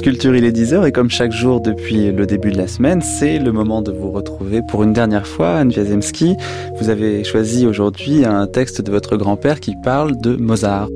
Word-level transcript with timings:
Culture, 0.00 0.34
il 0.34 0.44
est 0.44 0.56
10h 0.56 0.86
et 0.86 0.92
comme 0.92 1.10
chaque 1.10 1.32
jour 1.32 1.60
depuis 1.60 2.10
le 2.10 2.26
début 2.26 2.50
de 2.50 2.56
la 2.56 2.66
semaine, 2.66 3.00
c'est 3.00 3.38
le 3.38 3.52
moment 3.52 3.80
de 3.80 3.92
vous 3.92 4.10
retrouver 4.10 4.60
pour 4.68 4.82
une 4.82 4.92
dernière 4.92 5.26
fois. 5.26 5.56
Anne 5.56 5.68
Wiazemski, 5.70 6.36
vous 6.78 6.88
avez 6.88 7.22
choisi 7.22 7.66
aujourd'hui 7.66 8.24
un 8.24 8.46
texte 8.46 8.80
de 8.80 8.90
votre 8.90 9.16
grand-père 9.16 9.60
qui 9.60 9.74
parle 9.82 10.20
de 10.20 10.36
Mozart. 10.36 10.88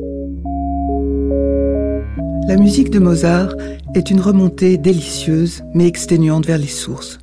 La 2.49 2.57
musique 2.57 2.91
de 2.91 2.99
Mozart 2.99 3.55
est 3.95 4.11
une 4.11 4.21
remontée 4.21 4.79
délicieuse 4.79 5.63
mais 5.75 5.87
exténuante 5.87 6.47
vers 6.47 6.59
les 6.59 6.67
sources. 6.67 7.19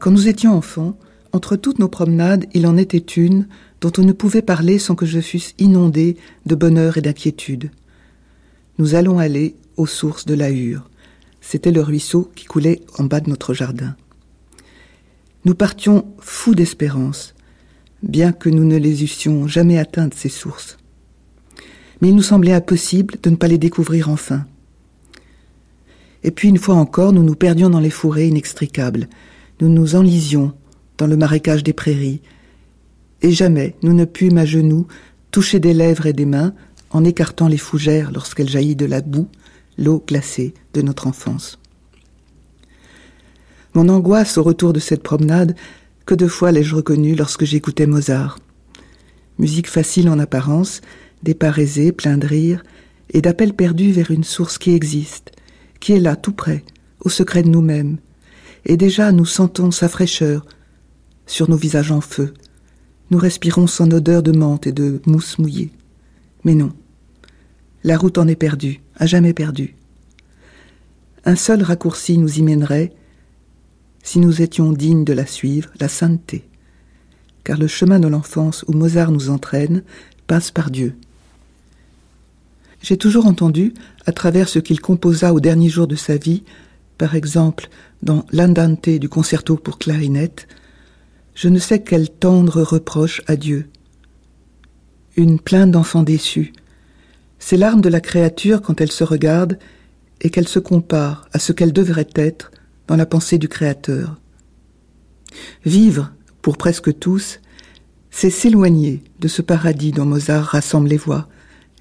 Quand 0.00 0.10
nous 0.10 0.28
étions 0.28 0.54
enfants, 0.54 0.96
entre 1.32 1.56
toutes 1.56 1.78
nos 1.78 1.88
promenades, 1.88 2.46
il 2.52 2.66
en 2.66 2.76
était 2.76 2.98
une 2.98 3.46
dont 3.80 3.92
on 3.98 4.02
ne 4.02 4.12
pouvait 4.12 4.42
parler 4.42 4.78
sans 4.78 4.94
que 4.94 5.06
je 5.06 5.20
fusse 5.20 5.54
inondé 5.58 6.16
de 6.46 6.54
bonheur 6.54 6.98
et 6.98 7.00
d'inquiétude. 7.00 7.70
Nous 8.78 8.94
allons 8.94 9.18
aller 9.18 9.54
aux 9.82 9.86
sources 9.86 10.26
de 10.26 10.34
la 10.34 10.50
Hure. 10.50 10.88
C'était 11.40 11.72
le 11.72 11.82
ruisseau 11.82 12.30
qui 12.36 12.44
coulait 12.44 12.80
en 12.98 13.04
bas 13.04 13.20
de 13.20 13.28
notre 13.28 13.52
jardin. 13.52 13.96
Nous 15.44 15.56
partions 15.56 16.06
fous 16.20 16.54
d'espérance, 16.54 17.34
bien 18.02 18.32
que 18.32 18.48
nous 18.48 18.64
ne 18.64 18.76
les 18.76 19.02
eussions 19.02 19.48
jamais 19.48 19.78
atteintes, 19.78 20.14
ces 20.14 20.28
sources. 20.28 20.78
Mais 22.00 22.10
il 22.10 22.14
nous 22.14 22.22
semblait 22.22 22.52
impossible 22.52 23.16
de 23.20 23.30
ne 23.30 23.36
pas 23.36 23.48
les 23.48 23.58
découvrir 23.58 24.08
enfin. 24.08 24.46
Et 26.22 26.30
puis 26.30 26.48
une 26.48 26.58
fois 26.58 26.76
encore, 26.76 27.12
nous 27.12 27.24
nous 27.24 27.34
perdions 27.34 27.70
dans 27.70 27.80
les 27.80 27.90
fourrés 27.90 28.28
inextricables, 28.28 29.08
nous 29.60 29.68
nous 29.68 29.96
enlisions 29.96 30.52
dans 30.96 31.08
le 31.08 31.16
marécage 31.16 31.64
des 31.64 31.72
prairies, 31.72 32.22
et 33.20 33.32
jamais 33.32 33.74
nous 33.82 33.94
ne 33.94 34.04
pûmes 34.04 34.38
à 34.38 34.44
genoux 34.44 34.86
toucher 35.32 35.58
des 35.58 35.74
lèvres 35.74 36.06
et 36.06 36.12
des 36.12 36.26
mains 36.26 36.54
en 36.90 37.04
écartant 37.04 37.48
les 37.48 37.56
fougères 37.56 38.12
lorsqu'elles 38.12 38.48
jaillit 38.48 38.76
de 38.76 38.86
la 38.86 39.00
boue, 39.00 39.28
l'eau 39.78 40.02
glacée 40.06 40.54
de 40.74 40.82
notre 40.82 41.06
enfance. 41.06 41.58
Mon 43.74 43.88
angoisse 43.88 44.36
au 44.36 44.42
retour 44.42 44.72
de 44.72 44.80
cette 44.80 45.02
promenade, 45.02 45.56
que 46.04 46.14
de 46.14 46.26
fois 46.26 46.52
l'ai-je 46.52 46.74
reconnue 46.74 47.14
lorsque 47.14 47.44
j'écoutais 47.44 47.86
Mozart. 47.86 48.38
Musique 49.38 49.68
facile 49.68 50.08
en 50.08 50.18
apparence, 50.18 50.80
des 51.22 51.34
pas 51.34 51.56
aisés, 51.56 51.92
pleins 51.92 52.18
de 52.18 52.26
rire, 52.26 52.62
et 53.10 53.22
d'appels 53.22 53.54
perdus 53.54 53.92
vers 53.92 54.10
une 54.10 54.24
source 54.24 54.58
qui 54.58 54.72
existe, 54.74 55.32
qui 55.80 55.92
est 55.92 56.00
là, 56.00 56.16
tout 56.16 56.32
près, 56.32 56.64
au 57.00 57.08
secret 57.08 57.42
de 57.42 57.48
nous-mêmes. 57.48 57.98
Et 58.64 58.76
déjà 58.76 59.10
nous 59.12 59.24
sentons 59.24 59.70
sa 59.70 59.88
fraîcheur 59.88 60.44
sur 61.26 61.48
nos 61.48 61.56
visages 61.56 61.92
en 61.92 62.00
feu. 62.00 62.34
Nous 63.10 63.18
respirons 63.18 63.66
son 63.66 63.90
odeur 63.90 64.22
de 64.22 64.32
menthe 64.32 64.66
et 64.66 64.72
de 64.72 65.00
mousse 65.06 65.38
mouillée. 65.38 65.70
Mais 66.44 66.54
non, 66.54 66.72
la 67.84 67.98
route 67.98 68.18
en 68.18 68.28
est 68.28 68.36
perdue, 68.36 68.80
à 69.02 69.06
jamais 69.06 69.34
perdue. 69.34 69.74
Un 71.24 71.34
seul 71.34 71.64
raccourci 71.64 72.18
nous 72.18 72.38
y 72.38 72.42
mènerait, 72.42 72.92
si 74.04 74.20
nous 74.20 74.42
étions 74.42 74.70
dignes 74.70 75.04
de 75.04 75.12
la 75.12 75.26
suivre, 75.26 75.70
la 75.80 75.88
sainteté. 75.88 76.48
Car 77.42 77.58
le 77.58 77.66
chemin 77.66 77.98
de 77.98 78.06
l'enfance 78.06 78.64
où 78.68 78.72
Mozart 78.74 79.10
nous 79.10 79.28
entraîne 79.28 79.82
passe 80.28 80.52
par 80.52 80.70
Dieu. 80.70 80.94
J'ai 82.80 82.96
toujours 82.96 83.26
entendu, 83.26 83.74
à 84.06 84.12
travers 84.12 84.48
ce 84.48 84.60
qu'il 84.60 84.80
composa 84.80 85.34
au 85.34 85.40
dernier 85.40 85.68
jour 85.68 85.88
de 85.88 85.96
sa 85.96 86.16
vie, 86.16 86.44
par 86.96 87.16
exemple 87.16 87.70
dans 88.04 88.24
l'Andante 88.30 88.88
du 88.88 89.08
concerto 89.08 89.56
pour 89.56 89.78
clarinette, 89.78 90.46
je 91.34 91.48
ne 91.48 91.58
sais 91.58 91.82
quel 91.82 92.08
tendre 92.08 92.62
reproche 92.62 93.20
à 93.26 93.34
Dieu. 93.34 93.68
Une 95.16 95.40
plainte 95.40 95.72
d'enfant 95.72 96.04
déçu, 96.04 96.52
c'est 97.44 97.56
l'arme 97.56 97.80
de 97.80 97.88
la 97.88 98.00
créature 98.00 98.62
quand 98.62 98.80
elle 98.80 98.92
se 98.92 99.02
regarde 99.02 99.58
et 100.20 100.30
qu'elle 100.30 100.46
se 100.46 100.60
compare 100.60 101.28
à 101.32 101.40
ce 101.40 101.52
qu'elle 101.52 101.72
devrait 101.72 102.08
être 102.14 102.52
dans 102.86 102.94
la 102.94 103.04
pensée 103.04 103.36
du 103.36 103.48
Créateur. 103.48 104.20
Vivre, 105.64 106.12
pour 106.40 106.56
presque 106.56 106.96
tous, 107.00 107.40
c'est 108.12 108.30
s'éloigner 108.30 109.02
de 109.18 109.26
ce 109.26 109.42
paradis 109.42 109.90
dont 109.90 110.04
Mozart 110.04 110.44
rassemble 110.44 110.88
les 110.88 110.96
voix, 110.96 111.28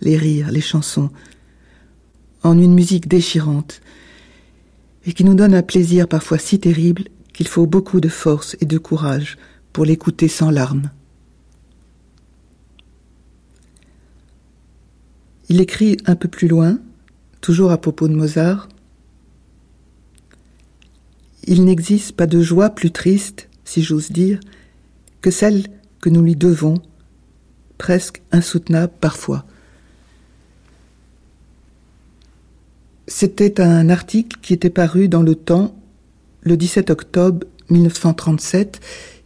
les 0.02 0.18
rires, 0.18 0.50
les 0.50 0.62
chansons, 0.62 1.12
en 2.42 2.58
une 2.58 2.74
musique 2.74 3.08
déchirante, 3.08 3.82
et 5.06 5.14
qui 5.14 5.24
nous 5.24 5.36
donne 5.36 5.54
un 5.54 5.62
plaisir 5.62 6.08
parfois 6.08 6.40
si 6.40 6.60
terrible 6.60 7.04
qu'il 7.34 7.48
faut 7.48 7.68
beaucoup 7.68 8.02
de 8.02 8.10
force 8.10 8.58
et 8.62 8.66
de 8.66 8.80
courage 8.80 9.38
pour 9.74 9.86
l'écouter 9.86 10.28
sans 10.28 10.50
larmes. 10.50 10.90
Il 15.52 15.60
écrit 15.60 15.98
un 16.06 16.16
peu 16.16 16.30
plus 16.30 16.48
loin, 16.48 16.80
toujours 17.42 17.72
à 17.72 17.78
propos 17.78 18.08
de 18.08 18.16
Mozart. 18.16 18.70
Il 21.44 21.66
n'existe 21.66 22.14
pas 22.14 22.26
de 22.26 22.42
joie 22.42 22.70
plus 22.70 22.92
triste, 22.92 23.50
si 23.66 23.84
j'ose 23.84 24.14
dire, 24.14 24.40
que 25.20 25.30
celle 25.30 25.68
que 26.00 26.08
nous 26.10 26.22
lui 26.22 26.38
devons, 26.38 26.76
presque 27.78 28.22
insoutenable 28.32 28.94
parfois. 29.02 29.44
C'était 33.08 33.60
un 33.60 33.90
article 33.90 34.38
qui 34.42 34.54
était 34.54 34.70
paru 34.70 35.10
dans 35.10 35.22
le 35.22 35.36
temps 35.36 35.76
le 36.44 36.56
17 36.56 36.92
octobre 36.92 37.46
1937 37.70 38.80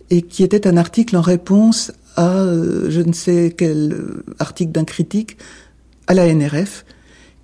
et 0.09 0.23
qui 0.23 0.41
était 0.41 0.65
un 0.65 0.77
article 0.77 1.17
en 1.17 1.21
réponse 1.21 1.91
à 2.15 2.31
euh, 2.31 2.89
je 2.89 3.01
ne 3.01 3.13
sais 3.13 3.53
quel 3.55 4.23
article 4.39 4.71
d'un 4.71 4.85
critique 4.85 5.37
à 6.07 6.13
la 6.13 6.33
NRF, 6.33 6.85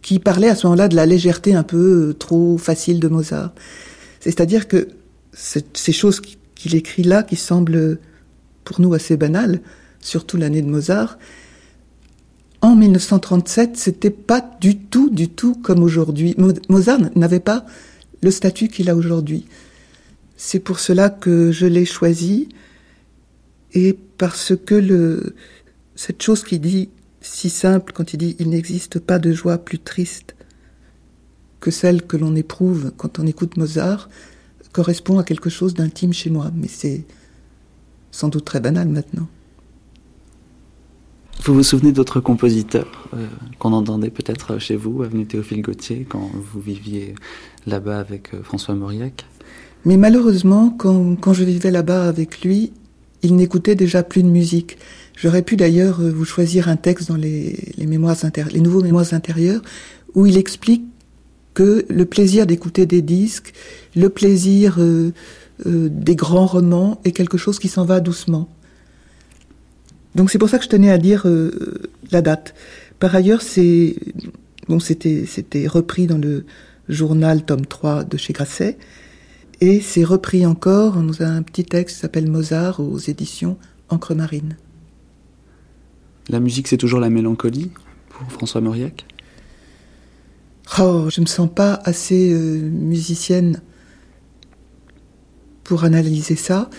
qui 0.01 0.19
parlait 0.19 0.49
à 0.49 0.55
ce 0.55 0.67
moment-là 0.67 0.87
de 0.87 0.95
la 0.95 1.05
légèreté 1.05 1.53
un 1.53 1.63
peu 1.63 2.09
euh, 2.09 2.13
trop 2.13 2.57
facile 2.57 2.99
de 2.99 3.07
Mozart. 3.07 3.53
C'est-à-dire 4.19 4.67
que 4.67 4.89
ces 5.33 5.91
choses 5.91 6.21
qu'il 6.55 6.75
écrit 6.75 7.03
là, 7.03 7.23
qui 7.23 7.35
semblent 7.35 7.99
pour 8.63 8.81
nous 8.81 8.93
assez 8.93 9.17
banales, 9.17 9.61
surtout 9.99 10.37
l'année 10.37 10.61
de 10.61 10.69
Mozart, 10.69 11.17
en 12.61 12.75
1937, 12.75 13.75
c'était 13.75 14.11
pas 14.11 14.47
du 14.61 14.77
tout, 14.77 15.09
du 15.09 15.29
tout 15.29 15.55
comme 15.55 15.81
aujourd'hui. 15.81 16.35
Mozart 16.69 16.99
n'avait 17.15 17.39
pas 17.39 17.65
le 18.21 18.29
statut 18.29 18.67
qu'il 18.67 18.89
a 18.89 18.95
aujourd'hui. 18.95 19.45
C'est 20.37 20.59
pour 20.59 20.79
cela 20.79 21.09
que 21.09 21.51
je 21.51 21.65
l'ai 21.65 21.85
choisi 21.85 22.49
et 23.73 23.97
parce 24.17 24.53
que 24.55 25.33
cette 25.95 26.21
chose 26.21 26.43
qui 26.43 26.59
dit 26.59 26.89
si 27.21 27.49
simple 27.49 27.93
quand 27.93 28.13
il 28.13 28.17
dit 28.17 28.35
il 28.39 28.49
n'existe 28.49 28.99
pas 28.99 29.19
de 29.19 29.31
joie 29.31 29.57
plus 29.57 29.79
triste 29.79 30.35
que 31.59 31.71
celle 31.71 32.01
que 32.01 32.17
l'on 32.17 32.35
éprouve 32.35 32.91
quand 32.97 33.19
on 33.19 33.27
écoute 33.27 33.57
Mozart 33.57 34.09
correspond 34.71 35.19
à 35.19 35.23
quelque 35.23 35.49
chose 35.49 35.73
d'intime 35.73 36.13
chez 36.13 36.29
moi, 36.29 36.51
mais 36.55 36.67
c'est 36.67 37.03
sans 38.11 38.29
doute 38.29 38.45
très 38.45 38.59
banal 38.59 38.87
maintenant. 38.87 39.27
Vous 41.43 41.55
vous 41.55 41.63
souvenez 41.63 41.91
d'autres 41.91 42.19
compositeurs 42.19 43.09
euh, 43.13 43.25
qu'on 43.57 43.73
entendait 43.73 44.11
peut-être 44.11 44.59
chez 44.59 44.75
vous, 44.75 45.01
avenue 45.01 45.25
Théophile 45.25 45.61
Gautier, 45.61 46.05
quand 46.07 46.29
vous 46.33 46.61
viviez 46.61 47.15
là-bas 47.65 47.99
avec 47.99 48.33
euh, 48.33 48.43
François 48.43 48.75
Mauriac? 48.75 49.25
Mais 49.83 49.97
malheureusement, 49.97 50.69
quand, 50.77 51.15
quand 51.15 51.33
je 51.33 51.43
vivais 51.43 51.71
là-bas 51.71 52.07
avec 52.07 52.41
lui, 52.41 52.71
il 53.23 53.35
n'écoutait 53.35 53.75
déjà 53.75 54.03
plus 54.03 54.21
de 54.21 54.27
musique. 54.27 54.77
J'aurais 55.21 55.43
pu 55.43 55.55
d'ailleurs 55.55 56.01
euh, 56.01 56.09
vous 56.09 56.25
choisir 56.25 56.67
un 56.67 56.77
texte 56.77 57.09
dans 57.09 57.15
les, 57.15 57.55
mémoires 57.77 58.17
les 58.51 58.59
nouveaux 58.59 58.81
mémoires 58.81 59.13
intérieurs 59.13 59.61
où 60.15 60.25
il 60.25 60.35
explique 60.35 60.83
que 61.53 61.85
le 61.89 62.05
plaisir 62.05 62.47
d'écouter 62.47 62.87
des 62.87 63.03
disques, 63.03 63.53
le 63.95 64.09
plaisir 64.09 64.77
euh, 64.79 65.13
euh, 65.67 65.89
des 65.91 66.15
grands 66.15 66.47
romans 66.47 66.99
est 67.03 67.11
quelque 67.11 67.37
chose 67.37 67.59
qui 67.59 67.67
s'en 67.67 67.85
va 67.85 67.99
doucement. 67.99 68.49
Donc 70.15 70.31
c'est 70.31 70.39
pour 70.39 70.49
ça 70.49 70.57
que 70.57 70.63
je 70.63 70.69
tenais 70.69 70.89
à 70.89 70.97
dire 70.97 71.25
la 72.11 72.21
date. 72.21 72.55
Par 72.99 73.15
ailleurs, 73.15 73.41
c'est 73.41 73.95
bon, 74.67 74.79
c'était 74.79 75.25
c'était 75.25 75.67
repris 75.67 76.07
dans 76.07 76.17
le 76.17 76.45
journal 76.89 77.45
tome 77.45 77.65
3 77.65 78.03
de 78.03 78.17
chez 78.17 78.33
Grasset 78.33 78.77
et 79.61 79.79
c'est 79.79 80.03
repris 80.03 80.45
encore 80.45 80.95
dans 80.97 81.21
un 81.21 81.43
petit 81.43 81.63
texte 81.63 81.95
qui 81.95 82.01
s'appelle 82.01 82.29
Mozart 82.29 82.79
aux 82.81 82.97
éditions 82.97 83.57
Encre 83.89 84.15
Marine. 84.15 84.57
La 86.31 86.39
musique, 86.39 86.69
c'est 86.69 86.77
toujours 86.77 87.01
la 87.01 87.09
mélancolie 87.09 87.71
pour 88.07 88.31
François 88.31 88.61
Mauriac? 88.61 89.05
Oh, 90.79 91.09
je 91.09 91.19
ne 91.19 91.25
me 91.25 91.29
sens 91.29 91.49
pas 91.53 91.81
assez 91.83 92.31
euh, 92.31 92.69
musicienne 92.69 93.61
pour 95.65 95.83
analyser 95.83 96.37
ça 96.37 96.69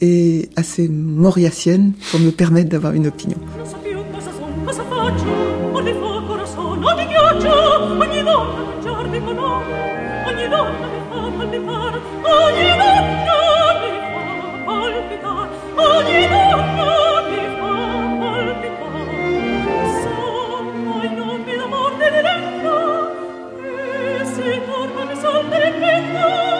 et 0.00 0.48
assez 0.54 0.88
mauriacienne 0.88 1.94
pour 2.12 2.20
me 2.20 2.30
permettre 2.30 2.68
d'avoir 2.68 2.92
une 2.92 3.08
opinion. 3.08 3.38
with 26.02 26.14
you. 26.14 26.53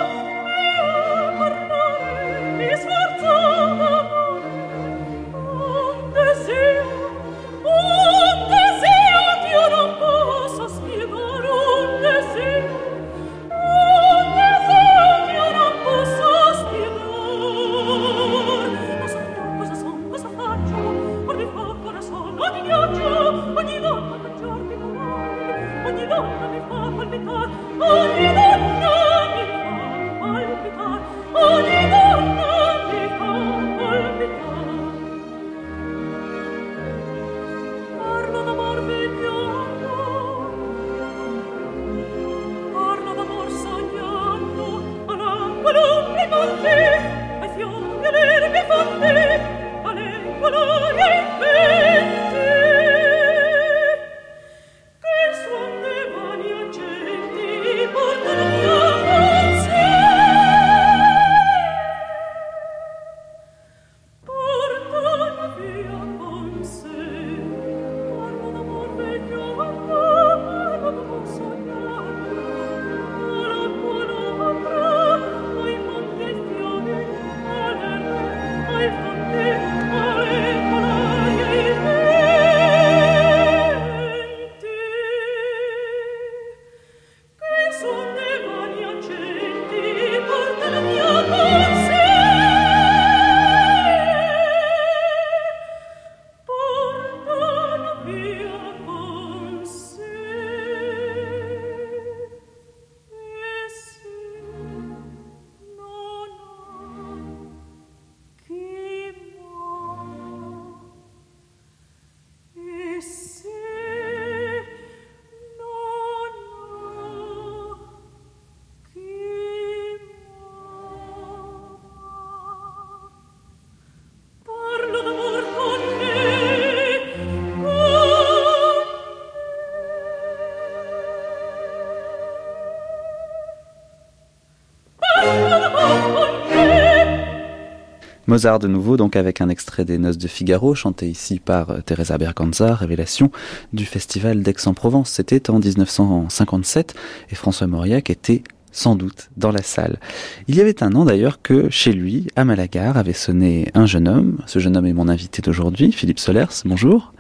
Mozart 138.35 138.59
de 138.59 138.67
nouveau, 138.67 138.97
donc 138.97 139.15
avec 139.15 139.41
un 139.41 139.49
extrait 139.49 139.85
des 139.85 139.97
Noces 139.97 140.19
de 140.19 140.27
Figaro, 140.27 140.75
chanté 140.75 141.09
ici 141.09 141.39
par 141.39 141.71
euh, 141.71 141.79
Teresa 141.87 142.19
Berganza, 142.19 142.75
révélation 142.75 143.31
du 143.73 143.87
Festival 143.87 144.43
d'Aix-en-Provence. 144.43 145.11
C'était 145.11 145.51
en 145.51 145.61
1957 145.61 146.97
et 147.31 147.37
François 147.37 147.69
Mauriac 147.69 148.11
était 148.11 148.43
sans 148.73 148.97
doute 148.97 149.31
dans 149.37 149.53
la 149.53 149.63
salle. 149.63 150.01
Il 150.49 150.57
y 150.57 150.61
avait 150.61 150.83
un 150.83 150.97
an 150.97 151.05
d'ailleurs 151.05 151.43
que 151.43 151.71
chez 151.71 151.93
lui, 151.93 152.27
à 152.35 152.45
Malagar, 152.45 152.97
avait 152.97 153.13
sonné 153.13 153.69
un 153.73 153.87
jeune 153.87 154.09
homme. 154.09 154.39
Ce 154.47 154.59
jeune 154.59 154.77
homme 154.77 154.87
est 154.87 154.93
mon 154.93 155.09
invité 155.09 155.41
d'aujourd'hui, 155.41 155.93
Philippe 155.93 156.19
Solers. 156.19 156.65
Bonjour. 156.65 157.13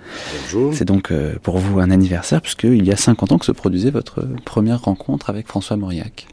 Bonjour. 0.43 0.75
C'est 0.75 0.85
donc 0.85 1.13
euh, 1.13 1.37
pour 1.45 1.59
vous 1.59 1.79
un 1.79 1.93
anniversaire 1.93 2.43
puisqu'il 2.43 2.85
y 2.85 2.91
a 2.91 2.97
50 2.97 3.31
ans 3.31 3.39
que 3.39 3.47
se 3.47 3.53
produisait 3.53 3.93
votre 3.93 4.27
première 4.45 4.83
rencontre 4.83 5.31
avec 5.31 5.47
François 5.47 5.77
Mauriac. 5.77 6.27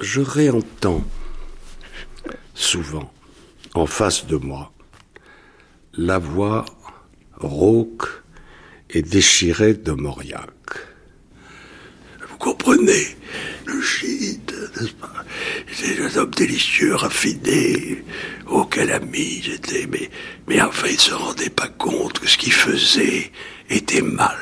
Je 0.00 0.22
réentends 0.22 1.02
souvent 2.58 3.12
en 3.74 3.86
face 3.86 4.26
de 4.26 4.36
moi 4.36 4.72
la 5.94 6.18
voix 6.18 6.64
rauque 7.36 8.08
et 8.90 9.02
déchirée 9.02 9.74
de 9.74 9.92
Mauriac. 9.92 10.50
Vous 12.28 12.36
comprenez 12.38 13.16
Le 13.64 13.80
gîte, 13.80 14.52
n'est-ce 14.76 14.92
pas? 14.92 15.24
C'est 15.72 16.00
un 16.00 16.16
homme 16.16 16.30
délicieux, 16.30 16.94
raffiné. 16.94 18.04
Oh, 18.48 18.64
quel 18.64 18.90
ami 18.92 19.40
j'étais. 19.42 19.86
Mais, 19.86 20.10
mais 20.46 20.60
enfin, 20.60 20.88
il 20.90 21.00
se 21.00 21.12
rendait 21.12 21.50
pas 21.50 21.68
compte 21.68 22.18
que 22.18 22.28
ce 22.28 22.38
qu'il 22.38 22.52
faisait 22.52 23.30
était 23.68 24.02
mal. 24.02 24.36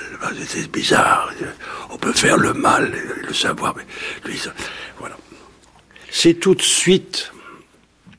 C'était 0.47 0.69
bizarre. 0.69 1.33
On 1.91 1.97
peut 1.97 2.13
faire 2.13 2.37
le 2.37 2.53
mal 2.55 2.93
le 3.27 3.35
savoir, 3.35 3.75
mais 3.77 3.85
lui, 4.25 4.41
voilà. 4.99 5.17
C'est 6.11 6.35
tout 6.35 6.55
de 6.55 6.63
suite 6.63 7.33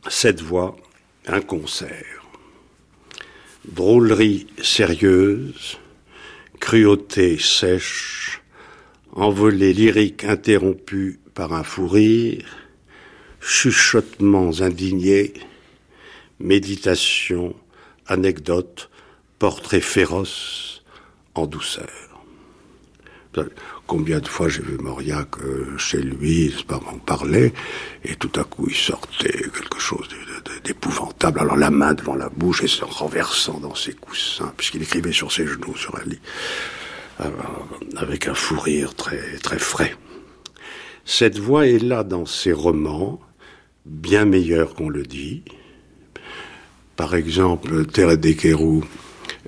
cette 0.09 0.41
voix, 0.41 0.75
un 1.27 1.41
concert. 1.41 2.25
Drôlerie 3.65 4.47
sérieuse, 4.61 5.77
cruauté 6.59 7.37
sèche, 7.37 8.41
envolée 9.11 9.73
lyrique 9.73 10.23
interrompue 10.23 11.19
par 11.33 11.53
un 11.53 11.63
fou 11.63 11.87
rire, 11.87 12.45
chuchotements 13.41 14.61
indignés, 14.61 15.33
méditation, 16.39 17.55
anecdote, 18.05 18.89
portrait 19.39 19.81
féroce 19.81 20.83
en 21.35 21.45
douceur. 21.45 21.89
Combien 23.87 24.19
de 24.19 24.27
fois 24.27 24.49
j'ai 24.49 24.61
vu 24.61 24.77
Mauriac 24.77 25.29
chez 25.77 26.01
lui, 26.01 26.53
on 26.69 26.99
parlait, 26.99 27.53
et 28.03 28.15
tout 28.15 28.31
à 28.35 28.43
coup 28.43 28.67
il 28.69 28.75
sortait 28.75 29.31
quelque 29.31 29.79
chose 29.79 30.09
d'épouvantable, 30.65 31.39
alors 31.39 31.55
la 31.55 31.69
main 31.69 31.93
devant 31.93 32.15
la 32.15 32.27
bouche 32.27 32.63
et 32.63 32.67
se 32.67 32.83
renversant 32.83 33.59
dans 33.61 33.75
ses 33.75 33.93
coussins, 33.93 34.51
puisqu'il 34.57 34.83
écrivait 34.83 35.13
sur 35.13 35.31
ses 35.31 35.47
genoux 35.47 35.75
sur 35.77 35.95
un 35.95 36.03
lit, 36.03 36.19
euh, 37.21 37.29
avec 37.95 38.27
un 38.27 38.33
fou 38.33 38.59
rire 38.59 38.93
très, 38.93 39.37
très 39.37 39.57
frais. 39.57 39.95
Cette 41.05 41.39
voix 41.39 41.65
est 41.65 41.79
là 41.79 42.03
dans 42.03 42.25
ses 42.25 42.51
romans, 42.51 43.21
bien 43.85 44.25
meilleure 44.25 44.75
qu'on 44.75 44.89
le 44.89 45.03
dit. 45.03 45.43
Par 46.97 47.15
exemple, 47.15 47.85
Terre 47.85 48.17
des 48.17 48.35
Kérou, 48.35 48.83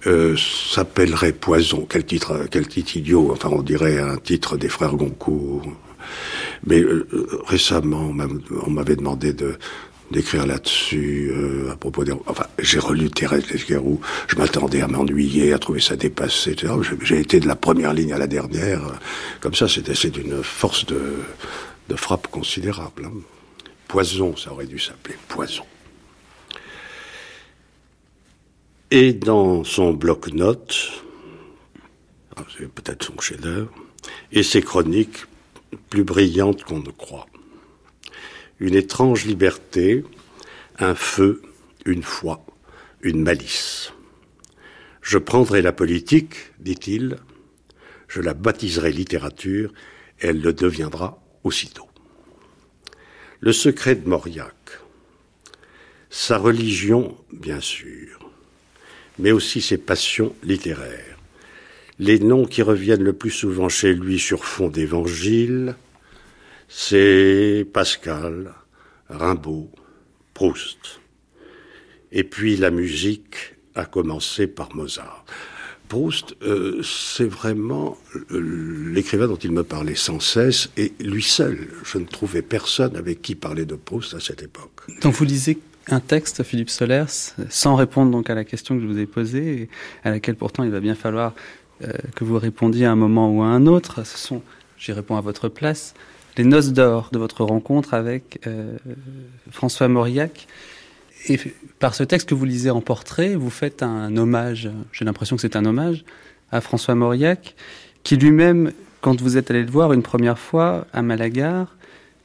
euh, 0.08 0.36
s'appellerait 0.38 1.34
Poison. 1.34 1.86
Quel 1.90 2.06
titre, 2.06 2.46
quel 2.52 2.68
titre 2.68 2.98
idiot. 2.98 3.32
Enfin, 3.32 3.50
on 3.52 3.62
dirait 3.62 4.00
un 4.00 4.18
titre 4.18 4.58
des 4.58 4.70
frères 4.70 4.96
Goncourt. 4.96 5.66
Mais 6.66 6.82
euh, 6.82 7.08
récemment, 7.46 8.14
on 8.66 8.70
m'avait 8.70 8.96
demandé 8.96 9.34
de 9.34 9.58
d'écrire 10.12 10.48
là-dessus 10.48 11.32
à 11.72 11.76
propos 11.76 12.04
des... 12.04 12.14
Enfin, 12.26 12.48
j'ai 12.58 12.80
relu 12.80 13.12
Thérèse 13.12 13.48
Lesguerou, 13.52 14.02
je 14.28 14.38
m'attendais 14.38 14.82
à 14.82 14.88
m'ennuyer, 14.88 15.54
à 15.54 15.60
trouver 15.60 15.80
ça 15.82 15.96
dépassé. 15.96 16.56
J'ai 17.04 17.20
été 17.20 17.40
de 17.40 17.48
la 17.48 17.56
première 17.56 17.94
ligne 17.94 18.14
à 18.14 18.18
la 18.18 18.26
dernière. 18.26 18.82
Comme 19.40 19.54
ça, 19.54 19.68
c'était 19.68 19.94
c'est 19.94 20.10
d'une 20.10 20.42
force 20.42 20.88
de, 20.88 21.00
de 21.90 21.96
frappe 21.96 22.28
considérable. 22.28 23.06
Hein. 23.06 23.12
Poison, 23.88 24.36
ça 24.36 24.52
aurait 24.52 24.66
dû 24.66 24.80
s'appeler 24.80 25.16
Poison. 25.28 25.64
Et 28.92 29.14
dans 29.14 29.64
son 29.64 29.94
bloc-notes, 29.94 31.04
ah, 32.36 32.44
c'est 32.58 32.68
peut-être 32.68 33.06
son 33.06 33.20
chef-d'œuvre, 33.20 33.72
et 34.32 34.42
ses 34.42 34.64
chroniques 34.64 35.26
plus 35.92 36.04
brillantes 36.04 36.64
qu'on 36.64 36.80
ne 36.80 36.90
croit. 36.90 37.28
Une 38.60 38.74
étrange 38.74 39.26
liberté, 39.26 40.04
un 40.80 40.96
feu, 40.96 41.44
une 41.86 42.02
foi, 42.02 42.44
une 43.02 43.22
malice. 43.22 43.94
Je 45.04 45.20
prendrai 45.20 45.62
la 45.62 45.72
politique, 45.72 46.36
dit-il, 46.60 47.18
je 48.08 48.22
la 48.22 48.34
baptiserai 48.34 48.92
littérature, 48.92 49.72
elle 50.18 50.42
le 50.42 50.52
deviendra 50.52 51.22
aussitôt. 51.44 51.88
Le 53.40 53.54
secret 53.54 53.94
de 53.94 54.10
Mauriac, 54.10 54.56
sa 56.10 56.40
religion, 56.40 57.16
bien 57.32 57.62
sûr, 57.62 58.19
mais 59.20 59.32
aussi 59.32 59.62
ses 59.62 59.78
passions 59.78 60.34
littéraires. 60.44 61.18
Les 62.00 62.20
noms 62.20 62.46
qui 62.46 62.62
reviennent 62.62 63.04
le 63.04 63.14
plus 63.14 63.30
souvent 63.30 63.70
chez 63.70 63.94
lui 63.94 64.18
sur 64.18 64.46
fond 64.46 64.70
d'évangile, 64.70 65.76
c'est 66.70 67.68
Pascal, 67.72 68.54
Rimbaud, 69.10 69.70
Proust. 70.34 71.02
Et 72.12 72.24
puis 72.24 72.56
la 72.56 72.72
musique 72.72 73.56
a 73.76 73.86
commencé 73.86 74.48
par 74.48 74.74
Mozart. 74.76 75.26
Proust, 75.90 76.36
euh, 76.44 76.82
c'est 76.84 77.28
vraiment 77.28 77.98
euh, 78.32 78.92
l'écrivain 78.94 79.28
dont 79.28 79.36
il 79.36 79.52
me 79.52 79.64
parlait 79.64 79.96
sans 79.96 80.20
cesse, 80.20 80.70
et 80.78 80.94
lui 81.00 81.24
seul. 81.24 81.68
Je 81.84 81.98
ne 81.98 82.06
trouvais 82.06 82.44
personne 82.44 82.96
avec 82.96 83.24
qui 83.24 83.34
parler 83.34 83.66
de 83.66 83.76
Proust 83.76 84.14
à 84.14 84.20
cette 84.20 84.44
époque. 84.44 84.82
Vous 85.04 85.26
un 85.88 86.00
texte, 86.00 86.44
Philippe 86.44 86.70
Solers, 86.70 87.34
sans 87.50 87.76
répondre 87.76 88.12
donc 88.12 88.30
à 88.30 88.36
la 88.36 88.44
question 88.44 88.76
que 88.76 88.82
je 88.82 88.88
vous 88.88 89.00
ai 89.00 89.06
posée, 89.06 89.70
à 90.04 90.12
laquelle 90.12 90.36
pourtant 90.36 90.64
il 90.64 90.72
va 90.72 90.80
bien 90.80 90.96
falloir 90.96 91.34
euh, 91.84 91.92
que 92.16 92.24
vous 92.24 92.38
répondiez 92.38 92.86
à 92.86 92.92
un 92.92 92.96
moment 92.96 93.32
ou 93.32 93.42
à 93.42 93.48
un 93.48 93.66
autre. 93.66 94.06
Ce 94.06 94.18
sont, 94.18 94.42
j'y 94.78 94.92
réponds 94.92 95.16
à 95.16 95.22
votre 95.22 95.50
place, 95.50 95.94
les 96.38 96.44
noces 96.44 96.74
d'or 96.74 97.10
de 97.12 97.18
votre 97.18 97.44
rencontre 97.44 97.94
avec 97.94 98.40
François 99.52 99.88
Mauriac. 99.88 100.48
Et 101.28 101.38
par 101.80 101.96
ce 101.96 102.04
texte 102.04 102.30
que 102.30 102.36
vous 102.36 102.46
lisez 102.46 102.70
en 102.70 102.82
portrait, 102.82 103.36
vous 103.36 103.50
faites 103.50 103.84
un 103.84 104.16
hommage, 104.16 104.70
j'ai 104.94 105.04
l'impression 105.04 105.36
que 105.36 105.42
c'est 105.42 105.56
un 105.56 105.66
hommage, 105.66 106.06
à 106.52 106.62
François 106.62 106.96
Mauriac, 106.96 107.56
qui 108.04 108.16
lui-même, 108.16 108.72
quand 109.02 109.22
vous 109.22 109.38
êtes 109.38 109.52
allé 109.52 109.64
le 109.64 109.72
voir 109.72 109.94
une 109.94 110.04
première 110.04 110.40
fois 110.40 110.88
à 110.94 111.02
Malagar, 111.02 111.76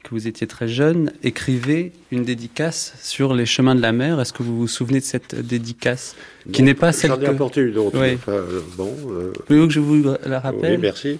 que 0.04 0.10
vous 0.10 0.28
étiez 0.28 0.46
très 0.46 0.68
jeune, 0.68 1.12
écrivait 1.24 1.92
une 2.12 2.24
dédicace 2.24 2.94
sur 3.02 3.34
les 3.34 3.46
chemins 3.46 3.74
de 3.74 3.80
la 3.80 3.92
mer. 3.92 4.20
Est-ce 4.20 4.32
que 4.32 4.42
vous 4.42 4.56
vous 4.56 4.68
souvenez 4.68 5.00
de 5.00 5.04
cette 5.04 5.34
dédicace 5.34 6.14
qui 6.52 6.62
n'est 6.62 6.74
pas 6.74 6.92
celle 6.92 7.10
ai 7.10 7.26
apporté 7.26 7.62
une 7.62 7.78
autre. 7.78 7.98
Oui. 7.98 8.14
Enfin, 8.14 8.32
euh, 8.32 8.60
bon, 8.76 8.94
euh, 9.08 9.32
que 9.48 9.70
je 9.70 9.80
vous 9.80 10.04
la 10.26 10.40
rappelle? 10.40 10.74
oui, 10.74 10.78
merci. 10.80 11.18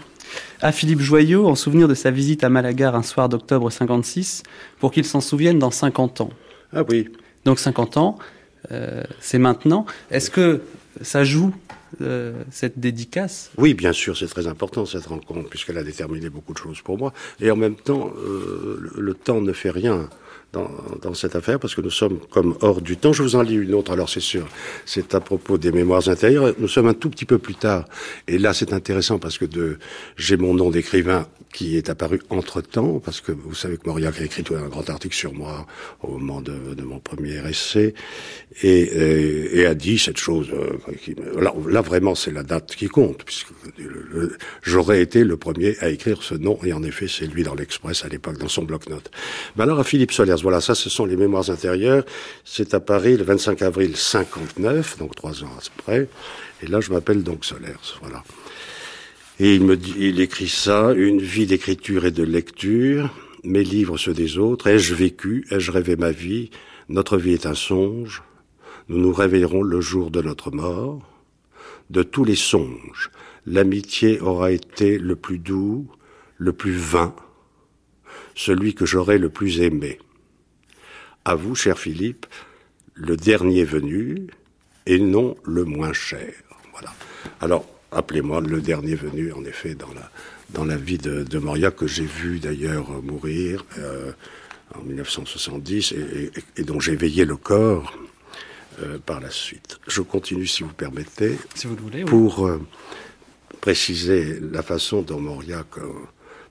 À 0.60 0.70
Philippe 0.70 1.00
Joyot, 1.00 1.46
en 1.46 1.54
souvenir 1.54 1.88
de 1.88 1.94
sa 1.94 2.10
visite 2.10 2.44
à 2.44 2.50
Malagar 2.50 2.94
un 2.94 3.02
soir 3.02 3.28
d'octobre 3.28 3.70
56, 3.70 4.42
pour 4.78 4.92
qu'il 4.92 5.04
s'en 5.04 5.20
souvienne 5.20 5.58
dans 5.58 5.70
50 5.70 6.20
ans. 6.20 6.30
Ah 6.72 6.82
oui. 6.88 7.08
Donc 7.44 7.58
50 7.58 7.96
ans, 7.96 8.18
euh, 8.70 9.02
c'est 9.20 9.38
maintenant. 9.38 9.86
Est-ce 10.10 10.30
que 10.30 10.60
ça 11.02 11.24
joue 11.24 11.52
euh, 12.00 12.42
cette 12.50 12.78
dédicace? 12.78 13.50
Oui, 13.56 13.74
bien 13.74 13.92
sûr, 13.92 14.16
c'est 14.16 14.26
très 14.26 14.46
important 14.46 14.86
cette 14.86 15.06
rencontre, 15.06 15.48
puisqu'elle 15.48 15.78
a 15.78 15.84
déterminé 15.84 16.28
beaucoup 16.28 16.52
de 16.52 16.58
choses 16.58 16.80
pour 16.80 16.98
moi. 16.98 17.12
Et 17.40 17.50
en 17.50 17.56
même 17.56 17.76
temps, 17.76 18.12
euh, 18.18 18.90
le, 18.96 19.14
temps 19.14 19.40
ne 19.40 19.52
fait 19.52 19.70
rien 19.70 20.08
dans, 20.52 20.70
dans, 21.02 21.14
cette 21.14 21.36
affaire, 21.36 21.58
parce 21.58 21.74
que 21.74 21.80
nous 21.80 21.90
sommes 21.90 22.18
comme 22.30 22.56
hors 22.60 22.80
du 22.80 22.96
temps. 22.96 23.12
Je 23.12 23.22
vous 23.22 23.36
en 23.36 23.42
lis 23.42 23.54
une 23.54 23.74
autre, 23.74 23.92
alors 23.92 24.08
c'est 24.08 24.20
sûr, 24.20 24.46
c'est 24.86 25.14
à 25.14 25.20
propos 25.20 25.58
des 25.58 25.72
mémoires 25.72 26.08
intérieures. 26.08 26.54
Nous 26.58 26.68
sommes 26.68 26.88
un 26.88 26.94
tout 26.94 27.10
petit 27.10 27.24
peu 27.24 27.38
plus 27.38 27.54
tard, 27.54 27.86
et 28.28 28.38
là 28.38 28.52
c'est 28.54 28.72
intéressant 28.72 29.18
parce 29.18 29.38
que 29.38 29.46
j'ai 30.16 30.36
mon 30.36 30.54
nom 30.54 30.70
d'écrivain 30.70 31.26
qui 31.54 31.76
est 31.76 31.88
apparu 31.88 32.20
entre-temps, 32.30 32.98
parce 32.98 33.20
que 33.20 33.30
vous 33.30 33.54
savez 33.54 33.76
que 33.76 33.86
Mauriac 33.86 34.20
a 34.20 34.24
écrit 34.24 34.42
un 34.52 34.68
grand 34.68 34.90
article 34.90 35.14
sur 35.14 35.32
moi 35.32 35.66
au 36.02 36.18
moment 36.18 36.40
de, 36.40 36.74
de 36.74 36.82
mon 36.82 36.98
premier 36.98 37.48
essai, 37.48 37.94
et, 38.62 38.68
et, 38.68 39.60
et, 39.60 39.66
a 39.66 39.74
dit 39.74 39.96
cette 39.96 40.16
chose, 40.18 40.48
euh, 40.52 40.76
qui, 41.00 41.14
là, 41.14 41.54
là, 41.68 41.80
vraiment 41.80 42.16
c'est 42.16 42.32
la 42.32 42.42
date 42.42 42.74
qui 42.74 42.88
compte, 42.88 43.22
puisque 43.22 43.52
j'aurais 44.62 45.00
été 45.00 45.22
le 45.22 45.36
premier 45.36 45.76
à 45.78 45.90
écrire 45.90 46.24
ce 46.24 46.34
nom, 46.34 46.58
et 46.64 46.72
en 46.72 46.82
effet 46.82 47.06
c'est 47.06 47.26
lui 47.26 47.44
dans 47.44 47.54
l'Express 47.54 48.04
à 48.04 48.08
l'époque, 48.08 48.38
dans 48.38 48.48
son 48.48 48.64
bloc-notes. 48.64 49.12
Ben 49.54 49.62
alors 49.62 49.78
à 49.78 49.84
Philippe 49.84 50.10
Solers, 50.10 50.42
voilà, 50.42 50.60
ça 50.60 50.74
ce 50.74 50.90
sont 50.90 51.06
les 51.06 51.16
mémoires 51.16 51.50
intérieures, 51.50 52.04
c'est 52.44 52.74
à 52.74 52.80
Paris 52.80 53.16
le 53.16 53.22
25 53.22 53.62
avril 53.62 53.96
59, 53.96 54.98
donc 54.98 55.14
trois 55.14 55.44
ans 55.44 55.52
après, 55.78 56.08
et 56.64 56.66
là 56.66 56.80
je 56.80 56.90
m'appelle 56.90 57.22
donc 57.22 57.44
Solers, 57.44 57.94
voilà. 58.02 58.24
Et 59.40 59.56
il 59.56 59.64
me 59.64 59.76
dit, 59.76 59.94
il 59.98 60.20
écrit 60.20 60.48
ça, 60.48 60.92
une 60.94 61.20
vie 61.20 61.46
d'écriture 61.46 62.06
et 62.06 62.12
de 62.12 62.22
lecture, 62.22 63.12
mes 63.42 63.64
livres 63.64 63.98
ceux 63.98 64.14
des 64.14 64.38
autres, 64.38 64.68
ai-je 64.68 64.94
vécu, 64.94 65.44
ai-je 65.50 65.72
rêvé 65.72 65.96
ma 65.96 66.12
vie, 66.12 66.50
notre 66.88 67.16
vie 67.18 67.32
est 67.32 67.46
un 67.46 67.54
songe, 67.54 68.22
nous 68.88 68.98
nous 68.98 69.12
réveillerons 69.12 69.62
le 69.62 69.80
jour 69.80 70.12
de 70.12 70.22
notre 70.22 70.52
mort, 70.52 71.02
de 71.90 72.04
tous 72.04 72.24
les 72.24 72.36
songes, 72.36 73.10
l'amitié 73.44 74.20
aura 74.20 74.52
été 74.52 74.98
le 74.98 75.16
plus 75.16 75.38
doux, 75.38 75.88
le 76.38 76.52
plus 76.52 76.76
vain, 76.76 77.14
celui 78.36 78.74
que 78.74 78.86
j'aurai 78.86 79.18
le 79.18 79.30
plus 79.30 79.60
aimé. 79.60 79.98
À 81.24 81.34
vous, 81.34 81.56
cher 81.56 81.78
Philippe, 81.78 82.26
le 82.94 83.16
dernier 83.16 83.64
venu, 83.64 84.28
et 84.86 85.00
non 85.00 85.36
le 85.44 85.64
moins 85.64 85.92
cher. 85.92 86.32
Voilà. 86.72 86.94
Alors, 87.40 87.66
appelez-moi 87.94 88.40
le 88.40 88.60
dernier 88.60 88.94
venu, 88.94 89.32
en 89.32 89.44
effet, 89.44 89.74
dans 89.74 89.92
la, 89.94 90.10
dans 90.50 90.64
la 90.64 90.76
vie 90.76 90.98
de, 90.98 91.22
de 91.22 91.38
Moria, 91.38 91.70
que 91.70 91.86
j'ai 91.86 92.04
vu 92.04 92.38
d'ailleurs 92.38 92.90
mourir 93.02 93.64
euh, 93.78 94.12
en 94.74 94.82
1970 94.82 95.92
et, 95.92 95.96
et, 95.96 96.60
et 96.60 96.64
dont 96.64 96.80
j'ai 96.80 96.96
veillé 96.96 97.24
le 97.24 97.36
corps 97.36 97.92
euh, 98.82 98.98
par 98.98 99.20
la 99.20 99.30
suite. 99.30 99.78
Je 99.86 100.00
continue, 100.00 100.46
si 100.46 100.64
vous 100.64 100.72
permettez, 100.72 101.38
si 101.54 101.68
vous 101.68 101.76
le 101.76 101.82
voulez, 101.82 102.04
pour 102.04 102.46
euh, 102.46 102.60
préciser 103.60 104.40
la 104.40 104.62
façon 104.62 105.02
dont 105.02 105.40
euh, 105.48 105.92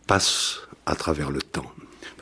passe 0.08 0.62
à 0.86 0.96
travers 0.96 1.32
le 1.32 1.42
temps. 1.42 1.70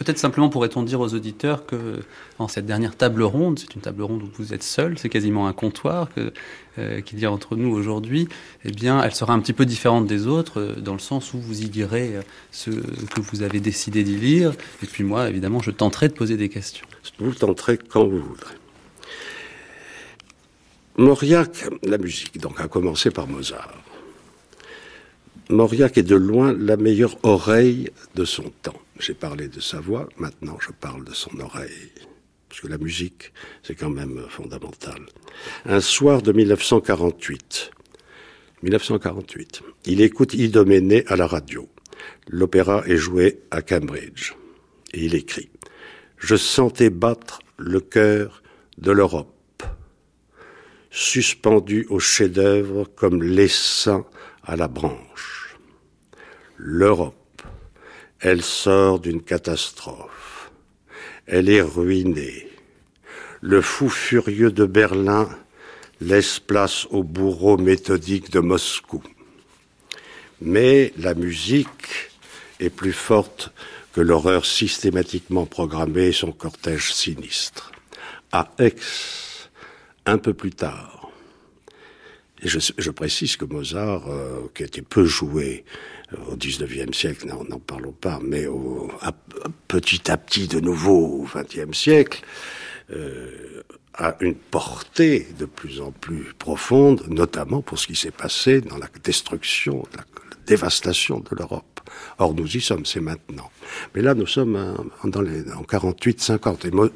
Peut-être 0.02 0.18
simplement 0.18 0.50
pourrait-on 0.50 0.82
dire 0.82 1.00
aux 1.00 1.14
auditeurs 1.14 1.68
que 1.68 2.00
en 2.40 2.48
cette 2.48 2.66
dernière 2.66 2.98
table 2.98 3.22
ronde, 3.22 3.60
c'est 3.60 3.76
une 3.76 3.82
table 3.82 4.02
ronde 4.02 4.24
où 4.24 4.30
vous 4.34 4.52
êtes 4.52 4.64
seul, 4.64 4.98
c'est 4.98 5.10
quasiment 5.10 5.48
un 5.48 5.54
comptoir 5.54 6.10
euh, 6.80 7.02
qu'il 7.02 7.20
y 7.20 7.26
a 7.28 7.32
entre 7.32 7.56
nous 7.56 7.70
aujourd'hui. 7.70 8.28
Eh 8.66 8.72
bien, 8.72 9.04
elle 9.04 9.14
sera 9.14 9.34
un 9.34 9.40
petit 9.40 9.54
peu 9.54 9.64
différente 9.64 10.08
des 10.08 10.26
autres 10.26 10.60
euh, 10.60 10.74
dans 10.74 10.94
le 10.94 11.00
sens 11.00 11.36
où 11.36 11.40
vous 11.40 11.62
y 11.62 11.66
lirez 11.66 12.16
euh, 12.16 12.22
ce 12.52 12.72
que 12.72 13.22
vous 13.22 13.44
avez 13.44 13.60
décidé 13.60 14.04
d'y 14.04 14.16
lire, 14.16 14.54
et 14.82 14.88
puis 14.88 15.04
moi, 15.04 15.30
évidemment, 15.30 15.60
je 15.60 15.70
tenterai 15.70 16.08
de 16.08 16.14
poser 16.14 16.36
des 16.36 16.50
questions. 16.50 16.88
Vous 17.20 17.36
tenterez 17.36 17.78
quand 17.78 18.08
vous 18.08 18.24
voudrez. 18.24 18.56
Mauriac, 20.98 21.70
la 21.84 22.00
musique, 22.00 22.40
donc, 22.40 22.60
a 22.60 22.68
commencé 22.68 23.12
par 23.12 23.28
Mozart. 23.28 23.78
Mauriac 25.52 25.98
est 25.98 26.04
de 26.04 26.16
loin 26.16 26.54
la 26.58 26.78
meilleure 26.78 27.18
oreille 27.24 27.92
de 28.16 28.24
son 28.24 28.54
temps. 28.62 28.80
J'ai 29.00 29.14
parlé 29.14 29.50
de 29.50 29.60
sa 29.60 29.82
voix, 29.82 30.08
maintenant 30.16 30.58
je 30.62 30.72
parle 30.72 31.04
de 31.04 31.14
son 31.14 31.38
oreille. 31.42 31.92
Parce 32.48 32.62
que 32.62 32.68
la 32.68 32.78
musique, 32.78 33.34
c'est 33.62 33.76
quand 33.76 33.90
même 33.90 34.24
fondamental. 34.30 35.02
Un 35.66 35.82
soir 35.82 36.22
de 36.22 36.32
1948, 36.32 37.72
1948, 38.64 39.62
il 39.88 40.00
écoute 40.00 40.34
Idoménée 40.34 41.04
à 41.08 41.18
la 41.18 41.28
radio. 41.28 41.68
L'opéra 42.30 42.84
est 42.88 42.98
joué 42.98 43.42
à 43.52 43.62
Cambridge. 43.62 44.34
Et 44.94 45.04
il 45.04 45.16
écrit 45.16 45.50
Je 46.18 46.38
sentais 46.38 46.90
battre 46.90 47.40
le 47.58 47.82
cœur 47.82 48.42
de 48.78 48.92
l'Europe, 48.92 49.64
suspendu 50.92 51.88
au 51.90 52.00
chef-d'œuvre 52.00 52.90
comme 52.96 53.22
l'essaim 53.22 54.06
à 54.44 54.56
la 54.56 54.70
branche. 54.70 55.41
L'Europe 56.64 57.16
elle 58.22 58.44
sort 58.44 59.00
d'une 59.00 59.24
catastrophe. 59.24 60.52
Elle 61.26 61.50
est 61.50 61.62
ruinée. 61.62 62.48
Le 63.42 63.62
fou 63.62 63.90
furieux 63.90 64.52
de 64.52 64.66
Berlin 64.66 65.28
laisse 66.00 66.40
place 66.40 66.86
au 66.92 67.04
bourreau 67.04 67.58
méthodique 67.58 68.30
de 68.30 68.40
Moscou. 68.40 69.02
Mais 70.40 70.94
la 70.98 71.16
musique 71.16 72.12
est 72.60 72.70
plus 72.70 72.94
forte 72.94 73.52
que 73.94 74.02
l'horreur 74.02 74.46
systématiquement 74.46 75.48
programmée 75.48 76.10
et 76.10 76.14
son 76.14 76.32
cortège 76.32 76.94
sinistre. 76.94 77.72
À 78.32 78.52
Aix, 78.60 78.76
un 80.06 80.20
peu 80.20 80.34
plus 80.34 80.52
tard, 80.52 81.02
et 82.44 82.48
je, 82.48 82.90
précise 82.90 83.36
que 83.36 83.46
Mozart, 83.46 84.10
euh, 84.10 84.50
qui 84.56 84.64
était 84.64 84.82
peu 84.82 85.06
joué 85.06 85.64
au 86.30 86.36
XIXe 86.36 86.98
siècle, 86.98 87.28
n'en 87.28 87.60
parlons 87.60 87.94
pas, 87.94 88.20
mais 88.24 88.48
au, 88.48 88.92
petit 89.68 90.12
à 90.12 90.18
petit 90.18 90.48
de 90.48 90.60
nouveau 90.60 91.22
au 91.22 91.28
XXe 91.34 91.78
siècle, 91.78 92.24
euh, 92.92 93.64
a 93.94 94.16
une 94.22 94.36
portée 94.36 95.28
de 95.38 95.46
plus 95.46 95.82
en 95.82 95.92
plus 95.92 96.34
profonde, 96.38 97.04
notamment 97.08 97.62
pour 97.62 97.80
ce 97.80 97.88
qui 97.88 97.96
s'est 97.96 98.12
passé 98.12 98.62
dans 98.62 98.78
la 98.78 98.88
destruction, 99.04 99.84
la, 99.94 100.00
la 100.00 100.38
dévastation 100.46 101.20
de 101.20 101.36
l'Europe. 101.38 101.66
Or, 102.20 102.34
nous 102.34 102.56
y 102.56 102.62
sommes, 102.62 102.86
c'est 102.86 103.02
maintenant. 103.02 103.50
Mais 103.96 104.02
là, 104.02 104.14
nous 104.14 104.28
sommes 104.28 104.76
en, 105.04 105.08
dans 105.08 105.22
les, 105.22 105.42
en 105.54 105.64
48-50. 105.64 106.68
Et, 106.68 106.72
Mo, 106.72 106.90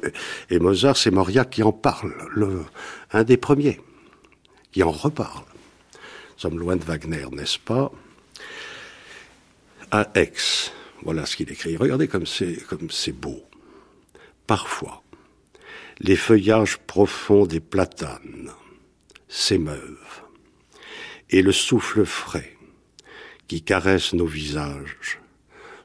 et 0.50 0.58
Mozart, 0.58 0.96
c'est 0.96 1.10
Mauriac 1.10 1.50
qui 1.50 1.62
en 1.62 1.72
parle, 1.72 2.14
le, 2.34 2.64
un 3.12 3.24
des 3.24 3.36
premiers, 3.36 3.80
qui 4.72 4.82
en 4.82 4.90
reparle. 4.90 5.44
Nous 5.92 6.40
sommes 6.40 6.58
loin 6.58 6.76
de 6.76 6.84
Wagner, 6.84 7.26
n'est-ce 7.32 7.58
pas? 7.58 7.90
À 9.90 10.10
Aix. 10.14 10.32
Voilà 11.02 11.26
ce 11.26 11.36
qu'il 11.36 11.50
écrit. 11.50 11.76
Regardez 11.76 12.08
comme 12.08 12.26
c'est, 12.26 12.56
comme 12.66 12.90
c'est 12.90 13.12
beau. 13.12 13.44
Parfois, 14.46 15.02
les 15.98 16.16
feuillages 16.16 16.78
profonds 16.78 17.46
des 17.46 17.60
platanes 17.60 18.50
s'émeuvent, 19.28 20.22
et 21.30 21.42
le 21.42 21.52
souffle 21.52 22.04
frais 22.04 22.56
qui 23.48 23.62
caresse 23.62 24.12
nos 24.12 24.26
visages 24.26 25.18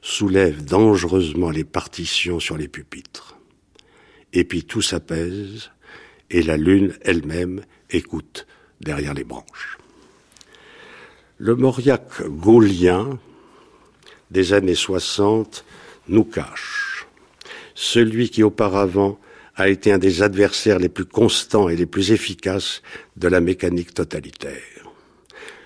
soulève 0.01 0.63
dangereusement 0.63 1.51
les 1.51 1.63
partitions 1.63 2.39
sur 2.39 2.57
les 2.57 2.67
pupitres. 2.67 3.37
Et 4.33 4.43
puis 4.43 4.63
tout 4.63 4.81
s'apaise, 4.81 5.71
et 6.29 6.41
la 6.41 6.57
lune 6.57 6.97
elle-même 7.01 7.63
écoute 7.89 8.47
derrière 8.79 9.13
les 9.13 9.23
branches. 9.23 9.77
Le 11.37 11.55
Mauriac 11.55 12.21
gaulien 12.27 13.19
des 14.31 14.53
années 14.53 14.75
60 14.75 15.65
nous 16.07 16.23
cache. 16.23 17.07
Celui 17.75 18.29
qui 18.29 18.43
auparavant 18.43 19.19
a 19.55 19.69
été 19.69 19.91
un 19.91 19.97
des 19.97 20.23
adversaires 20.23 20.79
les 20.79 20.89
plus 20.89 21.05
constants 21.05 21.69
et 21.69 21.75
les 21.75 21.85
plus 21.85 22.11
efficaces 22.11 22.81
de 23.17 23.27
la 23.27 23.41
mécanique 23.41 23.93
totalitaire. 23.93 24.89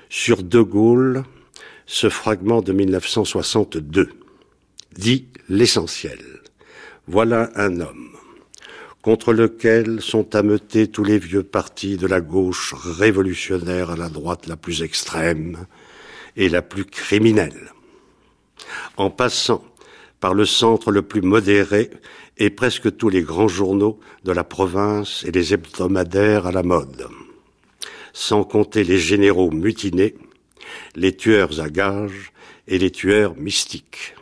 Sur 0.09 0.43
De 0.43 0.61
Gaulle, 0.61 1.23
ce 1.85 2.09
fragment 2.09 2.61
de 2.61 2.73
1962 2.73 4.09
dit 4.97 5.27
l'essentiel. 5.49 6.19
Voilà 7.07 7.51
un 7.55 7.79
homme 7.79 8.09
contre 9.03 9.33
lequel 9.33 10.01
sont 10.01 10.35
ameutés 10.35 10.87
tous 10.87 11.03
les 11.03 11.19
vieux 11.19 11.43
partis 11.43 11.95
de 11.95 12.07
la 12.07 12.21
gauche 12.21 12.73
révolutionnaire 12.73 13.91
à 13.91 13.95
la 13.95 14.09
droite 14.09 14.47
la 14.47 14.57
plus 14.57 14.81
extrême 14.81 15.67
et 16.35 16.49
la 16.49 16.63
plus 16.63 16.85
criminelle. 16.85 17.74
En 18.97 19.09
passant 19.09 19.63
par 20.19 20.33
le 20.33 20.45
centre 20.45 20.91
le 20.91 21.01
plus 21.01 21.21
modéré 21.21 21.91
et 22.37 22.49
presque 22.49 22.95
tous 22.97 23.09
les 23.09 23.21
grands 23.21 23.47
journaux 23.47 23.99
de 24.23 24.31
la 24.31 24.43
province 24.43 25.23
et 25.25 25.31
les 25.31 25.53
hebdomadaires 25.53 26.47
à 26.47 26.51
la 26.51 26.63
mode. 26.63 27.07
Sans 28.13 28.43
compter 28.43 28.83
les 28.83 28.97
généraux 28.97 29.51
mutinés, 29.51 30.15
les 30.95 31.15
tueurs 31.15 31.59
à 31.59 31.69
gages 31.69 32.31
et 32.67 32.77
les 32.77 32.91
tueurs 32.91 33.35
mystiques. 33.35 34.15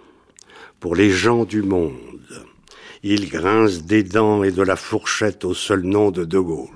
Pour 0.80 0.96
les 0.96 1.12
gens 1.12 1.46
du 1.46 1.62
monde, 1.62 1.94
ils 3.04 3.30
grincent 3.30 3.84
des 3.84 4.04
dents 4.04 4.44
et 4.44 4.52
de 4.52 4.62
la 4.62 4.76
fourchette 4.76 5.46
au 5.46 5.54
seul 5.54 5.84
nom 5.84 6.12
de 6.12 6.26
De 6.26 6.40
Gaulle. 6.40 6.70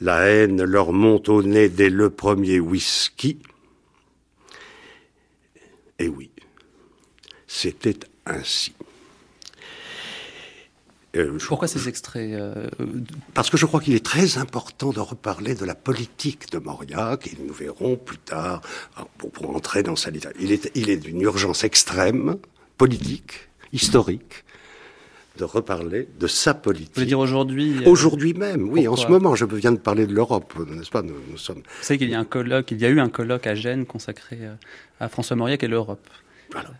La 0.00 0.26
haine 0.26 0.64
leur 0.64 0.92
monte 0.92 1.28
au 1.28 1.42
nez 1.42 1.68
dès 1.68 1.90
le 1.90 2.10
premier 2.10 2.58
whisky. 2.58 3.38
Et 5.98 6.08
oui, 6.08 6.30
c'était 7.46 7.98
ainsi. 8.26 8.72
Euh, 11.14 11.38
Pourquoi 11.46 11.68
ces 11.68 11.88
extraits 11.88 12.32
euh, 12.32 12.68
Parce 13.34 13.50
que 13.50 13.56
je 13.58 13.66
crois 13.66 13.80
qu'il 13.80 13.94
est 13.94 14.04
très 14.04 14.38
important 14.38 14.90
de 14.92 15.00
reparler 15.00 15.54
de 15.54 15.64
la 15.64 15.74
politique 15.74 16.50
de 16.50 16.58
Mauriac, 16.58 17.26
et 17.26 17.36
nous 17.38 17.52
verrons 17.52 17.96
plus 17.96 18.18
tard, 18.18 18.62
pour, 19.18 19.30
pour 19.30 19.54
entrer 19.54 19.82
dans 19.82 19.96
sa 19.96 20.10
littérature. 20.10 20.40
Il 20.42 20.52
est, 20.52 20.70
il 20.74 20.88
est 20.88 20.96
d'une 20.96 21.20
urgence 21.20 21.64
extrême, 21.64 22.38
politique, 22.78 23.50
historique, 23.72 24.44
de 25.38 25.44
reparler 25.44 26.08
de 26.18 26.26
sa 26.26 26.54
politique. 26.54 26.90
Vous 26.94 27.00
voulez 27.00 27.06
dire 27.06 27.18
aujourd'hui 27.18 27.76
euh, 27.84 27.88
Aujourd'hui 27.88 28.34
même, 28.34 28.68
oui. 28.68 28.86
En 28.88 28.96
ce 28.96 29.06
moment, 29.06 29.34
je 29.34 29.44
viens 29.44 29.72
de 29.72 29.78
parler 29.78 30.06
de 30.06 30.14
l'Europe, 30.14 30.52
n'est-ce 30.68 30.90
pas? 30.90 31.02
Nous, 31.02 31.14
nous, 31.30 31.38
sommes. 31.38 31.58
Vous 31.58 31.82
savez 31.82 31.98
qu'il 31.98 32.10
y 32.10 32.14
a 32.14 32.18
un 32.18 32.24
colloque, 32.24 32.70
il 32.70 32.80
y 32.80 32.84
a 32.84 32.88
eu 32.88 33.00
un 33.00 33.08
colloque 33.08 33.46
à 33.46 33.54
Gênes 33.54 33.86
consacré 33.86 34.38
à 35.00 35.08
François 35.08 35.36
Mauriac 35.36 35.62
et 35.62 35.68
l'Europe. 35.68 36.06
Voilà. 36.52 36.70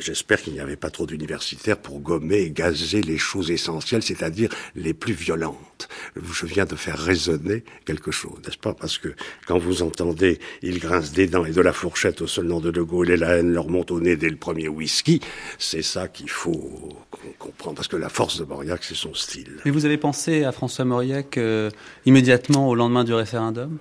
J'espère 0.00 0.42
qu'il 0.42 0.52
n'y 0.52 0.60
avait 0.60 0.76
pas 0.76 0.90
trop 0.90 1.06
d'universitaires 1.06 1.78
pour 1.78 2.00
gommer 2.00 2.38
et 2.38 2.50
gazer 2.50 3.00
les 3.02 3.18
choses 3.18 3.50
essentielles, 3.50 4.02
c'est-à-dire 4.02 4.50
les 4.74 4.94
plus 4.94 5.12
violentes. 5.12 5.88
Je 6.16 6.46
viens 6.46 6.64
de 6.64 6.74
faire 6.74 6.98
résonner 6.98 7.62
quelque 7.84 8.10
chose, 8.10 8.38
n'est-ce 8.44 8.58
pas? 8.58 8.74
Parce 8.74 8.98
que 8.98 9.14
quand 9.46 9.58
vous 9.58 9.82
entendez 9.82 10.40
«il 10.62 10.80
grince 10.80 11.12
des 11.12 11.28
dents 11.28 11.44
et 11.44 11.52
de 11.52 11.60
la 11.60 11.72
fourchette 11.72 12.20
au 12.20 12.26
seul 12.26 12.46
nom 12.46 12.60
de 12.60 12.70
De 12.70 12.82
Gaulle 12.82 13.10
et 13.10 13.16
la 13.16 13.36
haine 13.36 13.52
leur 13.52 13.68
monte 13.68 13.90
au 13.90 14.00
nez 14.00 14.16
dès 14.16 14.28
le 14.28 14.36
premier 14.36 14.68
whisky», 14.68 15.20
c'est 15.58 15.82
ça 15.82 16.08
qu'il 16.08 16.30
faut 16.30 16.96
comprendre, 17.38 17.76
parce 17.76 17.88
que 17.88 17.96
la 17.96 18.08
force 18.08 18.38
de 18.40 18.44
Mauriac, 18.44 18.82
c'est 18.82 18.96
son 18.96 19.14
style. 19.14 19.58
Mais 19.64 19.70
vous 19.70 19.84
avez 19.84 19.98
pensé 19.98 20.44
à 20.44 20.52
François 20.52 20.84
Mauriac 20.84 21.38
euh, 21.38 21.70
immédiatement 22.06 22.68
au 22.68 22.74
lendemain 22.74 23.04
du 23.04 23.14
référendum? 23.14 23.78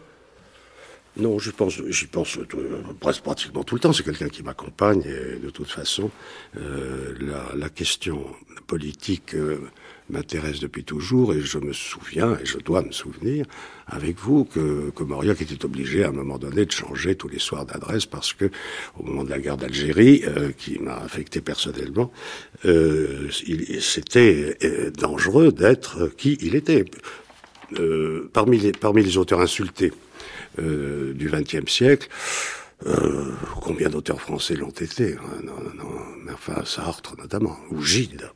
Non, 1.20 1.40
je 1.40 1.52
pense, 1.52 1.82
j'y 1.90 2.08
pense 2.08 2.38
presque 3.00 3.24
pratiquement 3.24 3.64
tout 3.64 3.76
le 3.76 3.82
temps. 3.82 3.94
C'est 3.94 4.04
quelqu'un 4.04 4.30
qui 4.30 4.44
m'accompagne 4.44 5.02
et 5.02 5.40
de 5.40 5.50
toute 5.50 5.70
façon, 5.70 6.12
euh, 6.58 7.14
la, 7.20 7.56
la, 7.56 7.70
question 7.70 8.26
politique 8.68 9.34
euh, 9.34 9.60
m'intéresse 10.10 10.60
depuis 10.60 10.84
toujours 10.84 11.34
et 11.34 11.42
je 11.42 11.58
me 11.58 11.74
souviens 11.74 12.38
et 12.42 12.46
je 12.46 12.58
dois 12.58 12.82
me 12.82 12.92
souvenir 12.92 13.46
avec 13.88 14.18
vous 14.20 14.46
que, 14.46 14.92
que 14.96 15.04
Mauriac 15.04 15.42
était 15.42 15.64
obligé 15.66 16.04
à 16.04 16.10
un 16.10 16.12
moment 16.12 16.38
donné 16.38 16.66
de 16.66 16.72
changer 16.72 17.16
tous 17.16 17.28
les 17.28 17.40
soirs 17.40 17.66
d'adresse 17.66 18.06
parce 18.06 18.34
que 18.34 18.50
au 18.98 19.04
moment 19.04 19.24
de 19.24 19.30
la 19.30 19.40
guerre 19.40 19.58
d'Algérie, 19.58 20.24
euh, 20.28 20.52
qui 20.52 20.80
m'a 20.80 20.98
affecté 20.98 21.42
personnellement, 21.42 22.12
euh, 22.66 23.30
c'était 23.80 24.58
euh, 24.64 24.92
dangereux 24.92 25.52
d'être 25.52 26.08
qui 26.16 26.38
il 26.42 26.56
était. 26.56 26.86
Euh, 27.80 28.30
parmi 28.32 28.58
les 28.58 28.72
parmi 28.72 29.04
les 29.04 29.18
auteurs 29.18 29.42
insultés 29.42 29.92
euh, 30.60 31.14
du 31.14 31.30
XXe 31.30 31.72
siècle. 31.72 32.08
Euh, 32.86 33.32
combien 33.62 33.90
d'auteurs 33.90 34.22
français 34.22 34.56
l'ont 34.56 34.70
été 34.70 35.16
hein, 35.16 35.42
non, 35.44 35.54
non, 35.76 36.34
Enfin, 36.34 36.64
Sartre 36.66 37.16
notamment, 37.18 37.58
ou 37.72 37.82
Gide. 37.82 38.30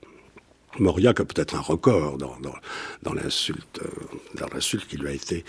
Mauriac 0.80 1.20
a 1.20 1.26
peut-être 1.26 1.56
un 1.56 1.60
record 1.60 2.18
dans, 2.18 2.40
dans, 2.40 2.56
dans 3.04 3.14
l'insulte, 3.14 3.82
euh, 3.84 3.90
dans 4.36 4.48
l'insulte 4.54 4.88
qui 4.88 4.98
lui 4.98 5.10
a 5.10 5.12
été 5.12 5.44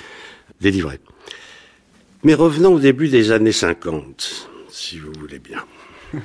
délivrée. 0.61 1.01
Mais 2.25 2.35
revenons 2.35 2.75
au 2.75 2.79
début 2.79 3.09
des 3.09 3.33
années 3.33 3.53
50, 3.53 4.51
si 4.69 4.99
vous 4.99 5.13
voulez 5.19 5.39
bien. 5.39 5.65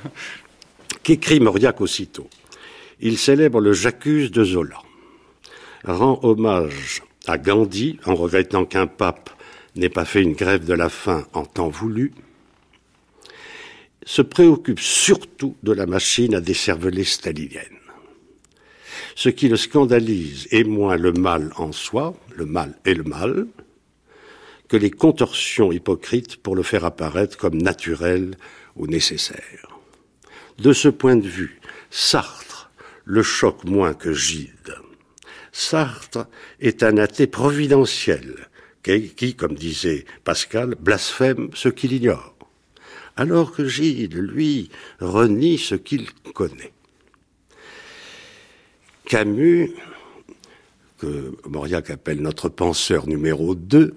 Qu'écrit 1.02 1.40
Mauriac 1.40 1.80
aussitôt? 1.80 2.28
Il 3.00 3.16
célèbre 3.16 3.60
le 3.60 3.72
J'accuse 3.72 4.30
de 4.30 4.44
Zola, 4.44 4.82
rend 5.84 6.18
hommage 6.22 7.02
à 7.26 7.38
Gandhi 7.38 7.98
en 8.04 8.14
regrettant 8.14 8.64
qu'un 8.64 8.86
pape 8.86 9.30
n'ait 9.78 9.88
pas 9.88 10.04
fait 10.04 10.22
une 10.22 10.34
grève 10.34 10.64
de 10.64 10.74
la 10.74 10.88
faim 10.88 11.26
en 11.32 11.44
temps 11.44 11.68
voulu, 11.68 12.12
se 14.04 14.22
préoccupe 14.22 14.80
surtout 14.80 15.56
de 15.62 15.72
la 15.72 15.86
machine 15.86 16.34
à 16.34 16.40
décerveler 16.40 17.04
stalinienne. 17.04 17.62
Ce 19.14 19.28
qui 19.28 19.48
le 19.48 19.56
scandalise 19.56 20.48
est 20.50 20.64
moins 20.64 20.96
le 20.96 21.12
mal 21.12 21.52
en 21.56 21.72
soi, 21.72 22.14
le 22.34 22.46
mal 22.46 22.78
et 22.84 22.94
le 22.94 23.04
mal, 23.04 23.46
que 24.68 24.76
les 24.76 24.90
contorsions 24.90 25.72
hypocrites 25.72 26.36
pour 26.36 26.54
le 26.54 26.62
faire 26.62 26.84
apparaître 26.84 27.36
comme 27.36 27.60
naturel 27.60 28.36
ou 28.76 28.86
nécessaire. 28.86 29.78
De 30.58 30.72
ce 30.72 30.88
point 30.88 31.16
de 31.16 31.26
vue, 31.26 31.60
Sartre 31.90 32.70
le 33.04 33.22
choque 33.22 33.64
moins 33.64 33.94
que 33.94 34.12
Gide. 34.12 34.74
Sartre 35.52 36.26
est 36.60 36.82
un 36.82 36.98
athée 36.98 37.26
providentiel 37.26 38.48
qui, 38.96 39.34
comme 39.34 39.54
disait 39.54 40.04
Pascal, 40.24 40.74
blasphème 40.80 41.50
ce 41.54 41.68
qu'il 41.68 41.92
ignore, 41.92 42.34
alors 43.16 43.52
que 43.52 43.66
Gide, 43.66 44.14
lui, 44.14 44.70
renie 45.00 45.58
ce 45.58 45.74
qu'il 45.74 46.10
connaît. 46.34 46.72
Camus, 49.04 49.72
que 50.98 51.34
Mauriac 51.46 51.90
appelle 51.90 52.20
notre 52.20 52.48
penseur 52.48 53.06
numéro 53.06 53.54
2, 53.54 53.94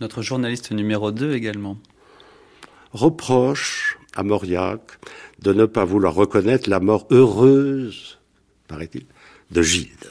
notre 0.00 0.22
journaliste 0.22 0.70
numéro 0.72 1.12
2 1.12 1.34
également, 1.34 1.78
reproche 2.92 3.98
à 4.14 4.22
Mauriac 4.22 4.80
de 5.40 5.52
ne 5.52 5.66
pas 5.66 5.84
vouloir 5.84 6.14
reconnaître 6.14 6.70
la 6.70 6.80
mort 6.80 7.06
heureuse, 7.10 8.18
paraît-il, 8.68 9.06
de 9.50 9.62
Gide. 9.62 10.10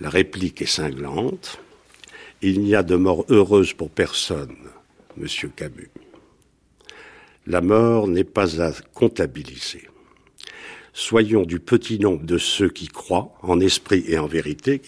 La 0.00 0.10
réplique 0.10 0.62
est 0.62 0.66
cinglante. 0.66 1.60
Il 2.46 2.60
n'y 2.60 2.74
a 2.74 2.82
de 2.82 2.94
mort 2.94 3.24
heureuse 3.30 3.72
pour 3.72 3.88
personne, 3.88 4.54
monsieur 5.16 5.48
Camus. 5.48 5.88
La 7.46 7.62
mort 7.62 8.06
n'est 8.06 8.22
pas 8.22 8.60
à 8.60 8.70
comptabiliser. 8.92 9.88
Soyons 10.92 11.44
du 11.44 11.58
petit 11.58 11.98
nombre 11.98 12.24
de 12.24 12.36
ceux 12.36 12.68
qui 12.68 12.88
croient, 12.88 13.32
en 13.40 13.60
esprit 13.60 14.04
et 14.08 14.18
en 14.18 14.26
vérité, 14.26 14.82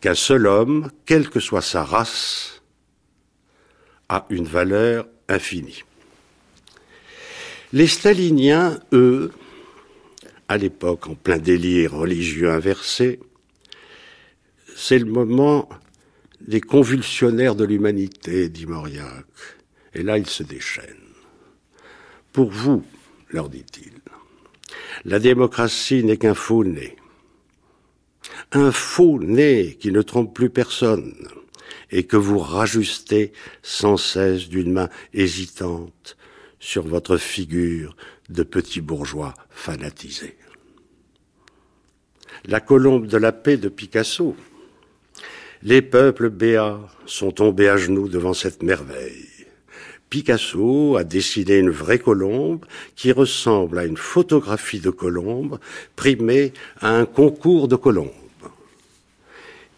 qu'un 0.00 0.14
seul 0.14 0.46
homme, 0.46 0.92
quelle 1.06 1.28
que 1.28 1.40
soit 1.40 1.60
sa 1.60 1.82
race, 1.82 2.62
a 4.08 4.26
une 4.30 4.46
valeur 4.46 5.08
infinie. 5.28 5.82
Les 7.72 7.88
staliniens, 7.88 8.78
eux, 8.92 9.32
à 10.46 10.56
l'époque 10.56 11.08
en 11.08 11.16
plein 11.16 11.38
délire 11.38 11.94
religieux 11.94 12.52
inversé, 12.52 13.18
c'est 14.76 15.00
le 15.00 15.06
moment 15.06 15.68
les 16.50 16.60
convulsionnaires 16.60 17.54
de 17.54 17.64
l'humanité, 17.64 18.48
dit 18.48 18.66
Mauriac. 18.66 19.24
Et 19.94 20.02
là, 20.02 20.18
il 20.18 20.26
se 20.26 20.42
déchaîne. 20.42 20.96
Pour 22.32 22.50
vous, 22.50 22.84
leur 23.30 23.48
dit-il. 23.48 23.92
La 25.04 25.20
démocratie 25.20 26.02
n'est 26.02 26.16
qu'un 26.16 26.34
faux 26.34 26.64
né. 26.64 26.96
Un 28.50 28.72
faux 28.72 29.20
né 29.20 29.76
qui 29.78 29.92
ne 29.92 30.02
trompe 30.02 30.34
plus 30.34 30.50
personne 30.50 31.14
et 31.92 32.02
que 32.02 32.16
vous 32.16 32.40
rajustez 32.40 33.32
sans 33.62 33.96
cesse 33.96 34.48
d'une 34.48 34.72
main 34.72 34.88
hésitante 35.14 36.16
sur 36.58 36.84
votre 36.84 37.16
figure 37.16 37.94
de 38.28 38.42
petit 38.42 38.80
bourgeois 38.80 39.34
fanatisé. 39.50 40.36
La 42.44 42.58
colombe 42.58 43.06
de 43.06 43.18
la 43.18 43.30
paix 43.30 43.56
de 43.56 43.68
Picasso. 43.68 44.34
Les 45.62 45.82
peuples 45.82 46.30
béats 46.30 46.80
sont 47.04 47.32
tombés 47.32 47.68
à 47.68 47.76
genoux 47.76 48.08
devant 48.08 48.32
cette 48.32 48.62
merveille. 48.62 49.26
Picasso 50.08 50.96
a 50.96 51.04
dessiné 51.04 51.58
une 51.58 51.70
vraie 51.70 51.98
colombe 51.98 52.64
qui 52.96 53.12
ressemble 53.12 53.78
à 53.78 53.84
une 53.84 53.98
photographie 53.98 54.80
de 54.80 54.90
colombe 54.90 55.60
primée 55.96 56.52
à 56.80 56.90
un 56.90 57.04
concours 57.04 57.68
de 57.68 57.76
colombes. 57.76 58.10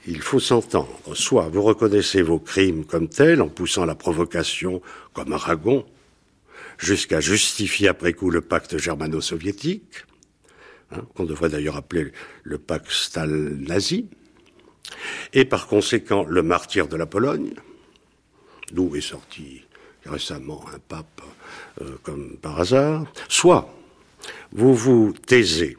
Il 0.06 0.22
faut 0.22 0.40
s'entendre. 0.40 1.14
Soit 1.14 1.48
vous 1.48 1.62
reconnaissez 1.62 2.22
vos 2.22 2.38
crimes 2.38 2.84
comme 2.84 3.08
tels 3.08 3.42
en 3.42 3.48
poussant 3.48 3.84
la 3.84 3.94
provocation 3.96 4.82
comme 5.12 5.32
Aragon, 5.32 5.84
jusqu'à 6.78 7.20
justifier 7.20 7.88
après 7.88 8.12
coup 8.12 8.30
le 8.30 8.40
pacte 8.40 8.78
germano-soviétique, 8.78 10.04
hein, 10.92 11.02
qu'on 11.14 11.24
devrait 11.24 11.50
d'ailleurs 11.50 11.76
appeler 11.76 12.12
le 12.44 12.58
pacte 12.58 12.90
Stal-Nazi, 12.90 14.06
et 15.32 15.44
par 15.44 15.66
conséquent 15.66 16.24
le 16.28 16.42
martyr 16.42 16.88
de 16.88 16.96
la 16.96 17.06
Pologne, 17.06 17.54
d'où 18.72 18.94
est 18.96 19.00
sorti 19.00 19.62
récemment 20.04 20.64
un 20.74 20.78
pape 20.78 21.22
euh, 21.80 21.96
comme 22.02 22.36
par 22.36 22.60
hasard, 22.60 23.04
soit 23.28 23.72
vous 24.52 24.74
vous 24.74 25.14
taisez. 25.26 25.76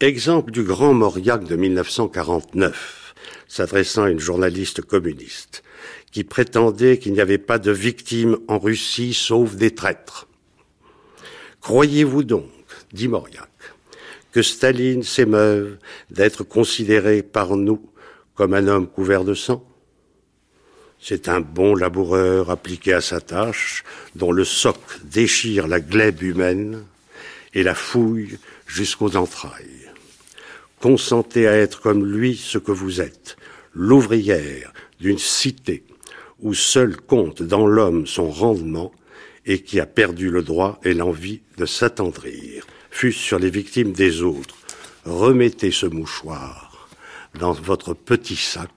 Exemple 0.00 0.50
du 0.50 0.62
grand 0.62 0.94
Mauriac 0.94 1.44
de 1.44 1.56
1949 1.56 3.06
s'adressant 3.48 4.04
à 4.04 4.10
une 4.10 4.20
journaliste 4.20 4.82
communiste, 4.82 5.62
qui 6.10 6.24
prétendait 6.24 6.98
qu'il 6.98 7.12
n'y 7.12 7.20
avait 7.20 7.38
pas 7.38 7.58
de 7.58 7.70
victimes 7.70 8.38
en 8.48 8.58
Russie 8.58 9.14
sauf 9.14 9.54
des 9.54 9.74
traîtres. 9.74 10.28
Croyez-vous 11.60 12.24
donc, 12.24 12.50
dit 12.92 13.08
Mauriac, 13.08 13.50
que 14.32 14.42
Staline 14.42 15.02
s'émeuve 15.02 15.78
d'être 16.10 16.44
considéré 16.44 17.22
par 17.22 17.56
nous 17.56 17.80
comme 18.36 18.54
un 18.54 18.68
homme 18.68 18.86
couvert 18.86 19.24
de 19.24 19.34
sang 19.34 19.66
C'est 21.00 21.28
un 21.28 21.40
bon 21.40 21.74
laboureur 21.74 22.50
appliqué 22.50 22.92
à 22.92 23.00
sa 23.00 23.20
tâche, 23.20 23.82
dont 24.14 24.30
le 24.30 24.44
soc 24.44 24.78
déchire 25.04 25.66
la 25.66 25.80
glèbe 25.80 26.22
humaine 26.22 26.84
et 27.54 27.62
la 27.62 27.74
fouille 27.74 28.38
jusqu'aux 28.66 29.16
entrailles. 29.16 29.90
Consentez 30.80 31.48
à 31.48 31.56
être 31.56 31.80
comme 31.80 32.04
lui 32.04 32.36
ce 32.36 32.58
que 32.58 32.72
vous 32.72 33.00
êtes, 33.00 33.36
l'ouvrière 33.72 34.72
d'une 35.00 35.18
cité 35.18 35.82
où 36.40 36.52
seul 36.52 36.96
compte 36.96 37.42
dans 37.42 37.66
l'homme 37.66 38.06
son 38.06 38.30
rendement 38.30 38.92
et 39.46 39.62
qui 39.62 39.80
a 39.80 39.86
perdu 39.86 40.30
le 40.30 40.42
droit 40.42 40.78
et 40.84 40.92
l'envie 40.92 41.40
de 41.56 41.64
s'attendrir. 41.64 42.66
Fût 42.90 43.12
sur 43.12 43.38
les 43.38 43.50
victimes 43.50 43.92
des 43.92 44.22
autres, 44.22 44.56
remettez 45.04 45.70
ce 45.70 45.86
mouchoir 45.86 46.65
dans 47.38 47.52
votre 47.52 47.94
petit 47.94 48.36
sac 48.36 48.70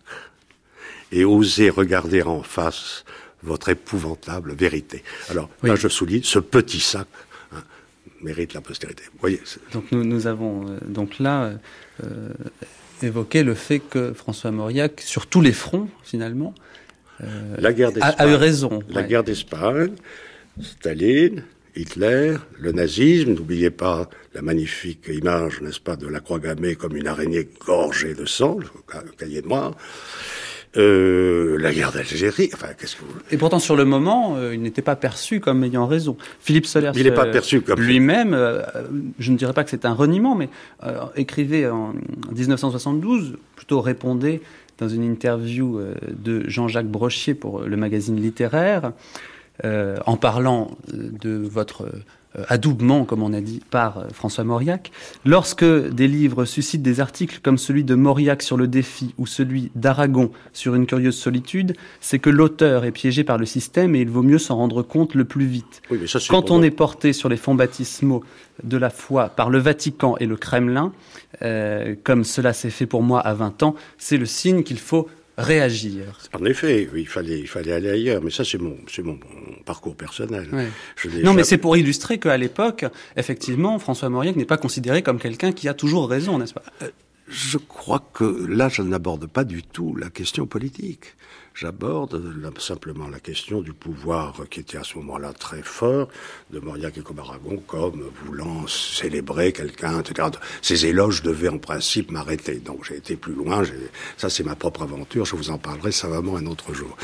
et 1.11 1.25
osez 1.25 1.69
regarder 1.69 2.21
en 2.21 2.43
face 2.43 3.03
votre 3.41 3.69
épouvantable 3.69 4.53
vérité. 4.53 5.03
Alors 5.29 5.49
là, 5.63 5.75
je 5.75 5.87
souligne 5.87 6.23
ce 6.23 6.39
petit 6.39 6.79
sac 6.79 7.07
mérite 8.21 8.53
la 8.53 8.61
postérité. 8.61 9.03
voyez. 9.19 9.41
Donc 9.73 9.91
nous, 9.91 10.03
nous 10.03 10.27
avons 10.27 10.67
euh, 10.67 10.77
donc 10.85 11.19
là 11.19 11.53
euh, 12.03 12.29
évoqué 13.01 13.43
le 13.43 13.53
fait 13.53 13.79
que 13.79 14.13
François 14.13 14.51
Mauriac, 14.51 15.01
sur 15.01 15.27
tous 15.27 15.41
les 15.41 15.51
fronts 15.51 15.89
finalement, 16.03 16.53
euh, 17.21 17.55
la 17.57 17.73
guerre 17.73 17.91
a, 18.01 18.27
eu 18.27 18.35
raison. 18.35 18.81
La 18.89 19.03
guerre 19.03 19.23
d'Espagne, 19.23 19.93
Staline, 20.61 21.43
Hitler, 21.79 22.35
le 22.59 22.71
nazisme, 22.73 23.33
n'oubliez 23.33 23.69
pas 23.69 24.09
la 24.33 24.41
magnifique 24.41 25.07
image, 25.07 25.61
n'est-ce 25.61 25.79
pas, 25.79 25.95
de 25.95 26.07
la 26.07 26.19
croix 26.19 26.39
gammée 26.39 26.75
comme 26.75 26.97
une 26.97 27.07
araignée 27.07 27.47
gorgée 27.65 28.13
de 28.13 28.25
sang, 28.25 28.57
le 28.59 29.11
cahier 29.17 29.41
de 29.41 29.47
moi. 29.47 29.71
Euh, 30.77 31.57
la 31.57 31.73
guerre 31.73 31.91
d'Algérie. 31.91 32.51
Enfin, 32.53 32.67
qu'est-ce 32.77 32.97
que 32.97 33.01
vous... 33.01 33.17
Et 33.31 33.37
pourtant, 33.37 33.57
sur 33.57 33.75
le 33.75 33.85
moment, 33.85 34.35
euh, 34.35 34.53
il 34.53 34.61
n'était 34.61 34.83
pas 34.83 34.95
perçu 34.95 35.39
comme 35.39 35.63
ayant 35.63 35.87
raison. 35.87 36.15
Philippe 36.41 36.67
Soler, 36.67 36.91
il 36.95 37.03
n'est 37.03 37.11
pas 37.11 37.25
perçu 37.25 37.61
comme 37.61 37.79
lui-même. 37.79 38.33
Euh, 38.33 38.61
je 39.17 39.31
ne 39.31 39.37
dirais 39.37 39.53
pas 39.53 39.63
que 39.63 39.71
c'est 39.71 39.85
un 39.85 39.93
reniement, 39.93 40.35
mais 40.35 40.49
écrivait 41.15 41.67
en 41.67 41.93
1972, 42.35 43.37
plutôt 43.55 43.81
répondait 43.81 44.41
dans 44.77 44.89
une 44.89 45.03
interview 45.03 45.81
de 46.11 46.47
Jean-Jacques 46.47 46.87
Brochier 46.87 47.33
pour 47.33 47.61
le 47.61 47.75
magazine 47.75 48.21
littéraire, 48.21 48.91
en 49.63 50.17
parlant 50.17 50.71
de 50.93 51.37
votre 51.37 51.89
euh, 52.37 52.43
adoubement, 52.47 53.05
comme 53.05 53.23
on 53.23 53.33
a 53.33 53.41
dit, 53.41 53.59
par 53.71 53.97
euh, 53.97 54.03
François 54.13 54.43
Mauriac. 54.43 54.91
Lorsque 55.25 55.65
des 55.65 56.07
livres 56.07 56.45
suscitent 56.45 56.83
des 56.83 56.99
articles 56.99 57.39
comme 57.41 57.57
celui 57.57 57.83
de 57.83 57.95
Mauriac 57.95 58.43
sur 58.43 58.55
le 58.55 58.67
défi 58.67 59.15
ou 59.17 59.25
celui 59.25 59.71
d'Aragon 59.73 60.29
sur 60.53 60.75
une 60.75 60.85
curieuse 60.85 61.17
solitude, 61.17 61.75
c'est 62.01 62.19
que 62.19 62.29
l'auteur 62.29 62.85
est 62.85 62.91
piégé 62.91 63.23
par 63.23 63.39
le 63.39 63.47
système 63.47 63.95
et 63.95 64.01
il 64.01 64.11
vaut 64.11 64.21
mieux 64.21 64.37
s'en 64.37 64.57
rendre 64.57 64.83
compte 64.83 65.15
le 65.15 65.25
plus 65.25 65.47
vite. 65.47 65.81
Quand 66.29 66.51
on 66.51 66.61
est 66.61 66.69
porté 66.69 67.13
sur 67.13 67.29
les 67.29 67.37
fonds 67.37 67.55
baptismaux 67.55 68.23
de 68.63 68.77
la 68.77 68.91
foi 68.91 69.29
par 69.29 69.49
le 69.49 69.57
Vatican 69.57 70.15
et 70.19 70.27
le 70.27 70.35
Kremlin, 70.35 70.93
euh, 71.41 71.95
comme 72.03 72.23
cela 72.23 72.53
s'est 72.53 72.69
fait 72.69 72.85
pour 72.85 73.01
moi 73.01 73.21
à 73.21 73.33
20 73.33 73.63
ans, 73.63 73.73
c'est 73.97 74.17
le 74.17 74.27
signe 74.27 74.61
qu'il 74.61 74.77
faut 74.77 75.07
réagir. 75.39 76.03
En 76.33 76.45
effet, 76.45 76.87
il 76.95 77.07
fallait, 77.07 77.39
il 77.39 77.47
fallait 77.47 77.71
aller 77.71 77.89
ailleurs, 77.89 78.21
mais 78.21 78.31
ça 78.31 78.43
c'est 78.43 78.57
mon, 78.57 78.77
c'est 78.87 79.03
mon, 79.03 79.17
parcours 79.65 79.95
personnel. 79.95 80.47
non, 81.23 81.33
mais 81.33 81.43
c'est 81.43 81.57
pour 81.57 81.77
illustrer 81.77 82.19
qu'à 82.19 82.37
l'époque, 82.37 82.85
effectivement, 83.15 83.79
François 83.79 84.09
Mauriac 84.09 84.35
n'est 84.35 84.45
pas 84.45 84.57
considéré 84.57 85.01
comme 85.01 85.19
quelqu'un 85.19 85.51
qui 85.51 85.67
a 85.67 85.73
toujours 85.73 86.09
raison, 86.09 86.37
n'est-ce 86.37 86.53
pas? 86.53 86.63
Euh, 86.81 86.89
Je 87.27 87.57
crois 87.57 88.03
que 88.13 88.45
là, 88.47 88.69
je 88.69 88.81
n'aborde 88.81 89.27
pas 89.27 89.43
du 89.43 89.63
tout 89.63 89.95
la 89.95 90.09
question 90.09 90.45
politique. 90.45 91.15
J'aborde 91.59 92.57
simplement 92.57 93.09
la 93.09 93.19
question 93.19 93.59
du 93.59 93.73
pouvoir 93.73 94.33
qui 94.49 94.61
était 94.61 94.77
à 94.77 94.85
ce 94.85 94.97
moment-là 94.99 95.33
très 95.33 95.61
fort 95.61 96.07
de 96.51 96.59
Mauriac 96.61 96.97
et 96.97 97.01
Comaragon 97.01 97.61
comme 97.67 98.09
voulant 98.23 98.65
célébrer 98.65 99.51
quelqu'un, 99.51 99.99
etc. 99.99 100.29
Ces 100.61 100.85
éloges 100.85 101.21
devaient 101.21 101.49
en 101.49 101.57
principe 101.57 102.11
m'arrêter. 102.11 102.59
Donc 102.59 102.85
j'ai 102.85 102.95
été 102.95 103.17
plus 103.17 103.33
loin. 103.33 103.63
Ça, 104.15 104.29
c'est 104.29 104.45
ma 104.45 104.55
propre 104.55 104.83
aventure. 104.83 105.25
Je 105.25 105.35
vous 105.35 105.49
en 105.49 105.57
parlerai 105.57 105.91
savamment 105.91 106.37
un 106.37 106.45
autre 106.45 106.73
jour. 106.73 106.95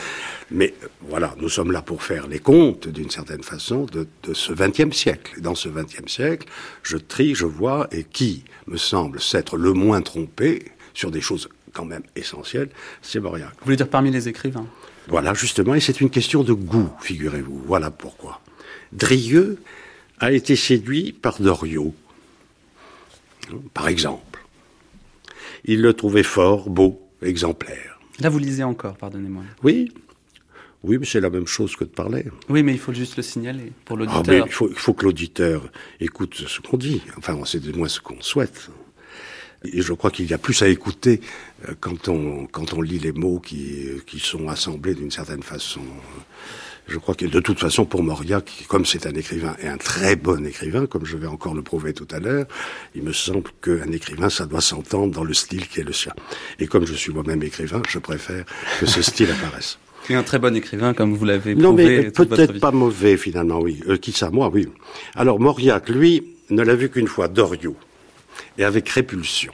Mais 0.52 0.74
voilà, 1.02 1.36
nous 1.42 1.50
sommes 1.50 1.74
là 1.74 1.82
pour 1.82 2.02
faire 2.02 2.28
les 2.28 2.40
comptes, 2.40 2.88
d'une 2.88 3.10
certaine 3.10 3.44
façon, 3.44 3.84
de, 3.84 4.08
de 4.24 4.34
ce 4.34 4.54
XXe 4.54 4.96
siècle. 4.96 5.42
Dans 5.42 5.56
ce 5.56 5.68
XXe 5.68 6.10
siècle, 6.10 6.48
je 6.82 6.96
trie, 6.96 7.36
je 7.36 7.46
vois, 7.46 7.90
et 7.92 8.06
qui 8.06 8.46
me 8.68 8.78
semble 8.78 9.20
s'être 9.20 9.58
le 9.58 9.74
moins 9.74 10.02
trompé 10.02 10.64
sur 10.94 11.12
des 11.12 11.20
choses 11.20 11.50
quand 11.76 11.86
même 11.86 12.04
essentiel, 12.16 12.70
c'est 13.02 13.20
Mauriac. 13.20 13.52
Vous 13.60 13.66
voulez 13.66 13.76
dire 13.76 13.90
parmi 13.90 14.10
les 14.10 14.28
écrivains? 14.28 14.66
Voilà, 15.08 15.34
justement, 15.36 15.76
et 15.76 15.80
c'est 15.80 16.02
une 16.02 16.10
question 16.10 16.44
de 16.44 16.54
goût, 16.54 16.90
figurez-vous. 17.02 17.62
Voilà 17.68 17.92
pourquoi. 17.92 18.42
Drieux 18.92 19.60
a 20.20 20.32
été 20.32 20.56
séduit 20.56 21.12
par 21.12 21.40
Doriot, 21.40 21.94
par 23.74 23.88
exemple. 23.88 24.44
Il 25.66 25.82
le 25.82 25.94
trouvait 25.94 26.24
fort, 26.24 26.70
beau, 26.70 27.02
exemplaire. 27.22 28.00
Là, 28.20 28.30
vous 28.30 28.40
lisez 28.40 28.64
encore, 28.64 28.96
pardonnez-moi. 28.98 29.44
Oui, 29.64 29.92
oui, 30.84 30.98
mais 31.00 31.06
c'est 31.06 31.20
la 31.20 31.30
même 31.30 31.48
chose 31.48 31.76
que 31.76 31.84
de 31.84 31.90
parler. 31.90 32.26
Oui, 32.48 32.64
mais 32.64 32.72
il 32.72 32.80
faut 32.80 32.94
juste 32.94 33.18
le 33.18 33.24
signaler 33.24 33.74
pour 33.84 33.98
ah, 33.98 34.00
l'auditeur. 34.02 34.48
il, 34.48 34.54
faut, 34.54 34.70
il 34.70 34.76
faut 34.76 34.94
que 34.94 35.04
l'auditeur 35.04 35.70
écoute 36.00 36.36
ce 36.48 36.62
qu'on 36.62 36.78
dit. 36.78 37.02
Enfin, 37.18 37.38
c'est 37.46 37.60
du 37.60 37.74
moins 37.74 37.88
ce 37.88 38.00
qu'on 38.00 38.22
souhaite. 38.22 38.70
Et 39.74 39.82
je 39.82 39.94
crois 39.94 40.12
qu'il 40.12 40.30
y 40.30 40.34
a 40.34 40.38
plus 40.38 40.62
à 40.62 40.68
écouter 40.68 41.22
euh, 41.68 41.74
quand 41.80 42.08
on, 42.08 42.48
quand 42.48 42.74
on 42.74 42.82
lit 42.82 43.00
les 43.00 43.12
mots 43.12 43.40
qui, 43.40 43.88
qui 44.06 44.20
sont 44.20 44.48
assemblés 44.50 44.94
d'une 44.96 45.12
certaine 45.12 45.44
façon. 45.44 45.82
Je 46.88 47.00
crois 47.00 47.16
que 47.16 47.26
de 47.26 47.40
toute 47.40 47.60
façon, 47.60 47.86
pour 47.86 48.04
Moria, 48.04 48.44
comme 48.68 48.86
c'est 48.86 49.08
un 49.08 49.14
écrivain 49.16 49.56
et 49.62 49.68
un 49.68 49.78
très 49.78 50.16
bon 50.16 50.46
écrivain, 50.46 50.86
comme 50.86 51.06
je 51.06 51.18
vais 51.18 51.26
encore 51.26 51.56
le 51.56 51.64
prouver 51.64 51.94
tout 51.94 52.08
à 52.12 52.20
l'heure, 52.20 52.46
il 52.94 53.02
me 53.02 53.12
semble 53.12 53.50
qu'un 53.62 53.92
écrivain, 53.92 54.30
ça 54.30 54.46
doit 54.46 54.62
s'entendre 54.62 55.12
dans 55.14 55.24
le 55.24 55.34
style 55.34 55.68
qui 55.68 55.80
est 55.80 55.84
le 55.84 55.94
sien. 55.94 56.14
Et 56.60 56.68
comme 56.68 56.86
je 56.86 56.94
suis 56.94 57.12
moi-même 57.12 57.42
écrivain, 57.42 57.82
je 57.90 57.98
préfère 57.98 58.46
que 58.80 58.86
ce 58.86 59.02
style 59.02 59.32
apparaisse. 59.32 59.80
Et 60.10 60.14
un 60.14 60.22
très 60.22 60.38
bon 60.38 60.56
écrivain, 60.56 60.94
comme 60.94 61.16
vous 61.16 61.26
l'avez 61.26 61.56
prouvé. 61.56 61.64
Non, 61.64 61.74
mais 61.74 62.12
peut-être 62.12 62.60
pas 62.60 62.70
mauvais 62.70 63.18
finalement, 63.18 63.60
oui. 63.60 63.82
Euh, 63.88 63.98
qui 63.98 64.12
ça, 64.12 64.30
moi, 64.30 64.52
oui. 64.54 64.68
Alors 65.16 65.40
Mauriac, 65.40 65.90
lui, 65.90 66.36
ne 66.52 66.62
l'a 66.62 66.76
vu 66.76 66.90
qu'une 66.90 67.08
fois, 67.08 67.28
Doriot 67.28 67.76
et 68.58 68.64
avec 68.64 68.90
répulsion. 68.90 69.54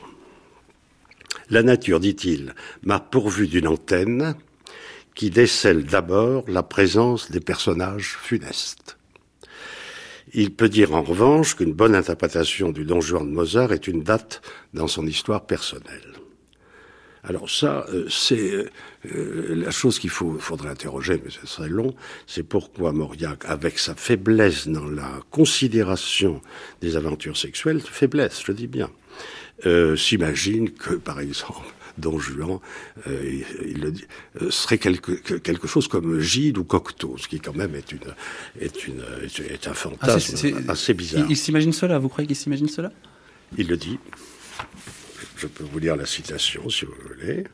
La 1.50 1.63
nature, 1.63 2.00
dit-il, 2.00 2.56
m'a 2.84 3.00
pourvu 3.00 3.48
d'une 3.48 3.67
antenne 3.67 4.36
qui 5.15 5.30
décèle 5.30 5.84
d'abord 5.84 6.46
la 6.48 6.63
présence 6.63 7.32
des 7.32 7.41
personnages 7.41 8.17
funestes. 8.22 8.98
Il 10.34 10.56
peut 10.56 10.70
dire 10.70 10.96
en 10.96 11.02
revanche 11.02 11.56
qu'une 11.56 11.74
bonne 11.74 11.96
interprétation 11.96 12.72
du 12.72 12.86
Don 12.86 13.02
Juan 13.02 13.28
de 13.28 13.34
Mozart 13.34 13.74
est 13.74 13.88
une 13.88 14.04
date 14.04 14.41
dans 14.74 14.88
son 14.88 15.06
histoire 15.06 15.46
personnelle. 15.46 16.13
Alors 17.24 17.50
ça, 17.50 17.86
euh, 17.89 18.08
c'est 18.10 18.65
euh, 19.06 19.52
euh, 19.52 19.56
la 19.56 19.72
chose 19.72 20.00
qu'il 20.00 20.10
faudrait 20.10 20.70
interroger, 20.70 21.22
mais 21.24 21.32
ce 21.32 21.48
serait 21.48 21.70
long. 21.70 21.94
C'est 22.28 22.44
pourquoi 22.44 22.92
Mauriac, 22.92 23.46
avec 23.46 23.80
sa 23.80 23.96
faiblesse 23.96 24.68
dans 24.68 24.86
la 24.86 25.20
considération 25.32 26.42
des 26.82 26.96
aventures 26.96 27.38
sexuelles, 27.38 27.82
faiblesse, 27.82 28.42
je 28.46 28.52
dis 28.52 28.68
bien, 28.68 28.90
s'imagine 29.96 30.72
que, 30.72 30.96
par 30.96 31.20
exemple, 31.20 31.68
Don 31.98 32.20
Juan, 32.20 32.60
il, 33.06 33.94
serait 34.50 34.78
quelque, 34.78 35.12
quelque 35.38 35.68
chose 35.68 35.88
comme 35.88 36.20
Gide 36.20 36.58
ou 36.58 36.64
Cocteau, 36.64 37.16
ce 37.18 37.28
qui 37.28 37.40
quand 37.40 37.56
même 37.56 37.76
est 37.76 37.92
une 37.92 38.00
est 38.60 38.88
une 38.88 39.02
est 39.28 39.68
un 39.68 39.72
ah, 39.72 39.76
fantasme 39.76 40.56
assez 40.68 40.94
bizarre. 40.94 41.28
il 41.30 41.38
s'imagine 41.38 41.74
cela 41.74 42.00
Vous 42.00 42.10
croyez 42.10 42.28
qu'il 42.28 42.36
s'imagine 42.36 42.70
cela? 42.70 42.92
Il 43.58 43.68
le 43.68 43.78
dit. 43.78 44.00
Je 45.38 45.48
peux 45.48 45.64
vous 45.64 45.80
lire 45.80 45.96
la 45.96 46.06
citation 46.06 46.70
si 46.70 46.86
vous 46.86 46.94
voulez. 47.08 47.46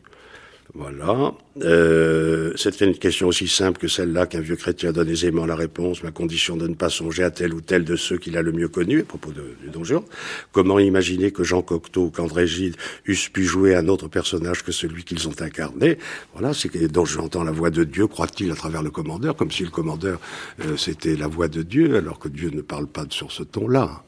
Voilà. 0.74 1.34
Euh, 1.64 2.52
C'était 2.56 2.86
une 2.86 2.98
question 2.98 3.28
aussi 3.28 3.48
simple 3.48 3.80
que 3.80 3.88
celle-là 3.88 4.28
qu'un 4.28 4.42
vieux 4.42 4.58
chrétien 4.58 4.92
donne 4.92 5.10
aisément 5.10 5.46
la 5.46 5.56
réponse, 5.56 6.04
ma 6.04 6.12
condition 6.12 6.58
de 6.58 6.68
ne 6.68 6.76
pas 6.76 6.90
songer 6.90 7.24
à 7.24 7.32
tel 7.32 7.54
ou 7.54 7.62
tel 7.62 7.84
de 7.86 7.96
ceux 7.96 8.18
qu'il 8.18 8.38
a 8.38 8.42
le 8.42 8.52
mieux 8.52 8.68
connu, 8.68 9.02
à 9.02 9.04
propos 9.04 9.32
de, 9.32 9.56
du 9.64 9.70
donjon. 9.70 10.04
Comment 10.52 10.78
imaginer 10.80 11.32
que 11.32 11.44
Jean 11.44 11.62
Cocteau 11.62 12.06
ou 12.06 12.10
qu'André 12.12 12.48
Gide 12.48 12.76
eussent 13.08 13.30
pu 13.30 13.44
jouer 13.44 13.76
un 13.76 13.88
autre 13.88 14.08
personnage 14.08 14.64
que 14.64 14.72
celui 14.72 15.04
qu'ils 15.04 15.28
ont 15.28 15.42
incarné? 15.42 15.98
Voilà, 16.34 16.54
c'est 16.54 16.68
dont 16.92 17.06
j'entends 17.06 17.44
la 17.44 17.52
voix 17.52 17.70
de 17.70 17.84
Dieu, 17.84 18.08
croit-il, 18.08 18.52
à 18.52 18.56
travers 18.56 18.84
le 18.84 18.92
commandeur, 18.92 19.36
comme 19.36 19.52
si 19.52 19.64
le 19.64 19.72
commandeur, 19.72 20.20
euh, 20.60 20.78
c'était 20.78 21.16
la 21.16 21.28
voix 21.28 21.48
de 21.48 21.64
Dieu, 21.64 21.96
alors 21.96 22.20
que 22.20 22.28
Dieu 22.28 22.52
ne 22.54 22.62
parle 22.62 22.88
pas 22.88 23.06
sur 23.10 23.32
ce 23.32 23.44
ton-là. 23.44 24.04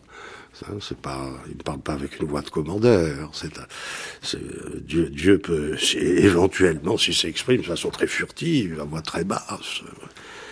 C'est 0.82 0.98
pas, 0.98 1.30
il 1.48 1.58
ne 1.58 1.64
parle 1.64 1.80
pas 1.80 1.94
avec 1.94 2.20
une 2.20 2.28
voix 2.28 2.42
de 2.42 2.50
commandeur. 2.50 3.32
C'est, 3.34 4.40
Dieu, 4.82 5.10
Dieu 5.10 5.38
peut 5.38 5.78
éventuellement, 5.96 6.98
s'il 6.98 7.16
s'exprime 7.16 7.62
de 7.62 7.66
façon 7.66 7.90
très 7.90 8.08
furtive, 8.08 8.80
à 8.82 8.84
voix 8.84 9.02
très 9.02 9.24
basse. 9.24 9.82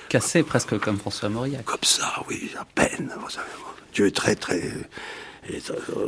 Cassé 0.10 0.44
presque 0.44 0.78
comme 0.80 0.98
François 0.98 1.30
Mauriac. 1.30 1.66
Comme 1.66 1.84
ça, 1.84 2.24
oui, 2.30 2.52
à 2.58 2.64
peine. 2.64 3.12
Dieu 3.94 4.08
est 4.08 4.16
très 4.16 4.36
très. 4.36 4.62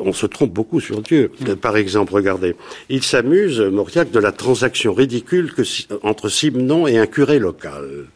On 0.02 0.14
se 0.14 0.26
trompe 0.26 0.54
beaucoup 0.54 0.80
sur 0.80 1.02
Dieu. 1.02 1.32
Mm. 1.40 1.56
Par 1.56 1.76
exemple, 1.76 2.14
regardez, 2.14 2.56
il 2.90 3.04
s'amuse, 3.04 3.60
Mauriac, 3.60 4.12
de 4.12 4.20
la 4.20 4.32
transaction 4.32 4.94
ridicule 4.94 5.54
que, 5.54 5.64
entre 6.04 6.30
Simon 6.30 6.88
et 6.88 6.98
un 6.98 7.08
curé 7.08 7.40
local. 7.40 8.08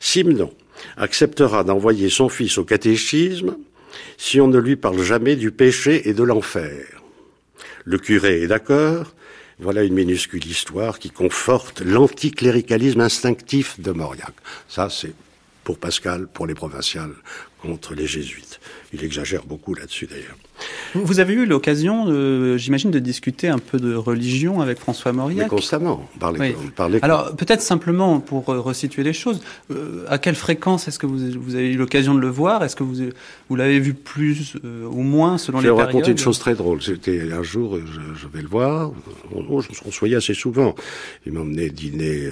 Simon 0.00 0.50
acceptera 0.96 1.62
d'envoyer 1.62 2.08
son 2.08 2.28
fils 2.28 2.58
au 2.58 2.64
catéchisme 2.64 3.56
si 4.20 4.38
on 4.38 4.48
ne 4.48 4.58
lui 4.58 4.76
parle 4.76 5.02
jamais 5.02 5.34
du 5.34 5.50
péché 5.50 6.10
et 6.10 6.12
de 6.12 6.22
l'enfer. 6.22 6.84
Le 7.84 7.96
curé 7.96 8.42
est 8.42 8.48
d'accord, 8.48 9.14
voilà 9.58 9.82
une 9.82 9.94
minuscule 9.94 10.46
histoire 10.46 10.98
qui 10.98 11.08
conforte 11.08 11.80
l'anticléricalisme 11.80 13.00
instinctif 13.00 13.80
de 13.80 13.92
Mauriac. 13.92 14.34
Ça, 14.68 14.90
c'est 14.90 15.14
pour 15.64 15.78
Pascal, 15.78 16.28
pour 16.28 16.46
les 16.46 16.52
provinciales, 16.52 17.14
contre 17.62 17.94
les 17.94 18.06
jésuites. 18.06 18.60
Il 18.92 19.02
exagère 19.02 19.46
beaucoup 19.46 19.74
là-dessus 19.74 20.06
d'ailleurs. 20.06 20.36
Vous 20.94 21.20
avez 21.20 21.34
eu 21.34 21.46
l'occasion, 21.46 22.06
j'imagine, 22.56 22.90
de 22.90 22.98
discuter 22.98 23.48
un 23.48 23.58
peu 23.58 23.78
de 23.78 23.94
religion 23.94 24.60
avec 24.60 24.78
François 24.78 25.12
Mauriac. 25.12 25.44
Mais 25.44 25.48
constamment. 25.48 26.08
On 26.20 26.98
Alors 27.02 27.34
peut-être 27.36 27.62
simplement 27.62 28.20
pour 28.20 28.48
euh, 28.50 28.60
resituer 28.60 29.02
les 29.02 29.12
choses, 29.12 29.40
euh, 29.70 30.04
à 30.08 30.18
quelle 30.18 30.34
fréquence 30.34 30.88
est-ce 30.88 30.98
que 30.98 31.06
vous, 31.06 31.54
avez 31.54 31.72
eu 31.72 31.76
l'occasion 31.76 32.14
de 32.14 32.20
le 32.20 32.28
voir? 32.28 32.64
Est-ce 32.64 32.76
que 32.76 32.82
vous, 32.82 32.96
vous 33.48 33.56
l'avez 33.56 33.80
vu 33.80 33.94
plus 33.94 34.56
euh, 34.64 34.86
ou 34.86 35.02
moins 35.02 35.38
selon 35.38 35.58
les 35.58 35.64
périodes? 35.64 35.78
Je 35.78 35.82
vais 35.82 35.86
raconter 35.86 36.10
une 36.12 36.18
chose 36.18 36.38
très 36.38 36.54
drôle. 36.54 36.82
C'était 36.82 37.32
un 37.32 37.42
jour, 37.42 37.78
je, 37.78 38.26
vais 38.28 38.42
le 38.42 38.48
voir. 38.48 38.92
On, 39.34 39.58
on, 39.58 39.60
se 39.62 39.98
voyait 39.98 40.16
assez 40.16 40.34
souvent. 40.34 40.74
Il 41.26 41.32
m'emmenait 41.32 41.70
dîner 41.70 42.28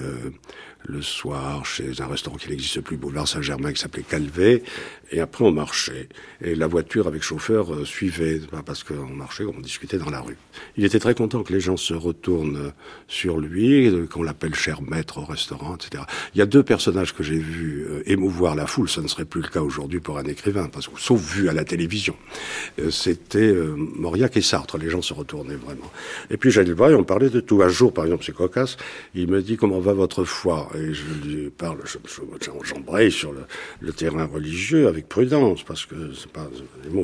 le 0.87 1.03
soir 1.03 1.67
chez 1.67 2.01
un 2.01 2.07
restaurant 2.07 2.37
qui 2.37 2.51
n'existe 2.51 2.81
plus, 2.81 2.97
boulevard 2.97 3.29
Saint-Germain, 3.29 3.73
qui 3.73 3.81
s'appelait 3.81 4.03
Calvé. 4.03 4.63
Et 5.11 5.21
après, 5.21 5.45
on 5.45 5.53
marchait. 5.53 6.09
Et 6.43 6.55
la 6.55 6.67
voiture 6.67 7.07
avec 7.07 7.23
chauffeur 7.23 7.75
euh, 7.75 7.85
suivait, 7.85 8.41
parce 8.65 8.85
qu'on 8.85 9.09
marchait, 9.09 9.45
on 9.45 9.61
discutait 9.61 9.99
dans 9.99 10.11
la 10.11 10.21
rue. 10.21 10.37
Il 10.77 10.85
était 10.85 10.99
très 10.99 11.15
content 11.15 11.43
que 11.43 11.53
les 11.53 11.61
gens 11.61 11.77
se 11.77 11.95
retournent 11.95 12.73
sur 13.07 13.39
lui, 13.39 13.91
qu'on 14.11 14.23
l'appelle 14.23 14.55
cher 14.55 14.83
maître 14.83 15.19
au 15.19 15.25
restaurant, 15.25 15.77
etc. 15.77 16.05
Il 16.35 16.39
y 16.39 16.43
a 16.43 16.47
deux 16.47 16.63
personnages 16.63 17.15
que 17.15 17.23
j'ai 17.23 17.39
vus 17.39 17.87
euh, 17.89 18.03
émouvoir 18.07 18.55
la 18.55 18.67
foule. 18.67 18.89
Ça 18.89 19.01
ne 19.01 19.09
serait 19.09 19.25
plus 19.25 19.43
le 19.43 19.49
cas 19.49 19.63
aujourd'hui 19.63 20.01
pour 20.01 20.19
un 20.19 20.25
écrivain, 20.25 20.69
parce 20.69 20.89
que, 20.89 21.01
sauf 21.01 21.21
vu 21.21 21.49
à 21.49 21.53
la 21.53 21.65
télévision. 21.65 22.17
Euh, 22.79 22.91
c'était 22.91 23.55
Mauriac 23.77 24.37
et 24.37 24.43
Sartre. 24.43 24.79
Les 24.79 24.91
gens 24.91 25.03
se 25.03 25.15
retournaient 25.15 25.57
vraiment. 25.57 25.91
Et 26.31 26.37
puis 26.37 26.51
j'allais 26.51 26.69
le 26.69 26.75
voir 26.75 26.91
et 26.91 26.95
on 26.95 27.05
parlait 27.05 27.31
de 27.31 27.41
tout. 27.41 27.63
Un 27.63 27.69
jour, 27.69 27.93
par 27.93 28.05
exemple, 28.05 28.25
c'est 28.25 28.35
cocasse. 28.35 28.77
Il 29.15 29.29
me 29.29 29.43
dit 29.43 29.57
comment 29.57 29.81
va 29.81 29.93
votre 29.93 30.25
foi? 30.25 30.68
Et 30.75 30.93
je 30.93 31.05
lui 31.27 31.51
parle, 31.51 31.79
j'embraye 32.63 33.11
sur 33.11 33.33
le, 33.33 33.93
terrain 33.93 34.27
religieux 34.27 34.89
avec 34.89 35.09
prudence, 35.09 35.63
parce 35.63 35.87
que 35.87 35.95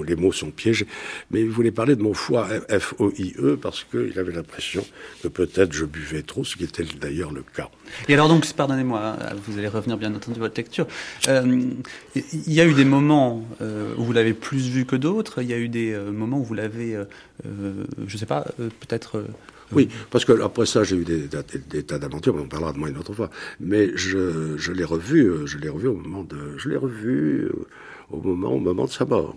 les, 0.07 0.17
mots, 0.17 0.33
sont 0.33 0.51
piégés. 0.51 0.87
Mais 1.31 1.41
il 1.41 1.51
voulait 1.51 1.71
parler 1.71 1.97
de 1.97 2.03
mon 2.03 2.15
foie, 2.15 2.49
F-O-I-E, 2.69 3.57
parce 3.61 3.85
qu'il 3.85 4.19
avait 4.19 4.33
l'impression 4.33 4.85
que 5.23 5.29
peut-être 5.29 5.73
je 5.73 5.85
buvais 5.85 6.23
trop, 6.23 6.45
ce 6.45 6.57
qui 6.57 6.65
était 6.65 6.85
d'ailleurs 7.01 7.33
le 7.33 7.43
cas. 7.43 7.69
Et 8.09 8.15
alors 8.15 8.29
donc, 8.29 8.51
pardonnez-moi, 8.53 9.17
vous 9.47 9.59
allez 9.59 9.69
revenir 9.69 9.97
bien 9.97 10.15
entendu 10.15 10.39
à 10.39 10.41
votre 10.41 10.57
lecture. 10.57 10.87
Euh, 11.29 11.71
il 12.15 12.53
y 12.53 12.61
a 12.61 12.67
eu 12.67 12.75
des 12.75 12.85
moments 12.85 13.45
euh, 13.61 13.95
où 13.97 14.05
vous 14.05 14.13
l'avez 14.13 14.35
plus 14.35 14.69
vu 14.69 14.85
que 14.85 14.97
d'autres. 14.97 15.43
Il 15.43 15.49
y 15.49 15.55
a 15.55 15.59
eu 15.59 15.69
des 15.69 15.93
euh, 15.93 16.11
moments 16.11 16.39
où 16.39 16.45
vous 16.45 16.55
l'avez, 16.55 16.95
euh, 16.95 17.05
je 17.45 18.15
ne 18.15 18.19
sais 18.19 18.27
pas, 18.27 18.45
peut-être 18.57 19.25
oui, 19.73 19.89
parce 20.11 20.25
que 20.25 20.41
après 20.43 20.67
ça, 20.67 20.85
j'ai 20.85 20.97
eu 20.97 21.05
des, 21.05 21.83
tas 21.83 21.99
d'aventures, 21.99 22.35
mais 22.35 22.43
on 22.43 22.49
parlera 22.49 22.73
de 22.73 22.79
moi 22.79 22.89
une 22.89 22.99
autre 22.99 23.13
fois. 23.13 23.31
Mais 23.61 23.91
je, 23.97 24.57
je 24.57 24.73
l'ai 24.73 24.85
revu, 24.85 25.27
euh, 25.27 25.47
je 25.47 25.59
l'ai 25.59 25.69
revu 25.69 25.89
au 25.89 25.95
moment 25.95 26.23
de, 26.23 26.57
je 26.57 26.69
l'ai 26.69 26.77
revu 26.77 27.45
euh, 27.45 27.67
au 28.11 28.21
moment, 28.21 28.53
au 28.53 28.61
moment 28.61 28.85
de 28.85 28.91
sa 28.91 29.05
mort. 29.05 29.35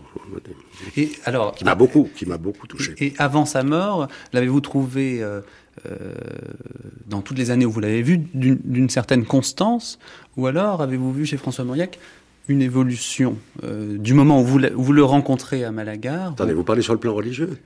Et 0.96 1.12
alors, 1.26 1.56
qui 1.56 1.64
m'a 1.64 1.76
beaucoup, 1.76 2.10
qui 2.16 2.26
m'a 2.26 2.38
beaucoup 2.38 2.68
touché. 2.68 2.94
Et 3.00 3.14
avant 3.18 3.46
sa 3.46 3.64
mort, 3.64 4.08
l'avez-vous 4.34 4.62
trouvé 4.62 5.22
euh, 5.22 5.42
dans 7.08 7.22
toutes 7.22 7.38
les 7.38 7.52
années 7.52 7.66
où 7.66 7.72
vous 7.72 7.80
l'avez 7.80 8.02
vu 8.02 8.18
d'une 8.34 8.90
certaine 8.90 9.26
constance, 9.26 10.00
ou 10.36 10.48
alors 10.48 10.82
avez-vous 10.82 11.14
vu 11.14 11.26
chez 11.26 11.38
François 11.38 11.66
Mauriac 11.66 12.00
une 12.50 12.62
évolution 12.62 13.38
du 13.62 14.14
moment 14.14 14.42
où 14.42 14.46
vous, 14.46 14.60
vous 14.74 14.94
le 14.94 15.04
rencontrez 15.04 15.66
à 15.66 15.72
Malaga 15.72 16.28
Attendez, 16.30 16.54
vous 16.54 16.64
parlez 16.64 16.82
sur 16.82 16.94
le 16.94 17.00
plan 17.00 17.14
religieux? 17.14 17.58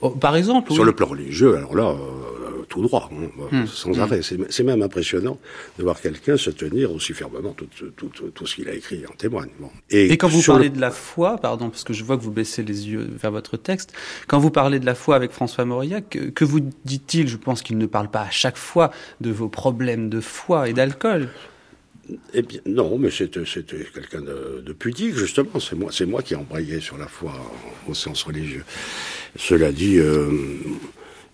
Oh, 0.00 0.10
par 0.10 0.36
exemple 0.36 0.72
Sur 0.72 0.84
le 0.84 0.92
plan 0.92 1.06
religieux, 1.06 1.56
alors 1.56 1.74
là, 1.74 1.90
euh, 1.90 2.62
tout 2.68 2.82
droit, 2.82 3.08
hein, 3.12 3.46
hmm. 3.50 3.66
sans 3.66 3.96
hmm. 3.96 4.00
arrêt. 4.00 4.20
C'est 4.22 4.62
même 4.62 4.82
impressionnant 4.82 5.38
de 5.78 5.82
voir 5.82 6.00
quelqu'un 6.00 6.36
se 6.36 6.50
tenir 6.50 6.92
aussi 6.92 7.14
fermement, 7.14 7.52
tout, 7.52 7.66
tout, 7.96 8.08
tout, 8.08 8.46
ce 8.46 8.54
qu'il 8.54 8.68
a 8.68 8.74
écrit 8.74 9.04
en 9.06 9.14
témoigne. 9.14 9.48
Et, 9.90 10.16
quand 10.16 10.28
vous 10.28 10.42
parlez 10.42 10.70
de 10.70 10.80
la 10.80 10.90
foi, 10.90 11.38
pardon, 11.38 11.70
parce 11.70 11.84
que 11.84 11.92
je 11.92 12.04
vois 12.04 12.16
que 12.16 12.22
vous 12.22 12.30
baissez 12.30 12.62
les 12.62 12.88
yeux 12.88 13.08
vers 13.18 13.30
votre 13.30 13.56
texte, 13.56 13.92
quand 14.26 14.38
vous 14.38 14.50
parlez 14.50 14.80
de 14.80 14.86
la 14.86 14.94
foi 14.94 15.16
avec 15.16 15.32
François 15.32 15.64
Mauriac, 15.64 16.10
que, 16.10 16.18
que 16.30 16.44
vous 16.44 16.60
dit-il 16.84 17.28
Je 17.28 17.36
pense 17.36 17.62
qu'il 17.62 17.78
ne 17.78 17.86
parle 17.86 18.10
pas 18.10 18.22
à 18.22 18.30
chaque 18.30 18.58
fois 18.58 18.90
de 19.20 19.30
vos 19.30 19.48
problèmes 19.48 20.10
de 20.10 20.20
foi 20.20 20.68
et 20.68 20.72
d'alcool. 20.72 21.30
Eh 22.34 22.42
bien, 22.42 22.60
non, 22.66 22.98
mais 22.98 23.10
c'était 23.10 23.42
quelqu'un 23.92 24.20
de, 24.20 24.72
pudique, 24.72 25.16
justement. 25.16 25.58
C'est 25.60 25.74
moi, 25.74 25.90
moi 26.06 26.22
qui 26.22 26.34
embrayais 26.34 26.80
sur 26.80 26.98
la 26.98 27.08
foi 27.08 27.32
au 27.88 27.94
sens 27.94 28.22
religieux. 28.22 28.64
Cela 29.36 29.72
dit, 29.72 29.98
euh, 29.98 30.30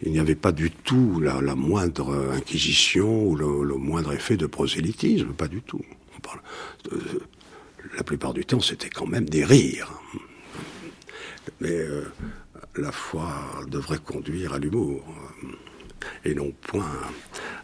il 0.02 0.12
n'y 0.12 0.18
avait 0.18 0.34
pas 0.34 0.52
du 0.52 0.70
tout 0.70 1.20
la, 1.20 1.40
moindre 1.54 2.32
inquisition 2.32 3.24
ou 3.26 3.36
le, 3.36 3.76
moindre 3.76 4.12
effet 4.12 4.36
de 4.36 4.46
prosélytisme, 4.46 5.32
pas 5.32 5.48
du 5.48 5.62
tout. 5.62 5.84
la 7.96 8.02
plupart 8.02 8.34
du 8.34 8.44
temps, 8.44 8.60
c'était 8.60 8.90
quand 8.90 9.06
même 9.06 9.28
des 9.28 9.44
rires. 9.44 9.92
Mais 11.60 11.70
euh, 11.70 12.04
la 12.76 12.92
foi 12.92 13.32
devrait 13.68 13.98
conduire 13.98 14.54
à 14.54 14.58
l'humour 14.58 15.04
et 16.24 16.34
non 16.34 16.52
point 16.62 16.84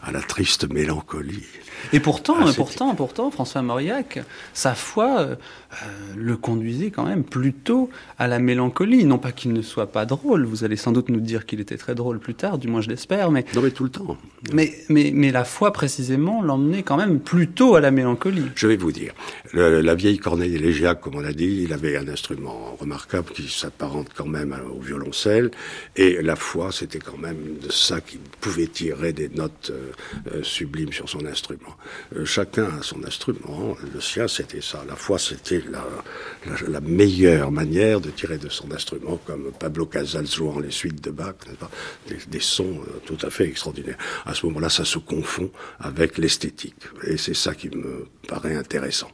à 0.03 0.13
la 0.13 0.21
triste 0.21 0.71
mélancolie. 0.73 1.45
Et 1.93 2.01
pourtant, 2.01 2.37
ah, 2.41 2.51
pourtant, 2.55 2.95
pourtant, 2.95 3.31
François 3.31 3.63
Mauriac, 3.63 4.21
sa 4.53 4.75
foi 4.75 5.21
euh, 5.21 5.37
le 6.17 6.37
conduisait 6.37 6.91
quand 6.91 7.05
même 7.05 7.25
plutôt 7.25 7.89
à 8.19 8.27
la 8.27 8.39
mélancolie. 8.39 9.05
Non 9.05 9.19
pas 9.19 9.33
qu'il 9.33 9.53
ne 9.53 9.63
soit 9.63 9.93
pas 9.93 10.05
drôle, 10.05 10.45
vous 10.45 10.65
allez 10.65 10.77
sans 10.77 10.93
doute 10.93 11.09
nous 11.09 11.21
dire 11.21 11.47
qu'il 11.47 11.61
était 11.61 11.77
très 11.77 11.95
drôle 11.95 12.19
plus 12.19 12.35
tard, 12.35 12.59
du 12.59 12.69
moins 12.69 12.81
je 12.81 12.89
l'espère, 12.89 13.31
mais... 13.31 13.45
Non 13.55 13.63
mais 13.63 13.71
tout 13.71 13.85
le 13.85 13.91
temps. 13.91 14.17
Mais, 14.53 14.75
mais, 14.89 15.13
mais 15.15 15.31
la 15.31 15.45
foi 15.45 15.73
précisément 15.73 16.43
l'emmenait 16.43 16.83
quand 16.83 16.97
même 16.97 17.21
plutôt 17.21 17.75
à 17.77 17.81
la 17.81 17.91
mélancolie. 17.91 18.47
Je 18.55 18.67
vais 18.67 18.77
vous 18.77 18.93
dire, 18.93 19.13
la 19.53 19.95
vieille 19.95 20.19
Corneille 20.19 20.55
élégiaque, 20.55 21.01
comme 21.01 21.17
on 21.17 21.21
l'a 21.21 21.33
dit, 21.33 21.63
il 21.63 21.73
avait 21.73 21.97
un 21.97 22.09
instrument 22.09 22.77
remarquable 22.79 23.31
qui 23.33 23.49
s'apparente 23.49 24.09
quand 24.15 24.27
même 24.27 24.55
au 24.75 24.81
violoncelle, 24.81 25.51
et 25.97 26.23
la 26.23 26.37
foi, 26.37 26.73
c'était 26.73 26.99
quand 26.99 27.19
même 27.19 27.57
de 27.63 27.71
ça 27.71 28.01
qu'il 28.01 28.21
pouvait 28.41 28.67
tirer 28.67 29.13
des 29.13 29.29
notes 29.29 29.71
euh, 29.71 29.93
euh, 30.33 30.43
sublimes 30.43 30.93
sur 30.93 31.09
son 31.09 31.25
instrument. 31.27 31.77
Euh, 32.15 32.25
chacun 32.25 32.67
a 32.79 32.83
son 32.83 33.05
instrument. 33.05 33.77
Le 33.93 34.01
sien, 34.01 34.29
c'était 34.29 34.61
ça. 34.61 34.85
La 34.87 34.97
foi, 34.97 35.19
c'était 35.19 35.63
la, 35.71 35.85
la, 36.69 36.81
meilleure 36.81 37.51
manière 37.51 38.01
de 38.01 38.11
tirer 38.11 38.39
de 38.39 38.49
son 38.49 38.71
instrument, 38.73 39.19
comme 39.27 39.53
Pablo 39.59 39.87
Casals 39.87 40.27
jouant 40.27 40.61
les 40.61 40.71
suites 40.71 41.03
de 41.03 41.11
Bach, 41.11 41.35
des, 42.09 42.17
des, 42.29 42.41
sons 42.41 42.81
tout 43.07 43.19
à 43.23 43.31
fait 43.31 43.45
extraordinaires. 43.49 43.99
À 44.25 44.35
ce 44.35 44.47
moment-là, 44.47 44.69
ça 44.69 44.85
se 44.85 44.99
confond 44.99 45.51
avec 45.81 46.19
l'esthétique. 46.19 46.77
Et 47.05 47.17
c'est 47.17 47.35
ça 47.35 47.55
qui 47.55 47.69
me 47.71 48.07
paraît 48.27 48.57
intéressant. 48.57 49.11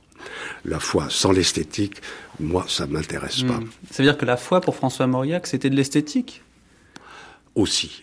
La 0.65 0.81
foi 0.81 1.07
sans 1.11 1.33
l'esthétique, 1.33 2.01
moi, 2.41 2.65
ça 2.69 2.87
m'intéresse 2.87 3.43
pas. 3.43 3.59
Hmm. 3.59 3.69
Ça 3.91 4.03
veut 4.03 4.09
dire 4.09 4.19
que 4.19 4.25
la 4.25 4.37
foi, 4.37 4.61
pour 4.61 4.77
François 4.77 5.07
Mauriac, 5.07 5.47
c'était 5.47 5.71
de 5.71 5.77
l'esthétique? 5.77 6.43
Aussi. 7.55 8.03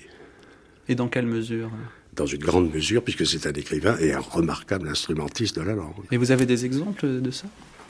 Et 0.91 0.95
dans 0.95 1.08
quelle 1.08 1.25
mesure 1.25 1.69
dans 2.13 2.25
une 2.25 2.43
grande 2.43 2.73
mesure, 2.73 3.01
puisque 3.01 3.25
c'est 3.25 3.47
un 3.47 3.54
écrivain 3.54 3.95
et 4.01 4.12
un 4.12 4.19
remarquable 4.19 4.89
instrumentiste 4.89 5.56
de 5.56 5.62
la 5.62 5.75
langue. 5.75 5.93
Et 6.12 6.17
vous 6.17 6.32
avez 6.32 6.45
des 6.45 6.65
exemples 6.65 7.08
de 7.21 7.32
ça? 7.32 7.45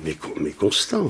Mais, 0.05 0.15
mais 0.39 0.51
constant. 0.51 1.09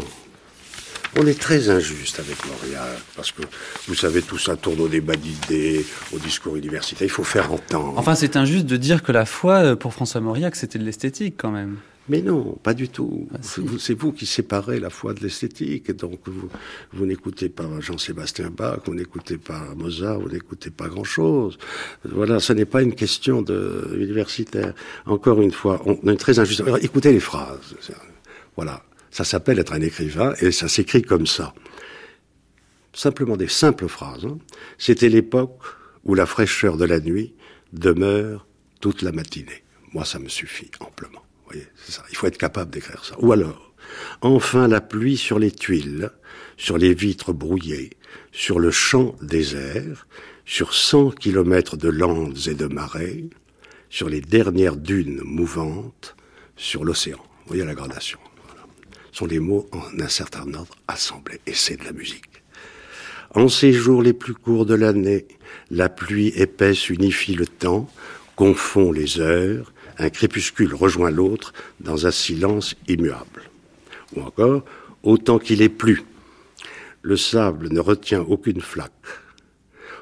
On 1.20 1.28
est 1.28 1.38
très 1.38 1.70
injuste 1.70 2.22
avec 2.22 2.38
Mauriac, 2.46 3.02
parce 3.18 3.34
que, 3.34 3.42
vous 3.90 3.96
savez, 3.96 4.22
tout 4.22 4.38
ça 4.38 4.56
tourne 4.56 4.80
au 4.80 4.88
débat 4.88 5.18
d'idées, 5.18 5.86
au 6.14 6.20
discours 6.20 6.56
universitaire. 6.56 7.06
Il 7.06 7.12
faut 7.12 7.26
faire 7.26 7.52
entendre. 7.52 7.96
Enfin, 7.98 8.16
c'est 8.16 8.38
injuste 8.38 8.66
de 8.66 8.78
dire 8.78 9.04
que 9.04 9.12
la 9.12 9.26
foi, 9.26 9.56
euh, 9.56 9.76
pour 9.76 9.94
François 9.94 10.22
Mauriac, 10.22 10.56
c'était 10.56 10.80
de 10.80 10.86
l'esthétique, 10.86 11.36
quand 11.38 11.52
même. 11.52 11.80
Mais 12.12 12.22
non, 12.22 12.60
pas 12.62 12.74
du 12.74 12.90
tout. 12.90 13.30
Ah, 13.34 13.38
c'est 13.80 13.94
vous 13.94 14.12
qui 14.12 14.26
séparez 14.26 14.82
la 14.82 14.90
foi 14.90 15.14
de 15.14 15.22
l'esthétique. 15.22 15.96
Donc 15.96 16.20
vous, 16.26 16.50
vous 16.92 17.06
n'écoutez 17.06 17.48
pas 17.48 17.64
Jean-Sébastien 17.80 18.50
Bach, 18.50 18.80
vous 18.84 18.94
n'écoutez 18.94 19.38
pas 19.38 19.74
Mozart, 19.78 20.20
vous 20.20 20.28
n'écoutez 20.28 20.72
pas 20.72 20.90
grand-chose. 20.90 21.58
Voilà, 22.04 22.42
ce 22.42 22.52
n'est 22.52 22.66
pas 22.66 22.82
une 22.82 22.96
question 22.96 23.42
de 23.42 23.96
universitaire. 23.98 24.74
Encore 25.06 25.42
une 25.42 25.54
fois, 25.54 25.82
on 25.86 26.12
est 26.12 26.18
très 26.18 26.38
injuste. 26.38 26.62
écoutez 26.82 27.14
les 27.14 27.22
phrases. 27.22 27.76
Voilà, 28.58 28.84
ça 29.10 29.24
s'appelle 29.24 29.60
être 29.60 29.72
un 29.72 29.80
écrivain 29.80 30.34
et 30.42 30.52
ça 30.52 30.68
s'écrit 30.68 31.04
comme 31.04 31.26
ça. 31.26 31.54
Simplement 32.92 33.38
des 33.38 33.48
simples 33.48 33.88
phrases. 33.88 34.26
Hein. 34.26 34.38
C'était 34.78 35.08
l'époque 35.08 35.62
où 36.04 36.14
la 36.14 36.26
fraîcheur 36.26 36.76
de 36.76 36.84
la 36.84 37.00
nuit 37.00 37.34
demeure 37.72 38.46
toute 38.82 39.02
la 39.02 39.14
matinée. 39.14 39.64
Moi, 39.94 40.04
ça 40.04 40.20
me 40.20 40.28
suffit 40.28 40.72
amplement. 40.82 41.22
Il 42.10 42.16
faut 42.16 42.28
être 42.28 42.38
capable 42.38 42.72
d'écrire 42.72 43.04
ça. 43.06 43.16
Ou 43.20 43.32
alors, 43.32 43.74
enfin 44.22 44.68
la 44.68 44.82
pluie 44.82 45.18
sur 45.18 45.40
les 45.40 45.52
tuiles, 45.52 46.12
sur 46.58 46.78
les 46.78 46.94
vitres 46.94 47.34
brouillées, 47.34 47.92
sur 48.32 48.60
le 48.60 48.72
champ 48.72 49.16
désert, 49.22 50.08
sur 50.46 50.74
cent 50.74 51.12
kilomètres 51.12 51.78
de 51.78 51.90
landes 51.90 52.38
et 52.48 52.54
de 52.54 52.68
marais, 52.68 53.24
sur 53.90 54.10
les 54.10 54.22
dernières 54.22 54.78
dunes 54.78 55.22
mouvantes, 55.24 56.16
sur 56.56 56.84
l'océan. 56.84 57.18
Vous 57.18 57.48
voyez 57.48 57.66
la 57.66 57.76
gradation. 57.76 58.20
Ce 59.12 59.18
sont 59.18 59.26
les 59.26 59.40
mots 59.40 59.68
en 59.74 60.00
un 60.00 60.08
certain 60.08 60.54
ordre 60.54 60.76
assemblés, 60.88 61.42
et 61.46 61.54
c'est 61.54 61.78
de 61.78 61.84
la 61.84 61.92
musique. 61.92 62.26
En 63.34 63.50
ces 63.50 63.74
jours 63.74 64.02
les 64.02 64.14
plus 64.14 64.34
courts 64.34 64.66
de 64.66 64.76
l'année, 64.76 65.26
la 65.70 65.90
pluie 65.90 66.34
épaisse 66.36 66.90
unifie 66.90 67.34
le 67.34 67.48
temps, 67.48 67.90
confond 68.36 68.92
les 68.92 69.20
heures, 69.20 69.74
un 69.98 70.10
crépuscule 70.10 70.74
rejoint 70.74 71.12
l'autre 71.12 71.54
dans 71.80 72.08
un 72.08 72.12
silence 72.12 72.76
immuable. 72.88 73.44
Ou 74.16 74.22
encore, 74.22 74.64
autant 75.04 75.40
qu'il 75.40 75.62
est 75.62 75.70
plu, 75.70 76.04
le 77.02 77.18
sable 77.18 77.70
ne 77.70 77.80
retient 77.80 78.22
aucune 78.22 78.62
flaque. 78.62 78.92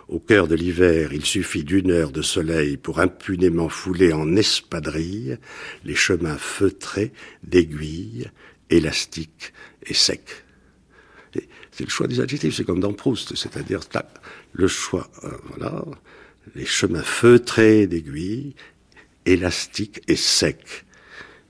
Au 0.07 0.19
cœur 0.19 0.47
de 0.47 0.55
l'hiver, 0.55 1.13
il 1.13 1.23
suffit 1.23 1.63
d'une 1.63 1.91
heure 1.91 2.11
de 2.11 2.23
soleil 2.23 2.77
pour 2.77 2.99
impunément 2.99 3.69
fouler 3.69 4.11
en 4.11 4.35
espadrille 4.35 5.37
les 5.85 5.95
chemins 5.95 6.37
feutrés 6.37 7.11
d'aiguilles, 7.43 8.31
élastiques 8.71 9.53
et 9.85 9.93
secs. 9.93 10.43
C'est 11.71 11.83
le 11.83 11.89
choix 11.89 12.07
des 12.07 12.19
adjectifs, 12.19 12.55
c'est 12.55 12.63
comme 12.63 12.79
dans 12.79 12.91
Proust, 12.91 13.35
c'est-à-dire 13.35 13.81
le 14.51 14.67
choix, 14.67 15.09
euh, 15.23 15.29
voilà, 15.49 15.85
les 16.55 16.65
chemins 16.65 17.03
feutrés 17.03 17.87
d'aiguilles, 17.87 18.55
élastique 19.25 20.01
et 20.07 20.15
sec. 20.15 20.85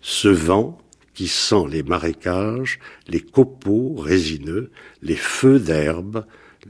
Ce 0.02 0.28
vent 0.28 0.80
qui 1.14 1.28
sent 1.28 1.66
les 1.70 1.84
marécages, 1.84 2.80
les 3.08 3.20
copeaux 3.20 3.96
résineux, 3.96 4.72
les 5.02 5.16
feux 5.16 5.60
d'herbe, 5.60 6.26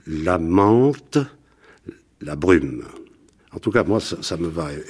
la 0.07 0.37
menthe, 0.37 1.19
la 2.21 2.35
brume. 2.35 2.85
En 3.51 3.59
tout 3.59 3.71
cas, 3.71 3.83
moi, 3.83 3.99
ça, 3.99 4.37
me 4.37 4.47
va 4.47 4.69
euh, 4.69 4.81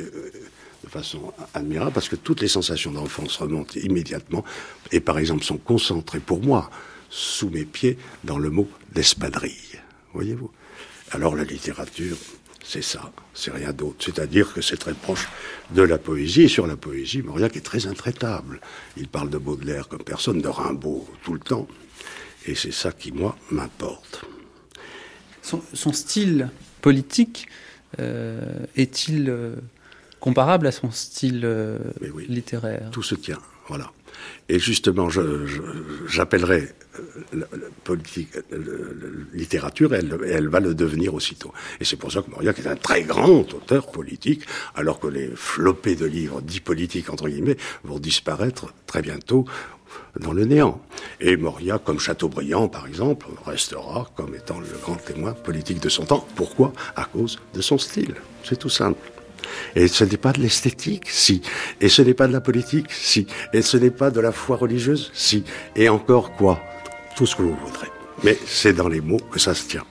de 0.84 0.90
façon 0.90 1.34
admirable 1.54 1.92
parce 1.92 2.10
que 2.10 2.16
toutes 2.16 2.42
les 2.42 2.48
sensations 2.48 2.92
d'enfance 2.92 3.38
remontent 3.38 3.80
immédiatement 3.80 4.44
et, 4.92 5.00
par 5.00 5.20
exemple, 5.20 5.44
sont 5.44 5.58
concentrées 5.58 6.20
pour 6.20 6.42
moi 6.42 6.70
sous 7.10 7.50
mes 7.50 7.66
pieds 7.66 7.98
dans 8.24 8.38
le 8.38 8.50
mot 8.50 8.70
d'espadrille. 8.94 9.82
Voyez-vous? 10.14 10.52
Alors 11.12 11.36
la 11.36 11.44
littérature, 11.44 12.18
c'est 12.70 12.84
ça, 12.84 13.12
c'est 13.34 13.50
rien 13.50 13.74
d'autre. 13.74 13.96
C'est-à-dire 14.06 14.54
que 14.54 14.62
c'est 14.62 14.78
très 14.78 14.94
proche 14.94 15.28
de 15.72 15.82
la 15.82 15.98
poésie. 15.98 16.44
Et 16.44 16.48
sur 16.48 16.68
la 16.68 16.76
poésie, 16.76 17.24
Mauriac 17.24 17.58
est 17.58 17.66
très 17.66 17.88
intraitable. 17.88 18.62
Il 18.96 19.08
parle 19.08 19.32
de 19.32 19.40
Baudelaire 19.40 19.88
comme 19.88 20.04
personne, 20.04 20.40
de 20.40 20.48
Rimbaud 20.48 21.10
tout 21.24 21.34
le 21.34 21.40
temps. 21.40 21.68
Et 22.46 22.54
c'est 22.54 22.72
ça 22.72 22.92
qui, 22.92 23.12
moi, 23.12 23.36
m'importe. 23.50 24.24
Son, 25.42 25.94
style 25.94 26.52
politique 26.82 27.48
euh, 27.98 28.40
est-il 28.76 29.32
euh, 29.32 29.56
comparable 30.20 30.68
à 30.68 30.72
son 30.72 30.92
style 30.92 31.42
euh, 31.46 31.80
littéraire? 32.28 32.92
Tout 32.92 33.02
se 33.02 33.16
tient, 33.16 33.40
voilà. 33.68 33.92
Et 34.48 34.60
justement, 34.60 35.10
j'appellerai 36.08 36.70
la, 37.34 37.46
politique, 37.84 38.30
la, 38.52 38.58
littérature, 39.34 39.94
elle, 39.94 40.18
elle 40.28 40.48
va 40.48 40.60
le 40.60 40.74
devenir 40.74 41.14
aussitôt. 41.14 41.54
Et 41.80 41.86
c'est 41.86 41.96
pour 41.96 42.12
ça 42.12 42.22
que 42.22 42.30
Mauriac 42.30 42.58
est 42.60 42.68
un 42.68 42.76
très 42.76 43.04
grand 43.04 43.54
auteur 43.54 43.92
politique, 43.92 44.44
alors 44.76 45.00
que 45.00 45.08
les 45.08 45.30
flopées 45.36 45.96
de 45.96 46.06
livres 46.06 46.42
dits 46.42 46.62
politiques, 46.62 47.10
entre 47.10 47.30
guillemets, 47.30 47.58
vont 47.84 48.00
disparaître 48.00 48.74
très 48.86 49.02
bientôt 49.02 49.46
dans 50.20 50.34
le 50.34 50.46
néant. 50.46 50.82
Et 51.20 51.38
Mauriac, 51.38 51.84
comme 51.84 52.00
Chateaubriand, 52.00 52.68
par 52.68 52.88
exemple, 52.88 53.28
restera 53.46 54.10
comme 54.16 54.36
étant 54.36 54.60
le 54.60 54.68
grand 54.82 54.96
témoin 54.96 55.34
politique 55.34 55.80
de 55.80 55.90
son 55.90 56.06
temps. 56.06 56.28
Pourquoi? 56.36 56.74
À 56.96 57.06
cause 57.06 57.40
de 57.54 57.62
son 57.62 57.78
style. 57.78 58.16
C'est 58.44 58.58
tout 58.58 58.70
simple. 58.70 59.00
Et 59.76 59.88
ce 59.88 60.04
n'est 60.04 60.18
pas 60.18 60.32
de 60.32 60.42
l'esthétique, 60.42 61.10
si. 61.10 61.42
Et 61.82 61.90
ce 61.90 62.02
n'est 62.02 62.14
pas 62.14 62.28
de 62.28 62.34
la 62.34 62.42
politique, 62.42 62.92
si. 62.92 63.28
Et 63.54 63.62
ce 63.62 63.78
n'est 63.78 63.92
pas 63.92 64.12
de 64.12 64.20
la 64.20 64.32
foi 64.32 64.58
religieuse, 64.58 65.12
si. 65.14 65.44
Et 65.76 65.90
encore 65.90 66.34
quoi? 66.34 66.62
Tout 67.16 67.26
ce 67.26 67.36
que 67.36 67.42
vous 67.42 67.58
voudrez. 67.66 67.88
Mais 68.24 68.38
c'est 68.46 68.74
dans 68.74 68.88
les 68.88 69.02
mots 69.02 69.22
que 69.32 69.40
ça 69.40 69.54
se 69.54 69.68
tient. 69.68 69.86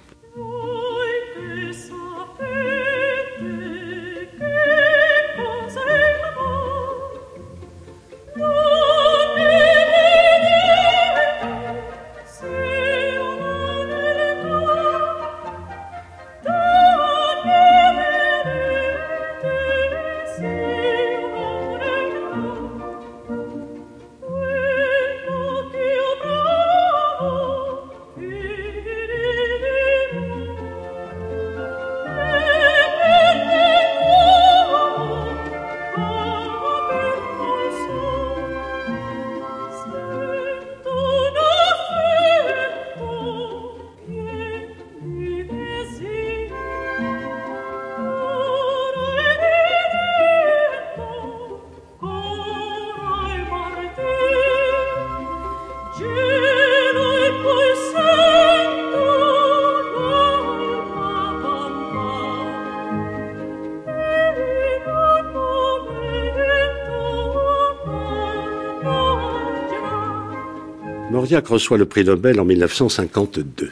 Reçoit 71.36 71.76
le 71.76 71.84
prix 71.84 72.04
Nobel 72.04 72.40
en 72.40 72.44
1952. 72.44 73.70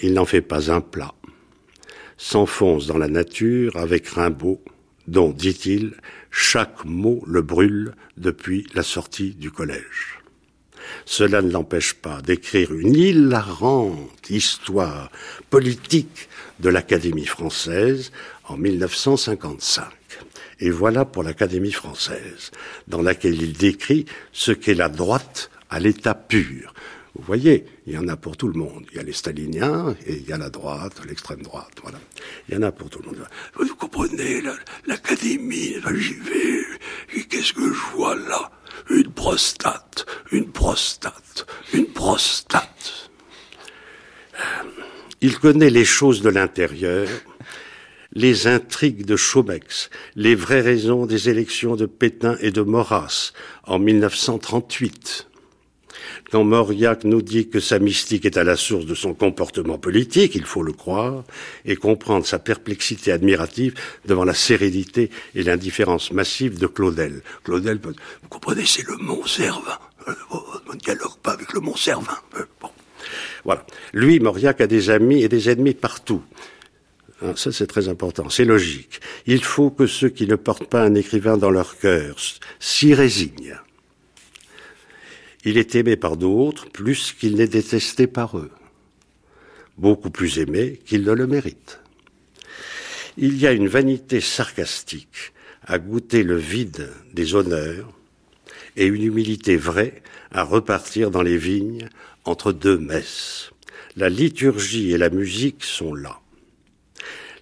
Il 0.00 0.14
n'en 0.14 0.24
fait 0.24 0.40
pas 0.40 0.72
un 0.72 0.80
plat. 0.80 1.14
S'enfonce 2.16 2.86
dans 2.86 2.96
la 2.96 3.08
nature 3.08 3.76
avec 3.76 4.08
Rimbaud, 4.08 4.60
dont, 5.08 5.30
dit-il, 5.30 5.94
Chaque 6.30 6.84
mot 6.84 7.22
le 7.26 7.42
brûle 7.42 7.94
depuis 8.16 8.66
la 8.74 8.82
sortie 8.82 9.34
du 9.34 9.50
collège. 9.50 10.20
Cela 11.04 11.42
ne 11.42 11.50
l'empêche 11.50 11.94
pas 11.94 12.22
d'écrire 12.22 12.72
une 12.72 12.96
hilarante 12.96 14.30
histoire 14.30 15.10
politique 15.50 16.28
de 16.60 16.70
l'Académie 16.70 17.26
française 17.26 18.10
en 18.48 18.56
1955. 18.56 19.84
Et 20.60 20.70
voilà 20.70 21.04
pour 21.04 21.22
l'Académie 21.22 21.72
française, 21.72 22.50
dans 22.88 23.02
laquelle 23.02 23.40
il 23.40 23.52
décrit 23.52 24.06
ce 24.32 24.52
qu'est 24.52 24.74
la 24.74 24.88
droite 24.88 25.50
à 25.72 25.80
l'état 25.80 26.14
pur. 26.14 26.74
Vous 27.14 27.24
voyez, 27.24 27.64
il 27.86 27.94
y 27.94 27.98
en 27.98 28.08
a 28.08 28.16
pour 28.16 28.36
tout 28.36 28.48
le 28.48 28.58
monde. 28.58 28.84
Il 28.90 28.96
y 28.98 29.00
a 29.00 29.02
les 29.02 29.14
staliniens 29.14 29.96
et 30.06 30.16
il 30.16 30.28
y 30.28 30.32
a 30.32 30.38
la 30.38 30.50
droite, 30.50 31.00
l'extrême 31.06 31.42
droite. 31.42 31.78
Voilà. 31.82 31.98
Il 32.48 32.54
y 32.54 32.58
en 32.58 32.62
a 32.62 32.72
pour 32.72 32.90
tout 32.90 33.00
le 33.00 33.06
monde. 33.06 33.26
Vous 33.54 33.74
comprenez, 33.76 34.42
l'académie, 34.86 35.76
j'y 35.94 36.14
vais. 36.14 37.22
Qu'est-ce 37.28 37.54
que 37.54 37.72
je 37.72 37.96
vois 37.96 38.16
là? 38.16 38.50
Une 38.90 39.10
prostate, 39.10 40.06
une 40.30 40.50
prostate, 40.50 41.46
une 41.72 41.86
prostate. 41.86 43.10
Il 45.22 45.38
connaît 45.38 45.70
les 45.70 45.84
choses 45.86 46.20
de 46.20 46.28
l'intérieur, 46.28 47.08
les 48.12 48.46
intrigues 48.46 49.06
de 49.06 49.16
Chaumex, 49.16 49.88
les 50.16 50.34
vraies 50.34 50.60
raisons 50.60 51.06
des 51.06 51.30
élections 51.30 51.76
de 51.76 51.86
Pétain 51.86 52.36
et 52.40 52.50
de 52.50 52.62
Maurras 52.62 53.32
en 53.64 53.78
1938 53.78 55.28
quand 56.32 56.44
Mauriac 56.44 57.04
nous 57.04 57.20
dit 57.20 57.50
que 57.50 57.60
sa 57.60 57.78
mystique 57.78 58.24
est 58.24 58.38
à 58.38 58.42
la 58.42 58.56
source 58.56 58.86
de 58.86 58.94
son 58.94 59.12
comportement 59.12 59.76
politique, 59.76 60.34
il 60.34 60.46
faut 60.46 60.62
le 60.62 60.72
croire, 60.72 61.24
et 61.66 61.76
comprendre 61.76 62.24
sa 62.24 62.38
perplexité 62.38 63.12
admirative 63.12 63.74
devant 64.06 64.24
la 64.24 64.32
sérénité 64.32 65.10
et 65.34 65.42
l'indifférence 65.42 66.10
massive 66.10 66.58
de 66.58 66.66
Claudel. 66.66 67.20
Claudel, 67.44 67.78
vous 67.84 68.28
comprenez, 68.30 68.64
c'est 68.64 68.86
le 68.88 68.96
Mont 68.96 69.26
Servin. 69.26 69.78
Euh, 70.08 70.12
on 70.30 70.72
ne 70.72 70.78
dialogue 70.78 71.18
pas 71.22 71.32
avec 71.32 71.52
le 71.52 71.60
Mont 71.60 71.76
Servin. 71.76 72.16
Euh, 72.38 72.44
bon. 72.62 72.70
Voilà. 73.44 73.66
Lui, 73.92 74.18
Mauriac, 74.18 74.62
a 74.62 74.66
des 74.66 74.88
amis 74.88 75.22
et 75.22 75.28
des 75.28 75.50
ennemis 75.50 75.74
partout. 75.74 76.22
Hein, 77.20 77.34
ça, 77.36 77.52
c'est 77.52 77.66
très 77.66 77.88
important. 77.88 78.30
C'est 78.30 78.46
logique. 78.46 79.00
Il 79.26 79.44
faut 79.44 79.70
que 79.70 79.86
ceux 79.86 80.08
qui 80.08 80.26
ne 80.26 80.36
portent 80.36 80.66
pas 80.66 80.82
un 80.82 80.94
écrivain 80.94 81.36
dans 81.36 81.50
leur 81.50 81.76
cœur 81.76 82.16
s'y 82.58 82.94
résignent. 82.94 83.58
Il 85.44 85.58
est 85.58 85.74
aimé 85.74 85.96
par 85.96 86.16
d'autres 86.16 86.70
plus 86.70 87.12
qu'il 87.12 87.34
n'est 87.34 87.48
détesté 87.48 88.06
par 88.06 88.38
eux, 88.38 88.50
beaucoup 89.76 90.10
plus 90.10 90.38
aimé 90.38 90.80
qu'il 90.84 91.02
ne 91.02 91.12
le 91.12 91.26
mérite. 91.26 91.80
Il 93.16 93.36
y 93.38 93.46
a 93.46 93.52
une 93.52 93.68
vanité 93.68 94.20
sarcastique 94.20 95.32
à 95.64 95.78
goûter 95.78 96.22
le 96.22 96.36
vide 96.36 96.90
des 97.12 97.34
honneurs 97.34 97.92
et 98.76 98.86
une 98.86 99.02
humilité 99.02 99.56
vraie 99.56 100.02
à 100.30 100.44
repartir 100.44 101.10
dans 101.10 101.22
les 101.22 101.36
vignes 101.36 101.88
entre 102.24 102.52
deux 102.52 102.78
messes. 102.78 103.50
La 103.96 104.08
liturgie 104.08 104.92
et 104.92 104.98
la 104.98 105.10
musique 105.10 105.64
sont 105.64 105.94
là 105.94 106.21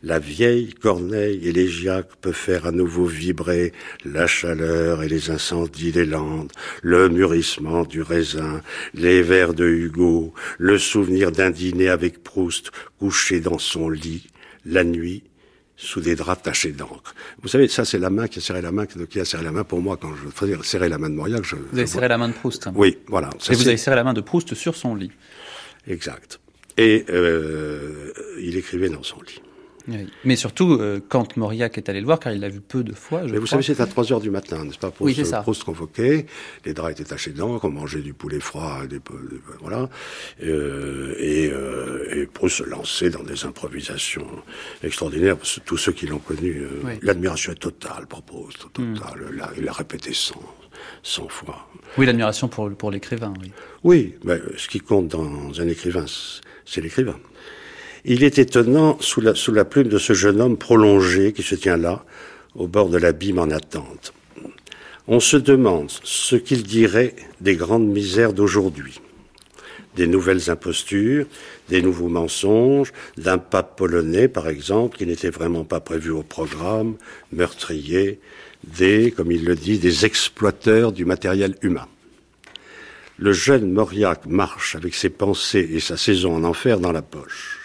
la 0.03 0.19
vieille 0.19 0.73
corneille 0.73 1.47
élégiaque 1.47 2.11
peut 2.21 2.33
faire 2.33 2.67
à 2.67 2.73
nouveau 2.73 3.05
vibrer 3.05 3.73
la 4.05 4.27
chaleur 4.27 5.03
et 5.03 5.09
les 5.09 5.31
incendies 5.31 5.93
des 5.93 6.07
landes, 6.07 6.53
le 6.83 7.09
mûrissement 7.09 7.85
du 7.85 8.03
raisin, 8.03 8.63
les 8.95 9.23
vers 9.23 9.55
de 9.55 9.67
Hugo, 9.67 10.33
le 10.59 10.79
souvenir 10.79 11.33
d'un 11.33 11.51
dîner 11.51 11.89
avec 11.89 12.23
Proust 12.23 12.71
couché 12.99 13.41
dans 13.41 13.59
son 13.59 13.91
lit, 13.91 14.27
la 14.65 14.85
nuit, 14.85 15.25
sous 15.77 16.01
des 16.01 16.15
draps 16.15 16.43
tachés 16.43 16.73
d'encre. 16.73 17.15
Vous 17.43 17.49
savez, 17.49 17.67
ça 17.67 17.85
c'est 17.85 17.99
la 17.99 18.11
main 18.11 18.29
qui 18.29 18.39
a 18.39 18.43
serré 18.43 18.61
la 18.61 18.71
main, 18.73 18.85
qui 18.87 19.21
a 19.21 19.25
serré 19.25 19.43
la 19.43 19.53
main 19.53 19.65
pour 19.65 19.81
moi 19.81 19.97
quand 19.97 20.15
je 20.15 20.29
faisais 20.29 20.57
serrer 20.63 20.91
la 20.91 20.99
main 20.99 21.09
de 21.09 21.15
Mauriac. 21.15 21.43
Je, 21.43 21.57
vous 21.57 21.79
avez 21.79 21.87
serré 21.87 22.09
la 22.09 22.19
main 22.19 22.29
de 22.29 22.35
Proust. 22.35 22.69
Oui, 22.75 22.99
voilà. 23.07 23.31
et 23.51 23.55
vous 23.55 23.69
avez 23.69 23.79
serré 23.79 23.97
la 23.97 24.05
main 24.05 24.13
de 24.13 24.21
Proust 24.21 24.55
sur 24.55 24.77
son 24.77 24.95
lit. 24.95 25.11
Exact. 25.87 26.39
Et 26.77 27.07
euh, 27.09 28.13
il 28.39 28.57
écrivait 28.57 28.91
dans 28.91 29.03
son 29.03 29.21
lit. 29.23 29.41
Mais 30.25 30.37
surtout, 30.37 30.73
euh, 30.75 31.01
quand 31.09 31.37
Mauriac 31.37 31.79
est 31.79 31.89
allé 31.89 32.01
le 32.01 32.07
voir, 32.07 32.19
car 32.21 32.33
il 32.33 32.41
l'a 32.41 32.49
vu 32.49 32.61
peu 32.61 32.83
de 32.83 32.93
fois. 32.93 33.27
Je 33.27 33.33
Mais 33.33 33.39
vous 33.39 33.47
savez, 33.47 33.63
c'est 33.63 33.81
à 33.81 33.87
3 33.87 34.13
heures 34.13 34.21
du 34.21 34.31
matin, 34.31 34.65
n'est-ce 34.65 34.79
pas 34.79 34.93
Oui, 35.01 35.15
c'est 35.15 35.25
ça. 35.25 35.41
Proust 35.41 35.65
convoqué, 35.65 36.27
les 36.65 36.75
draps 36.75 36.93
étaient 36.93 37.05
tachés 37.05 37.31
d'encre, 37.31 37.65
on 37.65 37.71
mangeait 37.71 38.01
du 38.01 38.13
poulet 38.13 38.41
froid, 38.41 38.87
des, 38.89 39.01
voilà. 39.61 39.89
Euh, 40.43 41.15
et, 41.19 41.51
euh, 41.53 42.23
et 42.23 42.27
Proust 42.27 42.59
se 42.59 42.63
lançait 42.65 43.11
dans 43.11 43.23
des 43.23 43.45
improvisations 43.45 44.27
extraordinaires. 44.83 45.37
Tous 45.65 45.77
ceux 45.77 45.93
qui 45.93 46.07
l'ont 46.07 46.19
connu, 46.19 46.59
euh, 46.61 46.97
l'admiration 47.03 47.53
est 47.53 47.57
totale 47.57 48.07
pour 48.07 48.23
Proust, 48.23 48.59
totale. 48.73 48.95
Hmm. 49.33 49.53
il 49.57 49.65
l'a 49.65 49.73
répété 49.73 50.13
100, 50.13 50.35
100 51.03 51.29
fois. 51.29 51.67
Oui, 51.99 52.07
l'admiration 52.07 52.49
pour, 52.49 52.71
pour 52.71 52.91
l'écrivain, 52.91 53.33
oui. 53.41 53.53
Oui, 53.83 54.15
mais 54.25 54.39
ce 54.57 54.69
qui 54.69 54.81
compte 54.81 55.09
dans 55.09 55.61
un 55.61 55.69
écrivain, 55.69 56.05
c'est 56.65 56.81
l'écrivain. 56.81 57.17
Il 58.05 58.25
est 58.25 58.39
étonnant, 58.39 58.97
sous 59.01 59.21
la, 59.21 59.65
plume 59.65 59.89
de 59.89 59.99
ce 59.99 60.15
jeune 60.15 60.41
homme 60.41 60.57
prolongé 60.57 61.33
qui 61.33 61.43
se 61.43 61.55
tient 61.55 61.77
là, 61.77 62.05
au 62.55 62.67
bord 62.67 62.89
de 62.89 62.97
l'abîme 62.97 63.39
en 63.39 63.51
attente. 63.51 64.15
On 65.07 65.21
se 65.21 65.37
demande 65.37 65.91
ce 66.03 66.37
qu'il 66.37 66.63
dirait 66.63 67.15
des 67.41 67.57
grandes 67.57 67.87
misères 67.87 68.33
d'aujourd'hui, 68.33 69.01
des 69.97 70.07
nouvelles 70.07 70.51
impostures, 70.51 71.27
des 71.69 71.83
nouveaux 71.83 72.09
mensonges, 72.09 72.93
d'un 73.19 73.39
pape 73.39 73.77
polonais, 73.77 74.29
par 74.29 74.49
exemple, 74.49 74.97
qui 74.97 75.07
n'était 75.07 75.31
vraiment 75.31 75.65
pas 75.65 75.81
prévu 75.81 76.11
au 76.11 76.23
programme, 76.23 76.95
meurtrier, 77.33 78.19
des, 78.65 79.11
comme 79.11 79.31
il 79.31 79.45
le 79.45 79.57
dit, 79.57 79.79
des 79.79 80.07
exploiteurs 80.07 80.93
du 80.93 81.05
matériel 81.05 81.55
humain. 81.61 81.89
Le 83.19 83.33
jeune 83.33 83.71
Mauriac 83.71 84.25
marche 84.25 84.75
avec 84.75 84.95
ses 84.95 85.11
pensées 85.11 85.69
et 85.73 85.81
sa 85.81 85.99
saison 85.99 86.35
en 86.37 86.45
enfer 86.45 86.81
dans 86.81 86.93
la 86.93 87.03
poche. 87.03 87.60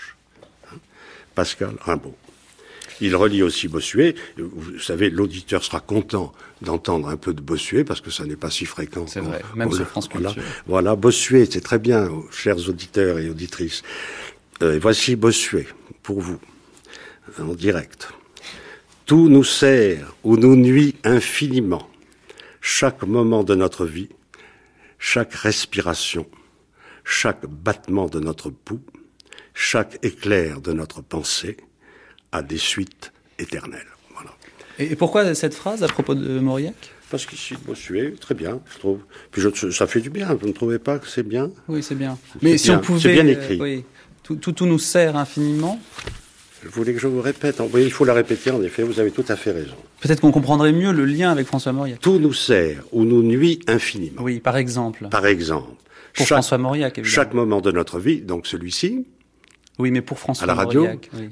Pascal 1.36 1.76
Rimbaud. 1.82 2.16
Il 3.02 3.16
relie 3.16 3.44
aussi 3.44 3.68
Bossuet. 3.68 4.16
Vous 4.38 4.80
savez, 4.80 5.10
l'auditeur 5.10 5.64
sera 5.64 5.82
content 5.82 6.34
d'entendre 6.62 7.10
un 7.10 7.18
peu 7.18 7.34
de 7.34 7.42
Bossuet 7.42 7.84
parce 7.84 8.00
que 8.00 8.10
ça 8.10 8.26
n'est 8.26 8.38
pas 8.38 8.50
si 8.50 8.66
fréquent. 8.66 9.06
C'est 9.06 9.20
vrai, 9.20 9.42
même 9.56 9.72
sur 9.72 9.86
France 9.86 10.08
Culture. 10.08 10.42
Voilà, 10.66 10.96
Bossuet, 10.96 11.46
c'est 11.46 11.62
très 11.62 11.80
bien, 11.80 12.10
chers 12.32 12.70
auditeurs 12.70 13.20
et 13.20 13.30
auditrices. 13.30 13.84
Euh, 14.62 14.80
voici 14.82 15.18
Bossuet 15.18 15.68
pour 16.04 16.22
vous, 16.22 16.40
en 17.40 17.54
direct. 17.54 18.10
Tout 19.06 19.28
nous 19.30 19.44
sert 19.44 20.16
ou 20.24 20.38
nous 20.38 20.56
nuit 20.56 20.96
infiniment. 21.04 21.90
Chaque 22.62 23.04
moment 23.04 23.44
de 23.44 23.54
notre 23.54 23.86
vie, 23.86 24.10
chaque 24.98 25.34
respiration, 25.34 26.26
chaque 27.04 27.46
battement 27.46 28.08
de 28.08 28.20
notre 28.20 28.50
pouls, 28.50 28.82
chaque 29.56 29.98
éclair 30.04 30.62
de 30.62 30.74
notre 30.74 31.02
pensée 31.02 31.58
a 32.32 32.44
des 32.44 32.58
suites 32.58 33.12
éternelles. 33.40 33.88
Voilà. 34.14 34.32
Et 34.78 34.96
pourquoi 34.96 35.34
cette 35.34 35.56
phrase 35.56 35.82
à 35.82 35.88
propos 35.88 36.14
de 36.14 36.40
Mauriac? 36.40 36.76
Parce 37.10 37.26
qu'ici, 37.26 37.56
Bossuet, 37.66 38.14
très 38.20 38.36
bien, 38.36 38.60
je 38.74 38.80
trouve. 38.80 39.00
Puis 39.32 39.42
je, 39.42 39.72
ça 39.72 39.88
fait 39.88 40.02
du 40.02 40.10
bien, 40.10 40.34
vous 40.34 40.48
ne 40.48 40.52
trouvez 40.52 40.80
pas 40.80 41.00
que 41.00 41.08
c'est 41.08 41.24
bien 41.24 41.50
Oui, 41.68 41.82
c'est 41.82 41.96
bien. 41.96 42.18
Mais 42.42 42.58
si 42.58 42.72
on 42.72 42.80
pouvait... 42.80 43.00
C'est 43.00 43.14
bien 43.14 43.28
écrit. 43.28 43.60
oui, 43.62 43.86
tout, 44.24 44.36
tout, 44.36 44.66
nous 44.66 44.80
sert 44.80 45.16
infiniment. 45.16 45.80
Vous 46.64 46.72
voulez 46.72 46.94
que 46.94 47.00
je 47.00 47.08
vous 47.08 47.22
répète 47.22 47.62
Oui, 47.74 47.84
il 47.84 47.92
faut 47.92 48.06
la 48.06 48.14
répéter, 48.14 48.50
en 48.50 48.62
effet, 48.64 48.84
vous 48.84 49.00
avez 49.00 49.12
tout 49.12 49.26
à 49.28 49.36
fait 49.36 49.52
raison. 49.52 49.76
Peut-être 50.02 50.20
qu'on 50.20 50.32
comprendrait 50.32 50.74
mieux 50.74 50.92
le 50.92 51.06
lien 51.06 51.32
avec 51.32 51.46
François 51.46 51.72
Mauriac. 51.72 52.00
Tout 52.02 52.20
nous 52.20 52.34
sert 52.34 52.84
ou 52.92 53.06
nous 53.06 53.22
nuit 53.22 53.60
infiniment. 53.68 54.22
Oui, 54.24 54.40
par 54.40 54.58
exemple. 54.58 55.08
Par 55.10 55.28
exemple. 55.28 55.70
Pour 56.16 56.26
François 56.26 56.58
Mauriac, 56.58 56.98
évidemment. 56.98 57.16
Chaque 57.16 57.34
moment 57.34 57.62
de 57.62 57.72
notre 57.72 58.00
vie, 58.00 58.22
donc 58.22 58.48
celui-ci, 58.48 59.06
oui, 59.78 59.92
mais 59.92 60.02
pour 60.02 60.20
François 60.20 60.46
à 60.46 60.48
la 60.48 60.54
radio. 60.54 60.88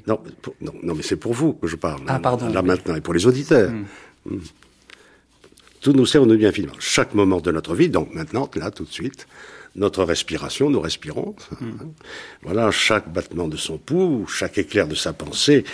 non, 0.06 0.20
non, 0.60 0.94
mais 0.94 1.02
c'est 1.02 1.16
pour 1.16 1.32
vous 1.32 1.54
que 1.54 1.66
je 1.66 1.76
parle. 1.76 2.02
Ah, 2.06 2.18
pardon. 2.18 2.48
Là 2.48 2.62
maintenant, 2.62 2.94
et 2.94 3.00
pour 3.00 3.14
les 3.14 3.26
auditeurs. 3.26 3.70
Hmm. 3.70 3.84
Hmm. 4.26 4.40
Tout 5.80 5.92
nous 5.92 6.06
sert, 6.06 6.24
nous 6.24 6.36
bien 6.36 6.48
infiniment. 6.48 6.72
Chaque 6.78 7.14
moment 7.14 7.40
de 7.40 7.50
notre 7.50 7.74
vie, 7.74 7.90
donc 7.90 8.14
maintenant, 8.14 8.50
là, 8.54 8.70
tout 8.70 8.84
de 8.84 8.90
suite, 8.90 9.26
notre 9.76 10.04
respiration, 10.04 10.70
nous 10.70 10.80
respirons. 10.80 11.34
Hmm. 11.60 11.72
Voilà, 12.42 12.70
chaque 12.70 13.12
battement 13.12 13.48
de 13.48 13.56
son 13.56 13.78
pouls, 13.78 14.26
chaque 14.28 14.58
éclair 14.58 14.86
de 14.86 14.94
sa 14.94 15.12
pensée, 15.12 15.64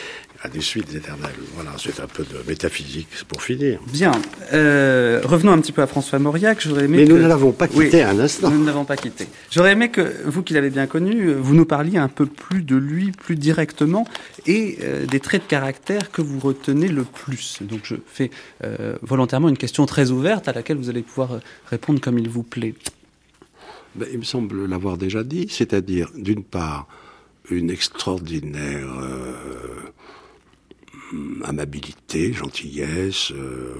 à 0.43 0.49
des 0.49 0.63
suites 0.63 0.95
éternelles. 0.95 1.35
Voilà, 1.55 1.73
c'est 1.77 2.01
un 2.01 2.07
peu 2.07 2.25
de 2.25 2.49
métaphysique 2.49 3.09
pour 3.29 3.43
finir. 3.43 3.79
Bien. 3.93 4.13
Euh, 4.55 5.21
revenons 5.23 5.53
un 5.53 5.61
petit 5.61 5.73
peu 5.73 5.83
à 5.83 5.87
François 5.87 6.19
Mauriac. 6.19 6.59
J'aurais 6.63 6.85
aimé 6.85 6.99
Mais 6.99 7.05
nous 7.05 7.19
ne 7.19 7.27
l'avons 7.27 7.53
pas 7.53 7.69
quitté 7.69 8.03
un 8.03 8.19
instant. 8.19 8.51
Nous 8.51 8.61
ne 8.61 8.67
l'avons 8.67 8.87
pas 8.87 8.97
quitté. 8.97 9.27
J'aurais 9.51 9.73
aimé 9.73 9.91
que, 9.91 10.15
vous 10.25 10.43
qui 10.43 10.55
l'avez 10.55 10.71
bien 10.71 10.87
connu, 10.87 11.33
vous 11.35 11.55
nous 11.55 11.67
parliez 11.67 11.99
un 11.99 12.09
peu 12.09 12.25
plus 12.25 12.63
de 12.63 12.77
lui, 12.77 13.13
plus 13.13 13.37
directement, 13.37 14.07
et 14.47 14.79
euh, 14.83 15.05
des 15.05 15.21
traits 15.21 15.43
de 15.43 15.49
caractère 15.49 16.11
que 16.11 16.23
vous 16.23 16.39
retenez 16.39 16.89
le 16.89 17.05
plus. 17.05 17.59
Donc 17.61 17.81
je 17.83 17.97
fais 18.07 18.31
euh, 18.65 18.97
volontairement 19.03 19.51
une 19.51 19.59
question 19.59 19.85
très 19.85 20.11
ouverte 20.11 20.49
à 20.49 20.53
laquelle 20.53 20.79
vous 20.79 20.89
allez 20.89 21.03
pouvoir 21.03 21.41
répondre 21.67 22.01
comme 22.01 22.19
il 22.19 22.31
vous 22.31 22.45
plaît. 22.45 22.75
Ben, 23.97 24.09
il 24.13 24.19
me 24.19 24.25
semble 24.25 24.67
l'avoir 24.67 24.99
déjà 24.99 25.25
dit, 25.25 25.47
c'est-à-dire, 25.49 26.11
d'une 26.15 26.45
part, 26.45 26.87
une 27.51 27.71
extraordinaire 27.71 28.89
hum, 31.13 31.43
amabilité, 31.45 32.33
gentillesse, 32.33 33.33
euh, 33.33 33.75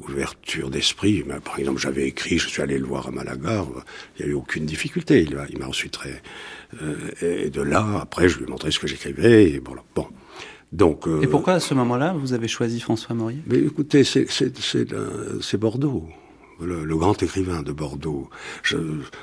ouverture 0.00 0.70
d'esprit. 0.70 1.22
Par 1.44 1.58
exemple, 1.58 1.80
j'avais 1.80 2.06
écrit, 2.06 2.38
je 2.38 2.48
suis 2.48 2.62
allé 2.62 2.78
le 2.78 2.86
voir 2.86 3.08
à 3.08 3.10
Malaga, 3.10 3.64
il 4.18 4.24
n'y 4.24 4.30
a 4.30 4.32
eu 4.32 4.34
aucune 4.34 4.66
difficulté. 4.66 5.26
Il 5.50 5.58
m'a 5.58 5.66
ensuite... 5.66 5.98
Euh, 6.82 7.44
et 7.46 7.50
de 7.50 7.62
là, 7.62 8.00
après, 8.00 8.28
je 8.28 8.38
lui 8.38 8.44
ai 8.44 8.48
montré 8.48 8.70
ce 8.70 8.78
que 8.78 8.86
j'écrivais, 8.86 9.50
et 9.50 9.62
voilà. 9.64 9.82
Bon. 9.94 10.08
Donc, 10.72 11.06
euh, 11.06 11.22
et 11.22 11.26
pourquoi 11.26 11.54
à 11.54 11.60
ce 11.60 11.74
moment-là, 11.74 12.12
vous 12.12 12.32
avez 12.32 12.48
choisi 12.48 12.80
François 12.80 13.14
Maurier? 13.14 13.38
Mais 13.46 13.58
écoutez, 13.58 14.02
c'est 14.04 15.56
Bordeaux 15.56 16.08
le, 16.60 16.96
grand 16.96 17.22
écrivain 17.22 17.62
de 17.62 17.72
Bordeaux. 17.72 18.28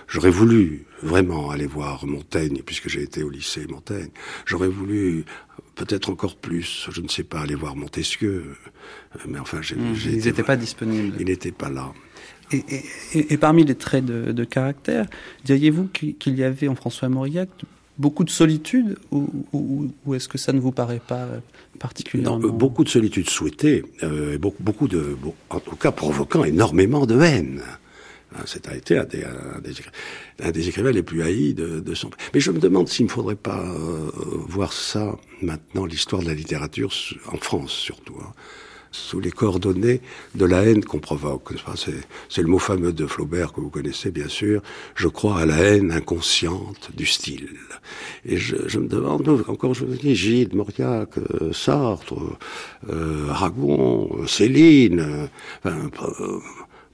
J'aurais 0.07 0.29
voulu 0.29 0.85
vraiment 1.01 1.49
aller 1.49 1.65
voir 1.65 2.05
Montaigne, 2.05 2.61
puisque 2.65 2.89
j'ai 2.89 3.01
été 3.01 3.23
au 3.23 3.29
lycée 3.29 3.65
Montaigne. 3.67 4.09
J'aurais 4.45 4.67
voulu 4.67 5.25
peut-être 5.75 6.09
encore 6.09 6.35
plus, 6.35 6.87
je 6.91 7.01
ne 7.01 7.07
sais 7.07 7.23
pas, 7.23 7.41
aller 7.41 7.55
voir 7.55 7.75
Montesquieu. 7.75 8.55
Mais 9.27 9.39
enfin, 9.39 9.61
j'ai, 9.61 9.75
mmh, 9.75 9.95
ils 10.05 10.25
n'étaient 10.25 10.43
pas 10.43 10.57
disponibles. 10.57 11.15
Ils 11.19 11.27
n'étaient 11.27 11.51
pas 11.51 11.69
là. 11.69 11.91
Et, 12.51 12.63
et, 13.13 13.33
et, 13.33 13.37
parmi 13.37 13.63
les 13.63 13.75
traits 13.75 14.05
de, 14.05 14.31
de 14.31 14.43
caractère, 14.43 15.07
diriez-vous 15.43 15.87
qu'il 15.87 16.37
y 16.37 16.43
avait 16.43 16.67
en 16.67 16.75
François 16.75 17.09
Mauriac 17.09 17.49
beaucoup 17.97 18.23
de 18.23 18.29
solitude 18.29 18.97
ou, 19.11 19.91
est-ce 20.13 20.27
que 20.27 20.37
ça 20.37 20.53
ne 20.53 20.59
vous 20.59 20.71
paraît 20.71 21.01
pas 21.05 21.27
particulièrement 21.79 22.39
non, 22.39 22.49
Beaucoup 22.49 22.83
de 22.83 22.89
solitude 22.89 23.29
souhaitée, 23.29 23.83
euh, 24.03 24.37
beaucoup, 24.37 24.87
de, 24.87 25.17
en 25.49 25.59
tout 25.59 25.75
cas 25.75 25.91
provoquant 25.91 26.43
énormément 26.43 27.05
de 27.05 27.19
haine. 27.21 27.61
Hein, 28.35 28.43
c'est 28.45 28.67
un 28.67 30.51
des, 30.51 30.67
écrivains 30.69 30.91
les 30.91 31.03
plus 31.03 31.21
haïs 31.21 31.53
de, 31.53 31.79
de 31.79 31.93
son. 31.93 32.09
Mais 32.33 32.39
je 32.39 32.51
me 32.51 32.59
demande 32.59 32.89
s'il 32.89 33.05
ne 33.05 33.11
faudrait 33.11 33.35
pas 33.35 33.63
euh, 33.63 34.09
voir 34.47 34.73
ça 34.73 35.15
maintenant, 35.41 35.85
l'histoire 35.85 36.23
de 36.23 36.27
la 36.27 36.33
littérature 36.33 36.91
en 37.31 37.37
France 37.37 37.71
surtout. 37.71 38.15
Hein 38.21 38.33
sous 38.93 39.19
les 39.19 39.31
coordonnées 39.31 40.01
de 40.35 40.45
la 40.45 40.63
haine 40.63 40.85
qu'on 40.85 40.99
provoque. 40.99 41.53
C'est 42.29 42.41
le 42.41 42.47
mot 42.47 42.59
fameux 42.59 42.93
de 42.93 43.05
Flaubert 43.05 43.51
que 43.51 43.59
vous 43.59 43.69
connaissez 43.69 44.11
bien 44.11 44.29
sûr. 44.29 44.61
Je 44.95 45.07
crois 45.07 45.39
à 45.39 45.45
la 45.45 45.57
haine 45.57 45.91
inconsciente 45.91 46.91
du 46.95 47.05
style. 47.05 47.49
Et 48.25 48.37
je, 48.37 48.55
je 48.67 48.79
me 48.79 48.87
demande, 48.87 49.27
encore 49.47 49.73
je 49.73 49.85
vous 49.85 49.95
dis, 49.95 50.15
Gide, 50.15 50.55
Mauriac, 50.55 51.17
euh, 51.17 51.51
Sartre, 51.51 52.15
euh, 52.89 53.29
Aragon, 53.29 54.25
Céline, 54.27 55.27
enfin, 55.63 55.89
euh, 56.21 56.39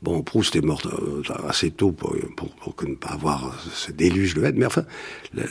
Bon, 0.02 0.22
Proust 0.22 0.56
est 0.56 0.62
mort 0.62 0.82
euh, 0.86 1.22
assez 1.46 1.72
tôt 1.72 1.92
pour, 1.92 2.16
pour, 2.38 2.76
ne 2.88 2.96
pas 2.96 3.10
avoir 3.10 3.62
ce 3.74 3.92
déluge 3.92 4.34
de 4.34 4.46
haine, 4.46 4.56
mais 4.58 4.66
enfin, 4.66 4.86
le, 5.34 5.44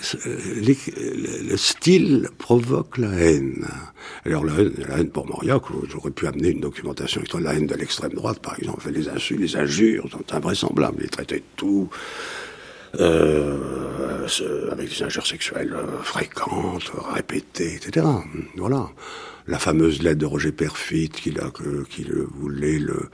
le, 1.50 1.56
style 1.58 2.30
provoque 2.38 2.96
la 2.96 3.10
haine. 3.10 3.66
Alors 4.24 4.46
la 4.46 4.54
haine, 4.54 4.72
la 4.88 4.98
haine 5.00 5.10
pour 5.10 5.26
Mauriac, 5.26 5.62
j'aurais 5.90 6.12
pu 6.12 6.26
amener 6.26 6.48
une 6.48 6.60
documentation 6.60 7.22
sur 7.26 7.40
la 7.40 7.54
haine 7.54 7.66
de 7.66 7.74
l'extrême 7.74 8.14
droite, 8.14 8.38
par 8.38 8.58
exemple, 8.58 8.88
les 8.90 9.10
insultes, 9.10 9.40
les 9.40 9.56
injures 9.56 10.08
sont 10.10 10.34
invraisemblables, 10.34 11.02
les 11.02 11.08
traités 11.08 11.40
de 11.40 11.44
tout. 11.56 11.90
Euh, 12.98 14.26
avec 14.72 14.88
des 14.88 15.02
injures 15.02 15.26
sexuelles 15.26 15.74
euh, 15.74 15.98
fréquentes, 16.02 16.90
répétées, 17.12 17.74
etc. 17.74 18.06
Voilà. 18.56 18.88
La 19.46 19.58
fameuse 19.58 20.02
lettre 20.02 20.20
de 20.20 20.26
Roger 20.26 20.52
Perfit 20.52 21.10
qu'il 21.10 21.38
a, 21.40 21.50
qu'il 21.90 22.12
voulait 22.12 22.78
le, 22.78 23.10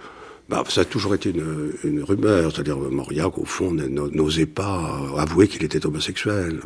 bah, 0.48 0.62
ça 0.68 0.82
a 0.82 0.84
toujours 0.84 1.14
été 1.14 1.30
une, 1.30 1.72
une 1.84 2.02
rumeur, 2.02 2.52
c'est-à-dire 2.52 2.76
Mauriac, 2.76 3.38
au 3.38 3.44
fond, 3.44 3.72
n'osait 3.72 4.46
pas 4.46 5.00
avouer 5.16 5.48
qu'il 5.48 5.64
était 5.64 5.84
homosexuel. 5.86 6.60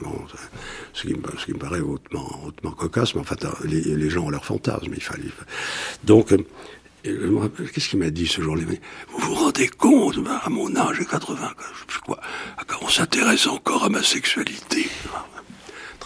Ce, 0.92 1.06
qui 1.06 1.14
me, 1.14 1.58
paraît 1.58 1.80
hautement, 1.80 2.28
hautement 2.44 2.72
cocasse, 2.72 3.14
mais 3.14 3.20
en 3.20 3.24
fait, 3.24 3.46
les, 3.64 3.80
les 3.82 4.10
gens 4.10 4.24
ont 4.26 4.30
leur 4.30 4.44
fantasme, 4.44 4.92
il 4.92 5.02
fallait... 5.02 5.28
Donc, 6.02 6.32
euh, 7.06 7.48
qu'est-ce 7.72 7.88
qu'il 7.88 8.00
m'a 8.00 8.10
dit 8.10 8.26
ce 8.26 8.42
jour-là? 8.42 8.64
Vous 9.12 9.18
vous 9.18 9.34
rendez 9.34 9.68
compte, 9.68 10.18
bah, 10.18 10.40
à 10.44 10.50
mon 10.50 10.74
âge, 10.76 10.96
j'ai 10.98 11.04
80, 11.04 11.36
je 11.88 11.94
sais 11.94 12.00
quoi, 12.04 12.18
on 12.82 12.88
s'intéresse 12.88 13.46
encore 13.46 13.84
à 13.84 13.88
ma 13.88 14.02
sexualité 14.02 14.88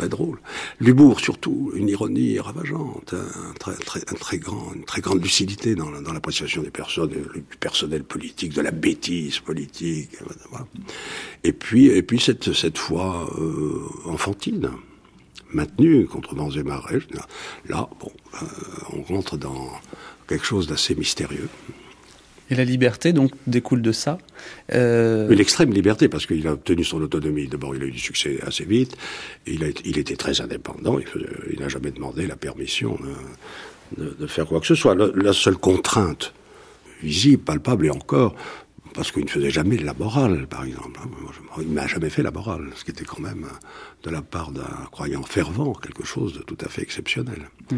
très 0.02 0.08
drôle. 0.08 0.38
L'humour 0.80 1.20
surtout, 1.20 1.70
une 1.76 1.88
ironie 1.88 2.40
ravageante, 2.40 3.14
très, 3.60 4.00
un 4.00 4.14
très 4.14 4.38
grand, 4.38 4.72
une 4.74 4.84
très 4.84 5.00
grande 5.00 5.22
lucidité 5.22 5.76
dans, 5.76 5.90
l'appréciation 5.90 6.62
des 6.62 6.70
personnes, 6.70 7.10
du 7.10 7.56
personnel 7.60 8.02
politique, 8.02 8.52
de 8.52 8.62
la 8.62 8.72
bêtise 8.72 9.38
politique. 9.38 10.10
Et 11.44 11.52
puis, 11.52 11.86
et 11.86 12.02
puis 12.02 12.18
cette, 12.18 12.52
cette 12.52 12.78
foi 12.78 13.30
euh, 13.38 13.80
enfantine, 14.06 14.70
maintenue 15.52 16.06
contre 16.06 16.34
vents 16.34 16.50
et 16.50 16.64
marées. 16.64 17.06
Là, 17.68 17.88
bon, 18.00 18.12
euh, 18.42 18.46
on 18.92 19.02
rentre 19.02 19.36
dans 19.36 19.70
quelque 20.26 20.44
chose 20.44 20.66
d'assez 20.66 20.96
mystérieux. 20.96 21.48
Et 22.50 22.54
la 22.54 22.64
liberté, 22.64 23.12
donc, 23.12 23.32
découle 23.46 23.82
de 23.82 23.92
ça 23.92 24.18
euh... 24.72 25.28
L'extrême 25.28 25.72
liberté, 25.72 26.08
parce 26.08 26.26
qu'il 26.26 26.46
a 26.46 26.52
obtenu 26.52 26.84
son 26.84 27.00
autonomie. 27.00 27.46
D'abord, 27.46 27.74
il 27.74 27.82
a 27.82 27.86
eu 27.86 27.90
du 27.90 27.98
succès 27.98 28.38
assez 28.46 28.64
vite. 28.64 28.96
Il, 29.46 29.64
a, 29.64 29.68
il 29.84 29.98
était 29.98 30.16
très 30.16 30.40
indépendant. 30.40 30.98
Il 31.50 31.60
n'a 31.60 31.68
jamais 31.68 31.90
demandé 31.90 32.26
la 32.26 32.36
permission 32.36 32.98
de, 33.96 34.16
de, 34.18 34.26
faire 34.26 34.46
quoi 34.46 34.60
que 34.60 34.66
ce 34.66 34.74
soit. 34.74 34.94
La, 34.94 35.32
seule 35.32 35.56
contrainte 35.56 36.34
visible, 37.02 37.42
palpable 37.42 37.86
et 37.86 37.90
encore, 37.90 38.34
parce 38.94 39.10
qu'il 39.10 39.24
ne 39.24 39.30
faisait 39.30 39.50
jamais 39.50 39.76
de 39.76 39.84
la 39.84 39.94
morale, 39.94 40.46
par 40.46 40.64
exemple. 40.64 41.00
Il 41.60 41.72
n'a 41.72 41.86
jamais 41.86 42.10
fait 42.10 42.22
la 42.22 42.30
morale, 42.30 42.70
ce 42.74 42.84
qui 42.84 42.90
était 42.90 43.04
quand 43.04 43.20
même, 43.20 43.46
de 44.02 44.10
la 44.10 44.22
part 44.22 44.52
d'un 44.52 44.86
croyant 44.90 45.22
fervent, 45.22 45.72
quelque 45.72 46.04
chose 46.04 46.34
de 46.34 46.42
tout 46.42 46.58
à 46.60 46.68
fait 46.68 46.82
exceptionnel. 46.82 47.48
Mm. 47.70 47.76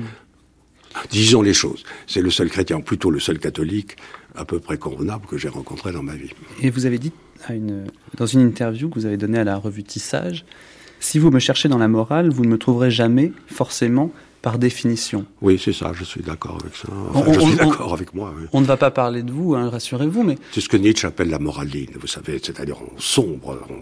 Disons 1.11 1.43
les 1.43 1.55
choses. 1.55 1.85
C'est 2.07 2.23
le 2.23 2.31
seul 2.31 2.49
chrétien, 2.51 2.81
plutôt 2.81 3.11
le 3.11 3.21
seul 3.21 3.39
catholique 3.39 3.97
à 4.35 4.45
peu 4.45 4.59
près 4.59 4.79
convenable 4.79 5.27
que 5.27 5.39
j'ai 5.39 5.49
rencontré 5.49 5.93
dans 5.93 6.03
ma 6.03 6.15
vie. 6.15 6.31
Et 6.61 6.71
vous 6.71 6.87
avez 6.87 6.99
dit 6.99 7.13
à 7.47 7.55
une, 7.55 7.85
dans 8.17 8.27
une 8.27 8.41
interview 8.41 8.89
que 8.89 8.95
vous 8.95 9.07
avez 9.07 9.17
donnée 9.17 9.39
à 9.39 9.45
la 9.45 9.57
revue 9.57 9.83
Tissage, 9.83 10.45
si 11.01 11.19
vous 11.19 11.31
me 11.31 11.39
cherchez 11.39 11.69
dans 11.69 11.79
la 11.79 11.89
morale, 11.89 12.31
vous 12.31 12.45
ne 12.45 12.49
me 12.49 12.59
trouverez 12.59 12.91
jamais 12.91 13.33
forcément 13.47 14.11
par 14.41 14.59
définition. 14.59 15.25
Oui, 15.41 15.61
c'est 15.63 15.73
ça, 15.73 15.93
je 15.95 16.05
suis 16.05 16.23
d'accord 16.23 16.59
avec 16.61 16.77
ça. 16.77 16.89
Enfin, 17.15 17.33
je 17.33 17.41
suis 17.41 17.57
d'accord 17.57 17.95
avec 17.95 18.15
moi. 18.15 18.35
On 18.53 18.61
ne 18.61 18.67
va 18.67 18.77
pas 18.77 18.91
parler 18.91 19.23
de 19.23 19.33
vous, 19.33 19.55
hein, 19.55 19.71
rassurez-vous, 19.71 20.23
mais... 20.23 20.37
C'est 20.53 20.61
ce 20.61 20.69
que 20.69 20.77
Nietzsche 20.77 21.07
appelle 21.07 21.31
la 21.31 21.39
moraline, 21.39 21.91
vous 21.99 22.07
savez, 22.07 22.41
c'est-à-dire 22.43 22.77
on 22.81 23.01
sombre, 23.01 23.59
on, 23.71 23.75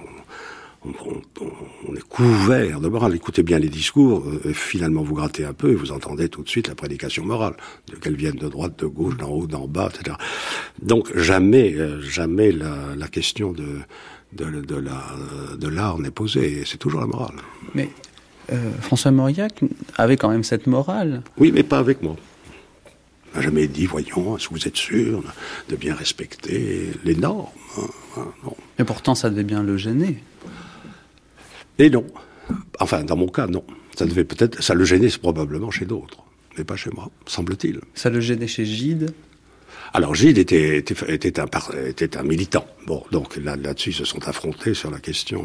est 0.85 2.09
couvert 2.09 2.81
de 2.81 2.89
morale. 2.89 3.15
Écoutez 3.15 3.43
bien 3.43 3.59
les 3.59 3.69
discours, 3.69 4.25
euh, 4.27 4.53
finalement 4.53 5.03
vous 5.03 5.15
grattez 5.15 5.45
un 5.45 5.53
peu 5.53 5.71
et 5.71 5.75
vous 5.75 5.93
entendez 5.93 6.29
tout 6.29 6.43
de 6.43 6.49
suite 6.49 6.69
la 6.69 6.75
prédication 6.75 7.25
morale, 7.25 7.55
qu'elle 8.01 8.17
vienne 8.17 8.37
de 8.37 8.49
droite, 8.49 8.79
de 8.79 8.87
gauche, 8.87 9.17
d'en 9.17 9.31
haut, 9.31 9.47
d'en 9.47 9.67
bas, 9.67 9.91
etc. 9.95 10.17
Donc 10.81 11.17
jamais, 11.17 11.75
euh, 11.75 12.01
jamais 12.01 12.53
la, 12.53 13.09
question 13.09 13.53
de, 13.53 13.81
de, 14.33 14.77
la, 14.77 15.03
de 15.57 15.69
l'art 15.69 15.99
n'est 15.99 16.11
posée. 16.11 16.63
C'est 16.67 16.79
toujours 16.79 17.01
la 17.01 17.07
morale. 17.07 17.37
Mais 17.75 17.91
euh, 18.53 18.71
François 18.81 19.11
Mauriac 19.11 19.61
avait 19.97 20.17
quand 20.17 20.29
même 20.29 20.45
cette 20.45 20.67
morale. 20.67 21.23
Oui, 21.39 21.53
mais 21.53 21.63
pas 21.63 21.79
avec 21.79 22.03
moi. 22.03 22.17
Il 23.33 23.39
n'a 23.39 23.43
jamais 23.43 23.67
dit, 23.67 23.87
voyons, 23.87 24.37
est-ce 24.37 24.49
que 24.49 24.55
vous 24.55 24.69
êtes 24.69 24.77
sûr 24.77 25.23
de 25.69 25.77
bien 25.77 25.95
respecter 25.95 26.91
les 27.05 27.15
normes 27.15 27.47
hein, 27.79 27.87
hein, 28.19 28.51
Mais 28.79 28.85
pourtant, 28.85 29.15
ça 29.15 29.31
devait 29.31 29.45
bien 29.45 29.63
le 29.63 29.79
gêner. 29.79 30.23
Et 31.79 31.91
non. 31.91 32.05
Enfin, 32.81 33.05
dans 33.05 33.17
mon 33.17 33.29
cas, 33.29 33.47
non. 33.47 33.65
Ça 33.97 34.07
devait 34.07 34.25
peut-être, 34.25 34.63
ça 34.63 34.75
le 34.75 34.85
gênait 34.85 35.09
probablement 35.21 35.71
chez 35.71 35.85
d'autres, 35.85 36.19
mais 36.57 36.65
pas 36.65 36.77
chez 36.77 36.91
moi, 36.91 37.11
semble-t-il. 37.27 37.81
Ça 37.95 38.11
le 38.11 38.21
gênait 38.21 38.47
chez 38.47 38.65
Gide? 38.65 39.13
Alors 39.95 40.15
Gide 40.15 40.39
était, 40.39 40.79
était, 40.79 40.95
était, 41.13 41.39
un, 41.39 41.47
était 41.87 42.17
un 42.17 42.23
militant. 42.23 42.67
Bon, 42.87 43.05
donc 43.13 43.37
là, 43.37 43.57
là-dessus, 43.57 43.91
ils 43.91 43.97
se 43.97 44.07
sont 44.07 44.27
affrontés 44.27 44.73
sur 44.73 44.91
la 44.91 44.99
question. 44.99 45.45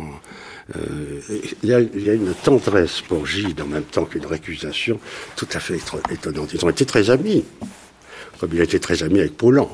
Euh, 0.77 1.19
il, 1.63 1.69
y 1.69 1.73
a, 1.73 1.81
il, 1.81 2.01
y 2.01 2.09
a, 2.09 2.13
une 2.13 2.33
tendresse 2.33 3.01
pour 3.01 3.25
Gide 3.25 3.59
en 3.59 3.67
même 3.67 3.83
temps 3.83 4.05
qu'une 4.05 4.25
récusation 4.25 4.99
tout 5.35 5.47
à 5.53 5.59
fait 5.59 5.79
étonnante. 6.09 6.53
Ils 6.53 6.63
ont 6.63 6.69
été 6.69 6.85
très 6.85 7.09
amis, 7.09 7.43
comme 8.39 8.51
il 8.53 8.61
a 8.61 8.63
été 8.63 8.79
très 8.79 9.03
ami 9.03 9.19
avec 9.19 9.35
Paulan, 9.35 9.69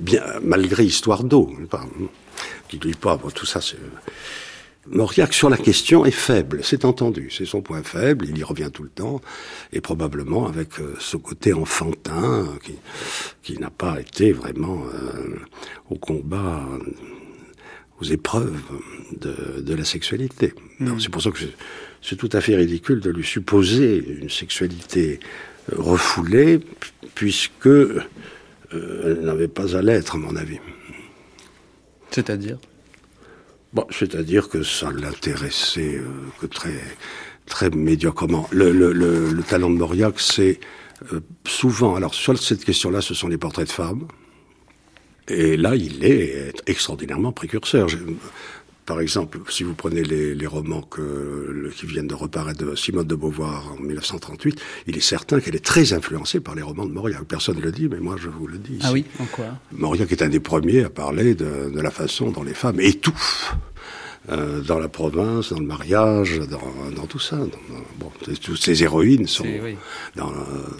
bien 0.00 0.22
malgré 0.42 0.84
Histoire 0.84 1.22
d'eau, 1.22 1.52
qui 2.68 2.76
ne 2.76 2.80
dit 2.80 2.94
pas, 2.94 3.16
bon, 3.16 3.30
tout 3.30 3.46
ça, 3.46 3.60
c'est 3.60 3.78
Mauriac 4.90 5.32
sur 5.32 5.48
la 5.48 5.56
question 5.56 6.04
est 6.04 6.10
faible, 6.10 6.60
c'est 6.64 6.84
entendu, 6.84 7.30
c'est 7.30 7.44
son 7.44 7.62
point 7.62 7.82
faible, 7.84 8.26
il 8.28 8.36
y 8.36 8.42
revient 8.42 8.70
tout 8.72 8.82
le 8.82 8.88
temps, 8.88 9.20
et 9.72 9.80
probablement 9.80 10.48
avec 10.48 10.80
euh, 10.80 10.96
ce 10.98 11.16
côté 11.16 11.52
enfantin 11.52 12.48
qui, 12.64 12.74
qui 13.42 13.60
n'a 13.60 13.70
pas 13.70 14.00
été 14.00 14.32
vraiment 14.32 14.82
euh, 14.92 15.36
au 15.90 15.94
combat, 15.94 16.66
aux 18.00 18.04
épreuves 18.04 18.60
de, 19.16 19.60
de 19.60 19.74
la 19.74 19.84
sexualité. 19.84 20.54
Mm. 20.80 20.98
C'est 20.98 21.10
pour 21.10 21.22
ça 21.22 21.30
que 21.30 21.38
c'est 22.02 22.16
tout 22.16 22.30
à 22.32 22.40
fait 22.40 22.56
ridicule 22.56 22.98
de 23.00 23.10
lui 23.10 23.24
supposer 23.24 24.04
une 24.20 24.30
sexualité 24.30 25.20
euh, 25.72 25.76
refoulée, 25.78 26.58
puisque 27.14 27.68
elle 28.72 29.20
n'avait 29.22 29.48
pas 29.48 29.76
à 29.76 29.82
l'être, 29.82 30.16
à 30.16 30.18
mon 30.18 30.34
avis. 30.34 30.58
C'est-à-dire? 32.10 32.58
Bon, 33.72 33.86
c'est-à-dire 33.90 34.48
que 34.48 34.62
ça 34.64 34.90
l'intéressait 34.90 35.96
euh, 35.98 36.08
que 36.40 36.46
très 36.46 36.80
très 37.46 37.70
médiocrement. 37.70 38.48
Le, 38.52 38.72
le, 38.72 38.92
le, 38.92 39.30
le 39.30 39.42
talent 39.42 39.70
de 39.70 39.76
Mauriac, 39.76 40.18
c'est 40.20 40.60
euh, 41.12 41.20
souvent, 41.46 41.94
alors 41.96 42.14
sur 42.14 42.38
cette 42.38 42.64
question-là, 42.64 43.00
ce 43.00 43.14
sont 43.14 43.28
les 43.28 43.38
portraits 43.38 43.66
de 43.66 43.72
femmes. 43.72 44.06
Et 45.28 45.56
là, 45.56 45.76
il 45.76 46.04
est 46.04 46.52
extraordinairement 46.66 47.32
précurseur. 47.32 47.86
Par 48.90 49.00
exemple, 49.00 49.38
si 49.48 49.62
vous 49.62 49.74
prenez 49.74 50.02
les, 50.02 50.34
les 50.34 50.46
romans 50.48 50.82
que, 50.82 51.70
qui 51.76 51.86
viennent 51.86 52.08
de 52.08 52.14
reparaître 52.16 52.64
de 52.64 52.74
Simone 52.74 53.06
de 53.06 53.14
Beauvoir 53.14 53.74
en 53.78 53.80
1938, 53.80 54.60
il 54.88 54.96
est 54.96 55.00
certain 55.00 55.38
qu'elle 55.38 55.54
est 55.54 55.64
très 55.64 55.92
influencée 55.92 56.40
par 56.40 56.56
les 56.56 56.62
romans 56.62 56.86
de 56.86 56.92
Mauriac. 56.92 57.22
Personne 57.22 57.58
ne 57.58 57.62
le 57.62 57.70
dit, 57.70 57.88
mais 57.88 58.00
moi 58.00 58.16
je 58.18 58.28
vous 58.28 58.48
le 58.48 58.58
dis. 58.58 58.80
Ah 58.82 58.90
oui, 58.92 59.04
en 59.20 59.26
quoi? 59.26 59.44
Mauriac 59.70 60.10
est 60.10 60.22
un 60.22 60.28
des 60.28 60.40
premiers 60.40 60.82
à 60.82 60.90
parler 60.90 61.36
de, 61.36 61.70
de 61.72 61.80
la 61.80 61.92
façon 61.92 62.32
dont 62.32 62.42
les 62.42 62.52
femmes 62.52 62.80
étouffent 62.80 63.54
euh, 64.28 64.60
dans 64.60 64.78
la 64.78 64.88
province, 64.88 65.50
dans 65.50 65.58
le 65.58 65.64
mariage, 65.64 66.38
dans, 66.40 66.90
dans 66.94 67.06
tout 67.06 67.18
ça. 67.18 67.36
Dans, 67.36 67.46
bon, 67.98 68.12
toutes 68.42 68.62
ces 68.62 68.82
héroïnes 68.82 69.26
sont 69.26 69.44
oui. 69.44 69.76
dans, 70.14 70.30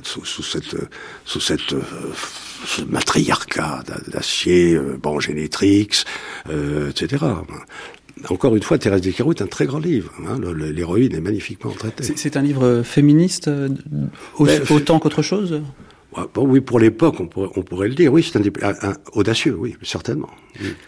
sous, 0.03 0.27
sous, 0.27 0.43
cette, 0.43 0.77
sous 1.25 1.41
cette 1.41 1.73
euh, 1.73 1.81
ce 2.67 2.83
matriarcat 2.83 3.83
d'acier, 4.09 4.75
euh, 4.75 4.99
bon, 5.03 5.21
Génétrix, 5.21 6.05
etc. 6.91 7.25
Encore 8.29 8.55
une 8.57 8.63
fois, 8.63 8.79
Thérèse 8.79 9.01
Descartes 9.01 9.41
est 9.41 9.43
un 9.43 9.47
très 9.47 9.67
grand 9.67 9.79
livre. 9.79 10.13
Hein, 10.27 10.39
L'héroïne 10.55 11.15
est 11.15 11.21
magnifiquement 11.21 11.73
traitée. 11.73 12.05
C'est 12.17 12.37
un 12.37 12.43
livre 12.43 12.83
féministe 12.83 13.49
euh, 13.49 13.69
ben, 14.39 14.63
autant 14.71 14.99
qu'autre 14.99 15.23
chose? 15.23 15.63
Bon, 16.35 16.45
oui, 16.45 16.61
pour 16.61 16.81
l'époque, 16.81 17.21
on 17.21 17.29
pourrait, 17.29 17.51
on 17.55 17.63
pourrait 17.63 17.89
le 17.89 17.95
dire. 17.95 18.13
Oui, 18.13 18.29
c'est 18.29 18.37
un, 18.37 18.69
un, 18.69 18.89
un, 18.91 18.95
audacieux, 19.13 19.57
oui, 19.57 19.77
certainement. 19.83 20.29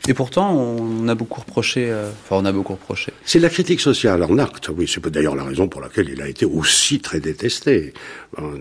Et 0.08 0.14
pourtant, 0.14 0.52
on 0.52 1.06
a 1.06 1.14
beaucoup 1.14 1.40
reproché. 1.40 1.90
Euh, 1.90 2.10
enfin, 2.24 2.42
on 2.42 2.44
a 2.44 2.52
beaucoup 2.52 2.72
reproché. 2.72 3.12
C'est 3.24 3.38
la 3.38 3.48
critique 3.48 3.80
sociale 3.80 4.22
en 4.24 4.36
acte. 4.38 4.68
Oui, 4.76 4.90
c'est 4.92 5.06
d'ailleurs 5.08 5.36
la 5.36 5.44
raison 5.44 5.68
pour 5.68 5.80
laquelle 5.80 6.08
il 6.12 6.20
a 6.20 6.28
été 6.28 6.44
aussi 6.44 6.98
très 6.98 7.20
détesté, 7.20 7.94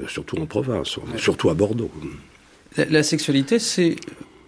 surtout 0.07 0.37
en 0.37 0.45
province, 0.45 0.99
surtout 1.17 1.49
à 1.49 1.55
Bordeaux. 1.55 1.89
La, 2.77 2.85
la 2.85 3.03
sexualité, 3.03 3.57
c'est 3.57 3.95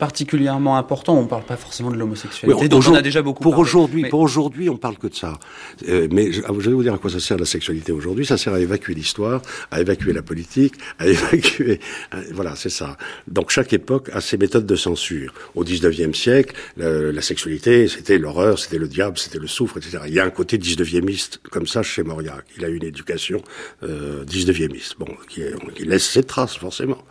particulièrement 0.03 0.75
important. 0.75 1.17
On 1.17 1.23
ne 1.23 1.27
parle 1.27 1.45
pas 1.45 1.55
forcément 1.55 1.89
de 1.89 1.95
l'homosexualité, 1.95 2.61
oui, 2.61 2.67
dont 2.67 2.81
on 2.89 2.93
a 2.93 3.01
déjà 3.01 3.21
beaucoup 3.21 3.41
pour. 3.41 3.57
Aujourd'hui, 3.57 4.01
mais... 4.01 4.09
Pour 4.09 4.19
aujourd'hui, 4.19 4.69
on 4.69 4.75
parle 4.75 4.97
que 4.97 5.07
de 5.07 5.15
ça. 5.15 5.39
Euh, 5.87 6.09
mais 6.11 6.33
je, 6.33 6.41
je, 6.41 6.69
vais 6.69 6.75
vous 6.75 6.83
dire 6.83 6.93
à 6.93 6.97
quoi 6.97 7.09
ça 7.09 7.21
sert 7.21 7.37
la 7.37 7.45
sexualité 7.45 7.93
aujourd'hui. 7.93 8.25
Ça 8.25 8.37
sert 8.37 8.53
à 8.53 8.59
évacuer 8.59 8.95
l'histoire, 8.95 9.41
à 9.71 9.79
évacuer 9.79 10.11
la 10.11 10.21
politique, 10.21 10.73
à 10.99 11.07
évacuer... 11.07 11.79
À, 12.11 12.17
voilà, 12.33 12.53
c'est 12.57 12.75
ça. 12.81 12.97
Donc 13.29 13.49
chaque 13.49 13.71
époque 13.71 14.09
a 14.11 14.19
ses 14.19 14.37
méthodes 14.37 14.65
de 14.65 14.75
censure. 14.75 15.33
Au 15.55 15.63
19e 15.63 16.13
siècle, 16.13 16.53
la, 16.75 17.13
la 17.13 17.21
sexualité, 17.21 17.87
c'était 17.87 18.17
l'horreur, 18.17 18.59
c'était 18.59 18.79
le 18.79 18.89
diable, 18.89 19.17
c'était 19.17 19.39
le 19.39 19.47
souffre, 19.47 19.77
etc. 19.77 19.99
Il 20.07 20.13
y 20.13 20.19
a 20.19 20.25
un 20.25 20.31
côté 20.31 20.57
19e 20.57 21.37
comme 21.49 21.65
ça 21.65 21.81
chez 21.81 22.03
Mauriac. 22.03 22.43
Il 22.57 22.65
a 22.65 22.67
une 22.67 22.83
éducation 22.83 23.41
euh, 23.83 24.25
19e 24.25 24.95
bon, 24.99 25.07
qui, 25.29 25.43
qui 25.75 25.85
laisse 25.85 26.09
ses 26.09 26.23
traces, 26.23 26.57
forcément. 26.57 27.01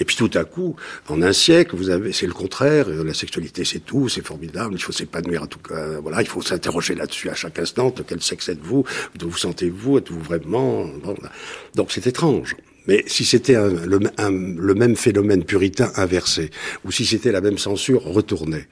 Et 0.00 0.04
puis 0.04 0.16
tout 0.16 0.30
à 0.34 0.44
coup, 0.44 0.76
en 1.08 1.22
un 1.22 1.32
siècle, 1.32 1.74
vous 1.74 1.90
avez, 1.90 2.12
c'est 2.12 2.26
le 2.26 2.32
contraire. 2.32 2.88
La 2.88 3.14
sexualité, 3.14 3.64
c'est 3.64 3.80
tout, 3.80 4.08
c'est 4.08 4.24
formidable. 4.24 4.74
Il 4.74 4.82
faut 4.82 4.92
s'épanouir 4.92 5.42
à 5.42 5.46
tout 5.46 5.58
cas. 5.58 5.98
Voilà, 6.00 6.20
il 6.20 6.28
faut 6.28 6.40
s'interroger 6.40 6.94
là-dessus 6.94 7.30
à 7.30 7.34
chaque 7.34 7.58
instant. 7.58 7.90
De 7.90 8.02
quel 8.02 8.22
sexe 8.22 8.48
êtes-vous 8.48 8.84
De 9.18 9.24
vous 9.24 9.36
sentez-vous 9.36 9.98
Êtes-vous 9.98 10.20
vraiment 10.20 10.86
bon, 11.02 11.16
Donc 11.74 11.90
c'est 11.90 12.06
étrange. 12.06 12.54
Mais 12.86 13.04
si 13.06 13.24
c'était 13.24 13.56
un, 13.56 13.68
le, 13.68 14.00
un, 14.16 14.30
le, 14.30 14.74
même 14.74 14.96
phénomène 14.96 15.44
puritain 15.44 15.92
inversé, 15.96 16.50
ou 16.84 16.92
si 16.92 17.04
c'était 17.04 17.32
la 17.32 17.42
même 17.42 17.58
censure 17.58 18.02
retournée, 18.02 18.64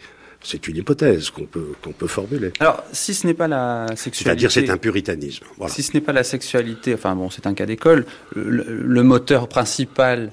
c'est 0.43 0.69
une 0.69 0.77
hypothèse 0.77 1.29
qu'on 1.29 1.45
peut, 1.45 1.73
qu'on 1.83 1.93
peut 1.93 2.07
formuler. 2.07 2.53
Alors, 2.61 2.83
si 2.93 3.13
ce 3.13 3.27
n'est 3.27 3.35
pas 3.35 3.49
la 3.49 3.89
sexualité... 3.89 4.25
C'est-à-dire 4.25 4.53
c'est 4.53 4.71
un 4.71 4.79
puritanisme. 4.79 5.45
Voilà. 5.59 5.75
Si 5.75 5.83
ce 5.83 5.93
n'est 5.93 6.01
pas 6.01 6.13
la 6.13 6.25
sexualité, 6.25 6.95
enfin 6.95 7.15
bon, 7.15 7.29
c'est 7.29 7.47
un 7.47 7.53
cas 7.53 7.67
d'école, 7.67 8.07
le, 8.35 8.65
le 8.65 9.03
moteur 9.03 9.49
principal 9.49 10.31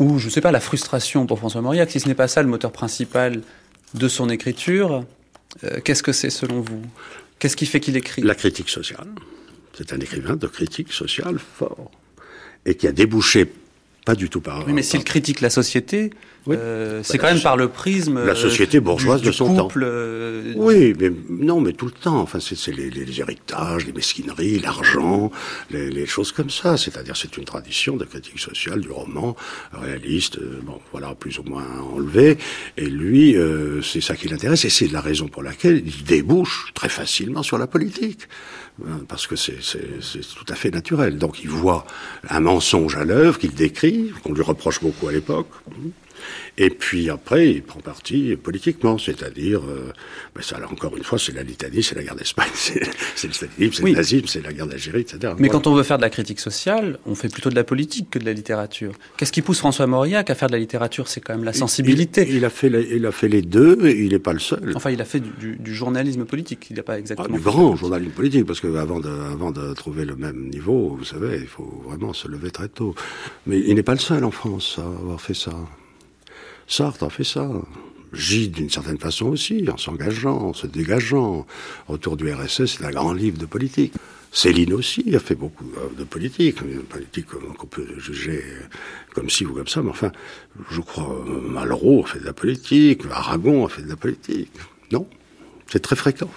ou 0.00 0.18
je 0.18 0.26
ne 0.26 0.30
sais 0.30 0.40
pas, 0.40 0.50
la 0.50 0.60
frustration 0.60 1.26
pour 1.26 1.38
François 1.38 1.60
Mauriac, 1.60 1.90
si 1.90 2.00
ce 2.00 2.08
n'est 2.08 2.14
pas 2.14 2.26
ça 2.26 2.42
le 2.42 2.48
moteur 2.48 2.72
principal 2.72 3.42
de 3.94 4.08
son 4.08 4.30
écriture, 4.30 5.04
euh, 5.62 5.80
qu'est-ce 5.84 6.02
que 6.02 6.12
c'est 6.12 6.30
selon 6.30 6.60
vous? 6.60 6.82
Qu'est-ce 7.38 7.56
qui 7.56 7.66
fait 7.66 7.80
qu'il 7.80 7.96
écrit? 7.96 8.22
La 8.22 8.34
critique 8.34 8.70
sociale. 8.70 9.08
C'est 9.76 9.92
un 9.92 10.00
écrivain 10.00 10.36
de 10.36 10.46
critique 10.46 10.92
sociale 10.92 11.38
fort. 11.38 11.90
Et 12.66 12.74
qui 12.74 12.86
a 12.86 12.92
débouché 12.92 13.50
pas 14.04 14.14
du 14.14 14.28
tout 14.30 14.40
par. 14.40 14.66
Oui, 14.66 14.72
mais 14.72 14.82
s'il 14.82 15.04
critique 15.04 15.40
la 15.40 15.50
société, 15.50 16.10
oui. 16.46 16.56
euh, 16.58 17.02
c'est 17.02 17.18
bah, 17.18 17.24
quand 17.24 17.34
même 17.34 17.42
par 17.42 17.56
le 17.56 17.68
prisme. 17.68 18.24
La 18.24 18.34
société 18.34 18.80
bourgeoise 18.80 19.20
du, 19.20 19.28
de 19.28 19.32
son 19.32 19.54
couple, 19.54 19.80
temps. 19.80 19.86
Euh... 19.86 20.52
Oui, 20.56 20.94
mais 20.98 21.10
non, 21.28 21.60
mais 21.60 21.72
tout 21.72 21.86
le 21.86 21.92
temps. 21.92 22.20
Enfin, 22.20 22.38
c'est 22.40 22.74
les, 22.74 22.90
les, 22.90 23.20
héritages, 23.20 23.86
les 23.86 23.92
mesquineries, 23.92 24.58
l'argent, 24.58 25.30
les, 25.70 25.90
les, 25.90 26.06
choses 26.06 26.32
comme 26.32 26.50
ça. 26.50 26.76
C'est-à-dire, 26.76 27.16
c'est 27.16 27.36
une 27.36 27.44
tradition 27.44 27.96
de 27.96 28.04
critique 28.04 28.38
sociale 28.38 28.80
du 28.80 28.90
roman 28.90 29.36
réaliste. 29.72 30.38
Euh, 30.38 30.60
bon, 30.62 30.80
voilà, 30.92 31.14
plus 31.14 31.38
ou 31.38 31.42
moins 31.42 31.66
enlevé. 31.94 32.38
Et 32.76 32.86
lui, 32.86 33.36
euh, 33.36 33.82
c'est 33.82 34.00
ça 34.00 34.16
qui 34.16 34.28
l'intéresse, 34.28 34.64
et 34.64 34.70
c'est 34.70 34.88
la 34.88 35.00
raison 35.00 35.28
pour 35.28 35.42
laquelle 35.42 35.82
il 35.84 36.04
débouche 36.04 36.72
très 36.74 36.88
facilement 36.88 37.42
sur 37.42 37.58
la 37.58 37.66
politique 37.66 38.28
parce 39.08 39.26
que 39.26 39.36
c'est 39.36 39.58
tout 39.58 40.46
à 40.48 40.54
fait 40.54 40.70
naturel. 40.70 41.18
Donc 41.18 41.42
il 41.42 41.48
voit 41.48 41.86
un 42.28 42.40
mensonge 42.40 42.96
à 42.96 43.04
l'œuvre 43.04 43.38
qu'il 43.38 43.54
décrit, 43.54 44.12
qu'on 44.22 44.32
lui 44.32 44.42
reproche 44.42 44.80
beaucoup 44.80 45.08
à 45.08 45.12
l'époque. 45.12 45.48
Et 46.58 46.70
puis 46.70 47.10
après, 47.10 47.50
il 47.50 47.62
prend 47.62 47.80
parti 47.80 48.36
politiquement, 48.36 48.98
c'est-à-dire, 48.98 49.60
euh, 49.64 49.92
ben 50.34 50.42
ça, 50.42 50.58
là, 50.58 50.66
encore 50.70 50.96
une 50.96 51.04
fois, 51.04 51.18
c'est 51.18 51.32
la 51.32 51.42
litanie, 51.42 51.82
c'est 51.82 51.94
la 51.94 52.02
guerre 52.02 52.16
d'Espagne, 52.16 52.50
c'est 52.54 53.26
le 53.26 53.32
stalinisme, 53.32 53.72
c'est 53.72 53.82
oui. 53.82 53.90
le 53.92 53.96
nazisme, 53.96 54.26
c'est 54.26 54.42
la 54.42 54.52
guerre 54.52 54.66
d'Algérie, 54.66 55.00
etc. 55.00 55.18
Mais 55.22 55.28
voilà. 55.28 55.48
quand 55.48 55.66
on 55.66 55.74
veut 55.74 55.82
faire 55.82 55.96
de 55.98 56.02
la 56.02 56.10
critique 56.10 56.40
sociale, 56.40 56.98
on 57.06 57.14
fait 57.14 57.28
plutôt 57.28 57.50
de 57.50 57.54
la 57.54 57.64
politique 57.64 58.10
que 58.10 58.18
de 58.18 58.24
la 58.24 58.32
littérature. 58.32 58.92
Qu'est-ce 59.16 59.32
qui 59.32 59.42
pousse 59.42 59.58
François 59.58 59.86
Mauriac 59.86 60.30
à 60.30 60.34
faire 60.34 60.48
de 60.48 60.52
la 60.52 60.58
littérature? 60.58 61.08
C'est 61.08 61.20
quand 61.20 61.34
même 61.34 61.44
la 61.44 61.52
sensibilité. 61.52 62.26
Il, 62.28 62.36
il, 62.36 62.44
a 62.44 62.50
fait 62.50 62.68
la, 62.68 62.80
il 62.80 63.06
a 63.06 63.12
fait 63.12 63.28
les 63.28 63.42
deux, 63.42 63.86
et 63.86 64.04
il 64.04 64.10
n'est 64.10 64.18
pas 64.18 64.32
le 64.32 64.38
seul. 64.38 64.72
Enfin, 64.74 64.90
il 64.90 65.00
a 65.00 65.04
fait 65.04 65.20
du, 65.20 65.30
du, 65.30 65.56
du 65.56 65.74
journalisme 65.74 66.24
politique, 66.24 66.66
il 66.70 66.76
n'a 66.76 66.82
pas 66.82 66.98
exactement. 66.98 67.28
Ah, 67.30 67.36
du 67.36 67.42
grand 67.42 67.76
journalisme 67.76 68.12
politique, 68.12 68.46
parce 68.46 68.60
que 68.60 68.74
avant 68.76 69.00
de, 69.00 69.08
avant 69.08 69.50
de 69.50 69.74
trouver 69.74 70.04
le 70.04 70.16
même 70.16 70.48
niveau, 70.48 70.96
vous 70.98 71.04
savez, 71.04 71.38
il 71.40 71.46
faut 71.46 71.82
vraiment 71.86 72.12
se 72.12 72.28
lever 72.28 72.50
très 72.50 72.68
tôt. 72.68 72.94
Mais 73.46 73.58
il 73.58 73.74
n'est 73.74 73.82
pas 73.82 73.94
le 73.94 74.00
seul 74.00 74.24
en 74.24 74.30
France 74.30 74.78
à 74.78 74.82
avoir 74.82 75.20
fait 75.20 75.34
ça. 75.34 75.52
Sartre 76.70 77.02
a 77.02 77.10
fait 77.10 77.24
ça. 77.24 77.50
Gide, 78.12 78.52
d'une 78.52 78.70
certaine 78.70 78.98
façon 78.98 79.26
aussi, 79.26 79.64
en 79.70 79.76
s'engageant, 79.76 80.36
en 80.36 80.52
se 80.52 80.66
dégageant. 80.66 81.46
Autour 81.88 82.16
du 82.16 82.32
RSS, 82.32 82.66
c'est 82.66 82.84
un 82.84 82.90
grand 82.90 83.12
livre 83.12 83.38
de 83.38 83.46
politique. 83.46 83.92
Céline 84.32 84.72
aussi 84.74 85.14
a 85.14 85.18
fait 85.18 85.34
beaucoup 85.34 85.64
de 85.98 86.04
politique, 86.04 86.60
une 86.60 86.82
politique 86.82 87.26
qu'on 87.26 87.66
peut 87.66 87.86
juger 87.98 88.44
comme 89.12 89.28
ci 89.28 89.44
ou 89.44 89.52
comme 89.52 89.66
ça, 89.66 89.82
mais 89.82 89.90
enfin, 89.90 90.12
je 90.70 90.80
crois, 90.80 91.24
Malraux 91.26 92.04
a 92.04 92.06
fait 92.06 92.20
de 92.20 92.24
la 92.24 92.32
politique, 92.32 93.02
Aragon 93.10 93.66
a 93.66 93.68
fait 93.68 93.82
de 93.82 93.88
la 93.88 93.96
politique. 93.96 94.52
Non, 94.92 95.08
c'est 95.66 95.80
très 95.80 95.96
fréquent. 95.96 96.30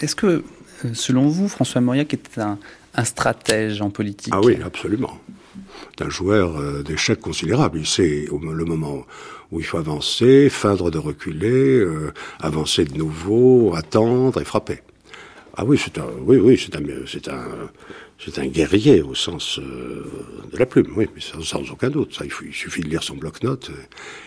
Est-ce 0.00 0.14
que, 0.14 0.44
selon 0.92 1.26
vous, 1.26 1.48
François 1.48 1.80
Mauriac 1.80 2.14
est 2.14 2.38
un, 2.38 2.60
un 2.94 3.04
stratège 3.04 3.82
en 3.82 3.90
politique? 3.90 4.32
Ah 4.36 4.40
oui, 4.40 4.58
absolument 4.64 5.20
d'un 5.98 6.08
joueur 6.08 6.58
euh, 6.58 6.82
d'échecs 6.82 7.20
considérable. 7.20 7.78
Il 7.78 7.86
sait 7.86 8.26
le 8.30 8.64
moment 8.64 9.04
où 9.50 9.60
il 9.60 9.64
faut 9.64 9.78
avancer, 9.78 10.48
feindre 10.50 10.90
de 10.90 10.98
reculer, 10.98 11.78
euh, 11.78 12.12
avancer 12.40 12.84
de 12.84 12.96
nouveau, 12.96 13.74
attendre 13.74 14.40
et 14.40 14.44
frapper. 14.44 14.80
Ah 15.56 15.64
oui, 15.64 15.80
c'est 15.82 15.98
un, 15.98 16.08
oui, 16.22 16.38
oui, 16.38 16.60
c'est 16.60 16.74
un, 16.76 16.82
c'est 17.06 17.28
un, 17.28 17.46
c'est 18.18 18.38
un 18.38 18.46
guerrier 18.46 19.02
au 19.02 19.14
sens 19.14 19.58
euh, 19.58 20.04
de 20.52 20.56
la 20.56 20.66
plume, 20.66 20.92
oui, 20.96 21.06
mais 21.14 21.20
sans, 21.20 21.70
aucun 21.70 21.90
doute. 21.90 22.14
Ça, 22.14 22.24
il, 22.24 22.54
suffit 22.54 22.80
de 22.80 22.88
lire 22.88 23.02
son 23.02 23.16
bloc-notes. 23.16 23.70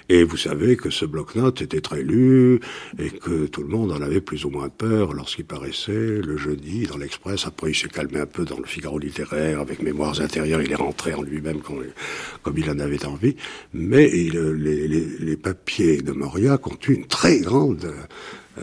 Et 0.09 0.23
vous 0.23 0.38
savez 0.38 0.75
que 0.75 0.89
ce 0.89 1.05
bloc-notes 1.05 1.61
était 1.61 1.81
très 1.81 2.03
lu 2.03 2.59
et 2.99 3.09
que 3.09 3.47
tout 3.47 3.61
le 3.61 3.69
monde 3.69 3.91
en 3.91 4.01
avait 4.01 4.21
plus 4.21 4.45
ou 4.45 4.49
moins 4.49 4.69
peur 4.69 5.13
lorsqu'il 5.13 5.45
paraissait 5.45 6.21
le 6.21 6.38
jeudi 6.38 6.85
dans 6.85 6.97
l'Express. 6.97 7.47
Après, 7.47 7.71
il 7.71 7.75
s'est 7.75 7.88
calmé 7.88 8.19
un 8.19 8.25
peu 8.25 8.45
dans 8.45 8.59
le 8.59 8.65
Figaro 8.65 8.99
littéraire 8.99 9.61
avec 9.61 9.81
Mémoires 9.81 10.19
intérieures. 10.21 10.61
Il 10.61 10.71
est 10.71 10.75
rentré 10.75 11.13
en 11.13 11.21
lui-même 11.21 11.61
comme, 11.61 12.57
il 12.57 12.69
en 12.69 12.79
avait 12.79 13.05
envie. 13.05 13.35
Mais 13.73 14.07
les, 14.09 14.88
les, 14.88 15.05
les, 15.19 15.38
papiers 15.38 16.01
de 16.01 16.11
Mauriac 16.11 16.67
ont 16.67 16.77
eu 16.88 16.93
une 16.93 17.07
très 17.07 17.39
grande 17.39 17.93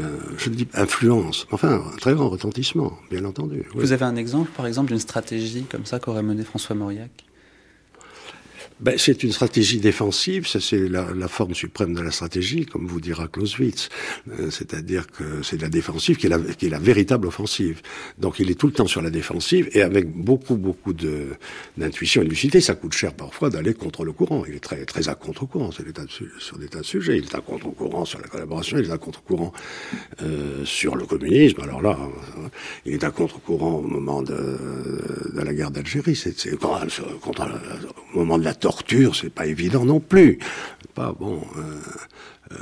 euh, 0.01 0.18
je 0.36 0.51
dis 0.51 0.66
influence, 0.74 1.47
enfin 1.51 1.82
un 1.92 1.97
très 1.97 2.14
grand 2.14 2.28
retentissement, 2.28 2.99
bien 3.11 3.24
entendu. 3.24 3.64
Vous 3.74 3.92
avez 3.92 4.05
un 4.05 4.16
exemple, 4.16 4.51
par 4.57 4.66
exemple, 4.66 4.88
d'une 4.88 4.99
stratégie 4.99 5.64
comme 5.64 5.86
ça 5.86 5.99
qu'aurait 5.99 6.22
mené 6.22 6.42
François 6.42 6.74
Mauriac? 6.74 7.11
Ben, 8.80 8.98
C'est 8.98 9.22
une 9.22 9.32
stratégie 9.32 9.78
défensive, 9.78 10.46
c'est 10.46 10.88
la, 10.88 11.06
la, 11.14 11.28
forme 11.28 11.54
suprême 11.54 11.94
de 11.94 12.00
la 12.00 12.10
stratégie, 12.10 12.66
comme 12.66 12.86
vous 12.86 13.00
dira 13.00 13.28
Clausewitz. 13.28 13.88
Euh, 14.28 14.50
c'est-à-dire 14.50 15.06
que 15.06 15.42
c'est 15.42 15.60
la 15.60 15.68
défensive 15.68 16.16
qui 16.16 16.26
est 16.26 16.28
la, 16.28 16.38
qui 16.38 16.66
est 16.66 16.70
la 16.70 16.78
véritable 16.78 17.26
offensive. 17.28 17.82
Donc 18.18 18.38
il 18.40 18.50
est 18.50 18.54
tout 18.54 18.66
le 18.66 18.72
temps 18.72 18.86
sur 18.86 19.02
la 19.02 19.10
défensive 19.10 19.68
et 19.72 19.82
avec 19.82 20.10
beaucoup, 20.10 20.56
beaucoup 20.56 20.92
d'intuition 20.92 22.22
et 22.22 22.24
de 22.24 22.30
lucidité. 22.30 22.60
Ça 22.60 22.74
coûte 22.74 22.92
cher 22.92 23.14
parfois 23.14 23.50
d'aller 23.50 23.74
contre 23.74 24.04
le 24.04 24.12
courant. 24.12 24.44
Il 24.46 24.54
est 24.54 24.60
très, 24.60 24.84
très 24.84 25.08
à 25.08 25.14
contre-courant 25.14 25.70
sur 25.70 25.84
sur 26.38 26.58
des 26.58 26.68
tas 26.68 26.80
de 26.80 26.84
sujets. 26.84 27.18
Il 27.18 27.24
est 27.24 27.34
à 27.34 27.40
contre-courant 27.40 28.04
sur 28.04 28.20
la 28.20 28.28
collaboration, 28.28 28.78
il 28.78 28.86
est 28.86 28.92
à 28.92 28.98
contre-courant 28.98 29.52
euh, 30.22 30.64
sur 30.64 30.96
le 30.96 31.06
communisme. 31.06 31.60
Alors 31.62 31.82
là, 31.82 31.96
euh, 32.00 32.48
il 32.86 32.94
est 32.94 33.04
à 33.04 33.10
contre-courant 33.10 33.74
au 33.74 33.82
moment 33.82 34.22
de, 34.22 34.34
de 34.34 35.40
la 35.40 35.54
guerre 35.54 35.70
d'Algérie. 35.70 36.16
C'est 36.16 36.56
contre, 36.56 37.20
contre, 37.20 37.48
au 38.14 38.18
moment 38.18 38.38
de 38.38 38.44
la 38.44 38.54
torture, 38.54 38.73
c'est 39.14 39.32
pas 39.32 39.46
évident 39.46 39.84
non 39.84 40.00
plus. 40.00 40.38
Pas 40.94 41.14
bon. 41.18 41.40
Euh, 41.56 41.60
euh, 42.52 42.56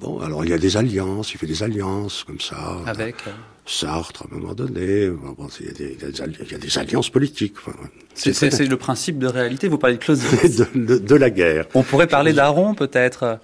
bon, 0.00 0.20
alors 0.20 0.44
il 0.44 0.50
y 0.50 0.54
a 0.54 0.58
des 0.58 0.76
alliances, 0.76 1.34
il 1.34 1.38
fait 1.38 1.46
des 1.46 1.62
alliances 1.62 2.24
comme 2.24 2.40
ça. 2.40 2.78
Avec 2.86 3.16
euh, 3.26 3.30
Sartre, 3.66 4.22
à 4.22 4.26
un 4.34 4.38
moment 4.38 4.54
donné. 4.54 5.08
Bon, 5.08 5.48
il, 5.60 5.66
y 5.66 5.72
des, 5.72 5.96
il, 6.00 6.50
y 6.50 6.54
a 6.54 6.58
des, 6.58 6.78
alliances 6.78 7.10
politiques. 7.10 7.54
Enfin, 7.58 7.76
c'est 8.14 8.66
le 8.66 8.76
principe 8.76 9.18
de 9.18 9.26
réalité. 9.26 9.68
Vous 9.68 9.78
parlez 9.78 9.96
de 9.96 10.02
Clausewitz. 10.02 10.56
de, 10.56 10.66
de, 10.74 10.98
de, 10.98 11.14
la 11.14 11.30
guerre. 11.30 11.66
On 11.74 11.82
pourrait 11.82 12.06
parler 12.06 12.32
d'Aaron, 12.32 12.74
peut-être. 12.74 13.40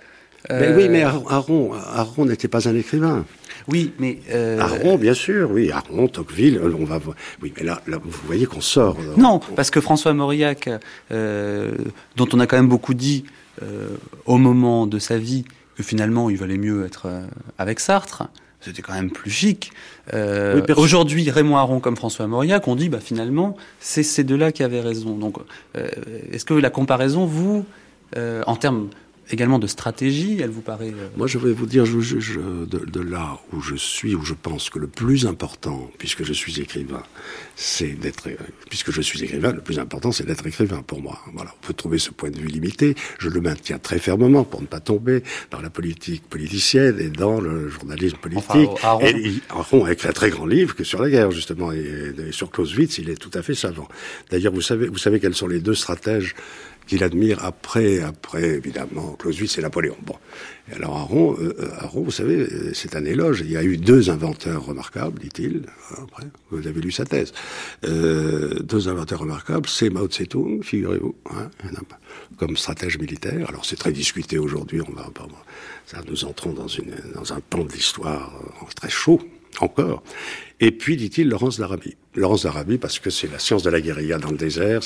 Mais 0.49 0.73
oui, 0.73 0.89
mais 0.89 1.03
Aaron, 1.03 1.75
Aaron 1.75 2.25
n'était 2.25 2.49
pas 2.49 2.67
un 2.69 2.75
écrivain. 2.75 3.27
Oui, 3.71 3.93
mais 3.99 4.19
euh... 4.33 4.59
Aron, 4.59 4.97
bien 4.97 5.15
sûr, 5.15 5.51
oui, 5.51 5.71
Aron, 5.71 6.09
Tocqueville, 6.09 6.59
euh, 6.59 6.75
on 6.79 6.85
va 6.85 6.99
voir. 6.99 7.17
Oui, 7.43 7.53
mais 7.57 7.65
là, 7.65 7.81
là 7.87 7.99
vous 8.03 8.11
voyez 8.27 8.47
qu'on 8.47 8.61
sort. 8.61 8.97
Euh, 9.01 9.15
non, 9.17 9.41
parce 9.55 9.71
que 9.71 9.81
François 9.81 10.13
Mauriac, 10.13 10.69
euh, 11.13 11.73
dont 12.17 12.29
on 12.33 12.41
a 12.41 12.47
quand 12.47 12.57
même 12.57 12.69
beaucoup 12.69 12.95
dit 12.95 13.25
euh, 13.63 13.89
au 14.27 14.39
moment 14.39 14.87
de 14.87 14.99
sa 14.99 15.19
vie 15.19 15.45
que 15.77 15.83
finalement 15.83 16.31
il 16.31 16.37
valait 16.37 16.59
mieux 16.59 16.85
être 16.85 17.09
avec 17.59 17.81
Sartre. 17.81 18.25
C'était 18.63 18.83
quand 18.83 18.93
même 18.93 19.11
plus 19.11 19.31
chic. 19.31 19.73
Oui, 20.13 20.61
Aujourd'hui, 20.77 21.31
Raymond 21.31 21.57
Aron 21.57 21.81
comme 21.81 21.97
François 21.97 22.27
Mauriac, 22.27 22.69
on 22.69 22.77
dit 22.77 22.91
bah 22.91 22.99
finalement 23.01 23.57
c'est 23.79 24.03
ces 24.03 24.23
deux-là 24.23 24.53
qui 24.53 24.63
avaient 24.63 24.81
raison. 24.81 25.17
Donc, 25.17 25.39
est-ce 26.31 26.45
que 26.45 26.53
la 26.53 26.69
comparaison, 26.69 27.25
vous, 27.25 27.65
en 28.17 28.57
termes 28.57 28.89
également 29.31 29.59
de 29.59 29.67
stratégie, 29.67 30.39
elle 30.41 30.51
vous 30.51 30.61
paraît 30.61 30.91
euh... 30.91 31.09
Moi, 31.17 31.27
je 31.27 31.39
vais 31.39 31.53
vous 31.53 31.67
dire, 31.67 31.87
je, 31.87 32.01
je, 32.01 32.19
je, 32.21 32.41
de, 32.41 32.79
de, 32.79 33.01
là 33.01 33.39
où 33.53 33.61
je 33.61 33.75
suis, 33.75 34.15
où 34.15 34.25
je 34.25 34.35
pense 34.35 34.71
que 34.71 34.79
le 34.79 34.87
plus 34.87 35.27
important, 35.27 35.91
puisque 35.99 36.25
je 36.25 36.33
suis 36.33 36.61
écrivain, 36.61 37.03
c'est 37.57 37.93
d'être, 37.93 38.29
puisque 38.69 38.91
je 38.91 39.01
suis 39.01 39.23
écrivain, 39.23 39.53
le 39.53 39.61
plus 39.61 39.79
important, 39.79 40.13
c'est 40.13 40.27
d'être 40.27 40.47
écrivain 40.47 40.83
pour 40.83 41.01
moi. 41.01 41.21
Voilà, 41.35 41.55
on 41.63 41.67
peut 41.67 41.75
trouver 41.75 41.99
ce 41.99 42.11
point 42.11 42.31
de 42.31 42.39
vue 42.39 42.49
limité. 42.49 42.95
Je 43.19 43.29
le 43.29 43.41
maintiens 43.41 43.79
très 43.79 43.99
fermement 43.99 44.45
pour 44.45 44.61
ne 44.61 44.67
pas 44.67 44.81
tomber 44.81 45.23
dans 45.51 45.61
la 45.61 45.71
politique 45.71 46.23
politicienne 46.29 46.99
et 46.99 47.11
dans 47.11 47.41
le 47.41 47.69
journalisme 47.69 48.17
politique. 48.17 48.51
Enfin, 48.51 48.89
Aron... 48.89 49.07
Et 49.07 49.35
Aron 49.51 49.85
a 49.85 49.93
écrit 49.93 50.09
un 50.09 50.13
très 50.13 50.31
grand 50.31 50.47
livre 50.47 50.75
que 50.75 50.85
sur 50.85 51.01
la 51.01 51.11
guerre, 51.11 51.31
justement, 51.31 51.73
et, 51.73 52.15
et 52.29 52.33
sur 52.33 52.51
Clausewitz, 52.51 52.99
il 52.99 53.11
est 53.11 53.17
tout 53.17 53.31
à 53.35 53.43
fait 53.43 53.55
savant. 53.55 53.89
D'ailleurs, 54.31 54.53
vous 54.53 54.61
savez, 54.61 54.89
vous 54.89 54.99
savez 54.99 55.21
quels 55.21 55.35
sont 55.35 55.49
les 55.49 55.61
deux 55.61 55.75
stratèges 55.75 56.35
qu'il 56.91 57.05
admire 57.05 57.45
après, 57.45 58.01
après 58.01 58.49
évidemment 58.49 59.13
Clausewitz 59.13 59.59
et 59.59 59.63
Napoléon. 59.63 59.97
Bon, 60.03 60.17
alors 60.75 60.97
Aron, 60.97 61.37
euh, 61.39 61.55
Aron, 61.79 62.03
vous 62.03 62.11
savez, 62.11 62.49
c'est 62.75 62.97
un 62.97 63.05
éloge. 63.05 63.43
Il 63.45 63.53
y 63.53 63.57
a 63.57 63.63
eu 63.63 63.77
deux 63.77 64.11
inventeurs 64.11 64.67
remarquables, 64.67 65.21
dit-il. 65.21 65.67
Après, 65.93 66.27
vous 66.51 66.67
avez 66.67 66.81
lu 66.81 66.91
sa 66.91 67.05
thèse. 67.05 67.33
Euh, 67.85 68.59
deux 68.59 68.89
inventeurs 68.89 69.21
remarquables, 69.21 69.69
c'est 69.69 69.89
Mao 69.89 70.09
Tse-tung, 70.09 70.65
figurez-vous, 70.65 71.15
hein, 71.31 71.49
comme 72.37 72.57
stratège 72.57 72.99
militaire. 72.99 73.49
Alors 73.49 73.65
c'est 73.65 73.77
très 73.77 73.93
discuté 73.93 74.39
aujourd'hui. 74.39 74.81
On 74.81 74.93
va 74.93 75.09
ça, 75.87 75.99
nous 76.09 76.25
entrons 76.25 76.53
dans 76.53 76.67
une 76.67 76.97
dans 77.15 77.33
un 77.33 77.41
pan 77.41 77.63
de 77.63 77.73
l'histoire 77.73 78.33
très 78.75 78.91
chaud 78.91 79.21
encore. 79.61 80.03
Et 80.61 80.73
puis, 80.73 80.97
dit-il, 80.97 81.29
Laurence 81.29 81.59
d'Arabie. 81.59 81.97
Laurence 82.15 82.43
d'Arabie, 82.43 82.77
parce 82.77 82.99
que 82.99 83.09
c'est 83.09 83.31
la 83.31 83.39
science 83.39 83.63
de 83.63 83.71
la 83.71 83.81
guérilla 83.81 84.19
dans 84.19 84.31
le 84.31 84.37
désert. 84.37 84.81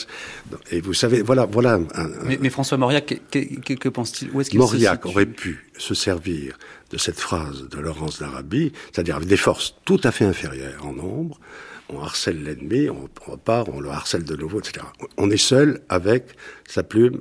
Et 0.71 0.81
vous 0.81 0.95
savez, 0.95 1.23
voilà, 1.23 1.47
voilà. 1.47 1.81
Un, 1.95 2.09
mais, 2.25 2.39
mais, 2.41 2.51
François 2.51 2.79
Mauriac, 2.79 3.21
que, 3.31 3.39
que, 3.39 3.75
que 3.75 3.89
pense-t-il? 3.89 4.31
Où 4.31 4.41
est-ce 4.41 4.51
qu'il 4.51 4.61
Mauriac 4.61 5.05
aurait 5.05 5.27
pu 5.27 5.67
se 5.77 5.95
servir 5.95 6.57
de 6.91 6.99
cette 6.99 7.19
phrase 7.19 7.69
de 7.69 7.79
Laurence 7.79 8.21
d'Arabie, 8.21 8.73
c'est-à-dire 8.93 9.17
avec 9.17 9.29
des 9.29 9.37
forces 9.37 9.75
tout 9.85 10.01
à 10.05 10.13
fait 10.13 10.25
inférieures 10.25 10.87
en 10.87 10.93
nombre. 10.93 11.41
On 11.89 12.01
harcèle 12.01 12.43
l'ennemi, 12.43 12.89
on 12.89 13.09
repart, 13.29 13.69
on 13.73 13.81
le 13.81 13.91
harcèle 13.91 14.25
de 14.25 14.37
nouveau, 14.37 14.61
etc. 14.61 14.87
On 15.17 15.31
est 15.31 15.37
seul 15.37 15.81
avec 15.89 16.29
sa 16.69 16.83
plume, 16.83 17.21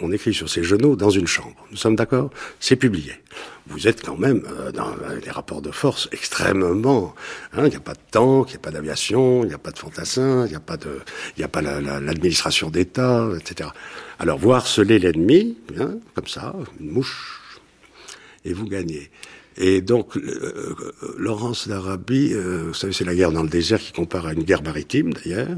on 0.00 0.12
écrit 0.12 0.34
sur 0.34 0.48
ses 0.48 0.64
genoux 0.64 0.96
dans 0.96 1.10
une 1.10 1.26
chambre. 1.26 1.56
Nous 1.70 1.76
sommes 1.76 1.96
d'accord? 1.96 2.30
C'est 2.60 2.76
publié. 2.76 3.12
Vous 3.68 3.88
êtes 3.88 4.04
quand 4.04 4.16
même 4.16 4.46
euh, 4.46 4.70
dans 4.70 4.94
les 5.22 5.30
rapports 5.30 5.60
de 5.60 5.70
force 5.70 6.08
extrêmement. 6.12 7.14
Hein, 7.52 7.64
il 7.64 7.70
n'y 7.70 7.76
a 7.76 7.80
pas 7.80 7.94
de 7.94 8.00
tank, 8.10 8.50
il 8.50 8.52
n'y 8.52 8.56
a 8.56 8.60
pas 8.60 8.70
d'aviation, 8.70 9.42
il 9.42 9.48
n'y 9.48 9.54
a 9.54 9.58
pas 9.58 9.72
de 9.72 9.78
fantassins, 9.78 10.46
il 10.46 10.50
n'y 10.50 10.56
a 10.56 10.60
pas 10.60 10.76
de, 10.76 11.00
il 11.36 11.44
a 11.44 11.48
pas 11.48 11.62
l'administration 11.62 12.68
la, 12.68 12.72
d'État, 12.72 13.28
etc. 13.38 13.70
Alors 14.18 14.38
vous 14.38 14.52
harcelez 14.52 14.98
l'ennemi, 14.98 15.58
hein, 15.78 15.96
comme 16.14 16.28
ça, 16.28 16.54
une 16.80 16.90
mouche, 16.90 17.40
et 18.44 18.52
vous 18.52 18.66
gagnez. 18.66 19.10
Et 19.58 19.80
donc, 19.80 20.16
euh, 20.16 20.74
Laurence 21.16 21.66
d'Arabie, 21.66 22.32
euh, 22.34 22.64
vous 22.68 22.74
savez, 22.74 22.92
c'est 22.92 23.04
la 23.04 23.14
guerre 23.14 23.32
dans 23.32 23.42
le 23.42 23.48
désert 23.48 23.80
qui 23.80 23.92
compare 23.92 24.26
à 24.26 24.32
une 24.32 24.42
guerre 24.42 24.62
maritime, 24.62 25.14
d'ailleurs. 25.14 25.56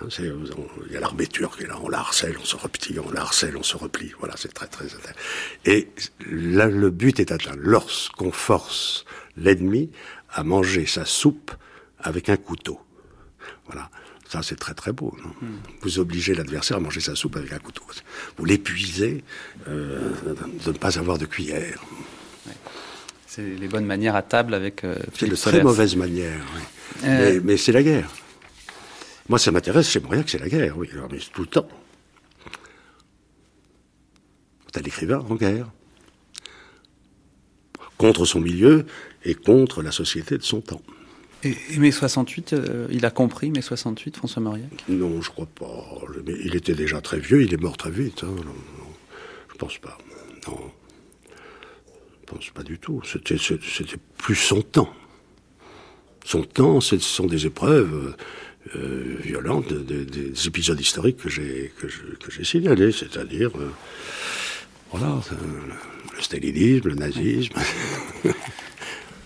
Hein, 0.00 0.06
il 0.18 0.92
y 0.92 0.96
a 0.96 1.00
l'armée 1.00 1.26
turque, 1.26 1.60
et 1.60 1.66
là, 1.66 1.76
on 1.82 1.88
la 1.88 1.98
harcèle, 1.98 2.36
on 2.40 2.44
se 2.44 2.56
replie, 2.56 2.96
on 3.04 3.10
la 3.10 3.22
harcèle, 3.22 3.56
on 3.56 3.62
se 3.62 3.76
replie. 3.76 4.12
Voilà, 4.20 4.34
c'est 4.36 4.52
très, 4.52 4.68
très 4.68 4.84
intéressant. 4.84 5.18
Et 5.64 5.88
là, 6.30 6.66
le 6.66 6.90
but 6.90 7.18
est 7.18 7.32
atteint. 7.32 7.56
Lorsqu'on 7.58 8.30
force 8.30 9.04
l'ennemi 9.36 9.90
à 10.30 10.44
manger 10.44 10.86
sa 10.86 11.04
soupe 11.04 11.50
avec 11.98 12.28
un 12.28 12.36
couteau. 12.36 12.80
Voilà. 13.66 13.90
Ça, 14.28 14.42
c'est 14.44 14.56
très 14.56 14.74
très 14.74 14.92
beau. 14.92 15.12
Non? 15.24 15.34
Mm. 15.42 15.56
Vous 15.82 15.98
obligez 15.98 16.34
l'adversaire 16.34 16.76
à 16.76 16.80
manger 16.80 17.00
sa 17.00 17.16
soupe 17.16 17.34
avec 17.34 17.52
un 17.52 17.58
couteau. 17.58 17.82
Vous 18.36 18.44
l'épuisez 18.44 19.24
euh, 19.66 20.12
de 20.64 20.70
ne 20.70 20.78
pas 20.78 21.00
avoir 21.00 21.18
de 21.18 21.26
cuillère. 21.26 21.82
C'est 23.30 23.46
les 23.46 23.68
bonnes 23.68 23.86
manières 23.86 24.16
à 24.16 24.22
table 24.22 24.54
avec 24.54 24.82
euh, 24.82 24.96
C'est 25.16 25.28
de 25.28 25.36
très 25.36 25.62
mauvaises 25.62 25.94
manières, 25.94 26.44
oui. 26.56 26.62
euh... 27.04 27.34
mais, 27.34 27.40
mais 27.44 27.56
c'est 27.56 27.70
la 27.70 27.84
guerre. 27.84 28.10
Moi, 29.28 29.38
ça 29.38 29.52
m'intéresse 29.52 29.88
chez 29.88 30.00
Mauriac, 30.00 30.28
c'est 30.28 30.40
la 30.40 30.48
guerre, 30.48 30.76
oui. 30.76 30.88
Alors, 30.92 31.06
mais 31.12 31.18
tout 31.32 31.42
le 31.42 31.46
temps. 31.46 31.68
T'as 34.72 34.80
l'écrivain 34.80 35.24
en 35.30 35.36
guerre. 35.36 35.70
Contre 37.98 38.24
son 38.24 38.40
milieu 38.40 38.84
et 39.24 39.36
contre 39.36 39.80
la 39.82 39.92
société 39.92 40.36
de 40.36 40.42
son 40.42 40.60
temps. 40.60 40.82
Et, 41.44 41.56
et 41.70 41.78
mai 41.78 41.92
68, 41.92 42.52
euh, 42.54 42.88
il 42.90 43.06
a 43.06 43.12
compris 43.12 43.52
mai 43.52 43.62
68, 43.62 44.16
François 44.16 44.42
Mauriac? 44.42 44.72
Non, 44.88 45.22
je 45.22 45.30
crois 45.30 45.46
pas. 45.46 46.00
Il 46.26 46.56
était 46.56 46.74
déjà 46.74 47.00
très 47.00 47.20
vieux, 47.20 47.44
il 47.44 47.54
est 47.54 47.62
mort 47.62 47.76
très 47.76 47.92
vite. 47.92 48.24
Hein. 48.24 48.34
Non, 48.34 48.42
non, 48.42 48.92
je 49.52 49.54
pense 49.56 49.78
pas. 49.78 49.96
Non 50.48 50.72
pense 52.30 52.50
pas 52.50 52.62
du 52.62 52.78
tout. 52.78 53.02
C'était 53.04 53.36
plus 54.18 54.36
son 54.36 54.62
temps. 54.62 54.92
Son 56.24 56.42
temps, 56.42 56.80
ce 56.80 56.98
sont 56.98 57.26
des 57.26 57.46
épreuves 57.46 58.14
euh, 58.76 59.16
violentes, 59.20 59.72
des, 59.72 60.04
des, 60.04 60.46
épisodes 60.46 60.78
historiques 60.78 61.16
que 61.16 61.28
j'ai 61.28 61.72
que 61.78 62.44
signalés, 62.44 62.92
c'est-à-dire 62.92 63.50
euh, 63.56 63.72
voilà 64.92 65.08
euh, 65.32 65.34
le 66.14 66.22
stalinisme, 66.22 66.88
le 66.88 66.94
nazisme. 66.94 67.54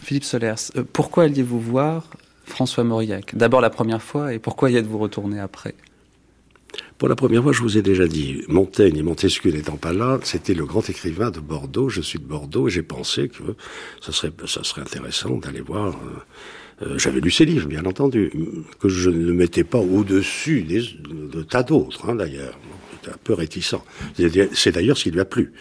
Philippe 0.03 0.25
Solers, 0.25 0.71
pourquoi 0.93 1.25
alliez-vous 1.25 1.61
voir 1.61 2.09
François 2.47 2.85
Mauriac? 2.85 3.35
D'abord 3.35 3.61
la 3.61 3.71
première 3.71 4.03
fois 4.03 4.33
et 4.33 4.39
pourquoi 4.39 4.71
y 4.71 4.77
êtes-vous 4.77 4.99
retourné 4.99 5.41
après? 5.41 5.75
Pour 6.99 7.09
la 7.09 7.17
première 7.17 7.43
fois, 7.43 7.53
je 7.53 7.61
vous 7.61 7.77
ai 7.77 7.83
déjà 7.83 8.07
dit, 8.07 8.43
Montaigne 8.49 8.97
et 8.97 9.03
Montesquieu 9.03 9.51
n'étant 9.51 9.77
pas 9.77 9.93
là, 9.93 10.19
c'était 10.23 10.55
le 10.55 10.65
grand 10.65 10.89
écrivain 10.89 11.31
de 11.31 11.41
Bordeaux. 11.41 11.89
Je 11.89 12.01
suis 12.01 12.19
de 12.19 12.25
Bordeaux 12.25 12.69
et 12.69 12.71
j'ai 12.71 12.83
pensé 12.83 13.29
que 13.29 13.43
ça 14.01 14.13
serait, 14.13 14.33
ça 14.47 14.63
serait 14.63 14.83
intéressant 14.83 15.37
d'aller 15.39 15.61
voir. 15.61 15.97
Euh, 16.83 16.87
euh, 16.87 16.99
J'avais 16.99 17.21
lu 17.21 17.31
ses 17.31 17.45
livres, 17.45 17.69
bien 17.69 17.85
entendu, 17.85 18.31
que 18.81 18.89
je 18.89 19.11
ne 19.11 19.33
mettais 19.33 19.65
pas 19.65 19.79
au-dessus 19.79 20.63
de 20.63 21.43
tas 21.43 21.63
d'autres, 21.63 22.09
hein, 22.09 22.15
d'ailleurs. 22.15 22.59
J'étais 22.93 23.15
un 23.15 23.19
peu 23.23 23.35
réticent. 23.35 23.77
C'est 24.53 24.73
d'ailleurs 24.73 24.97
ce 24.97 25.05
qui 25.05 25.11
lui 25.11 25.21
a 25.21 25.25
plu. 25.25 25.53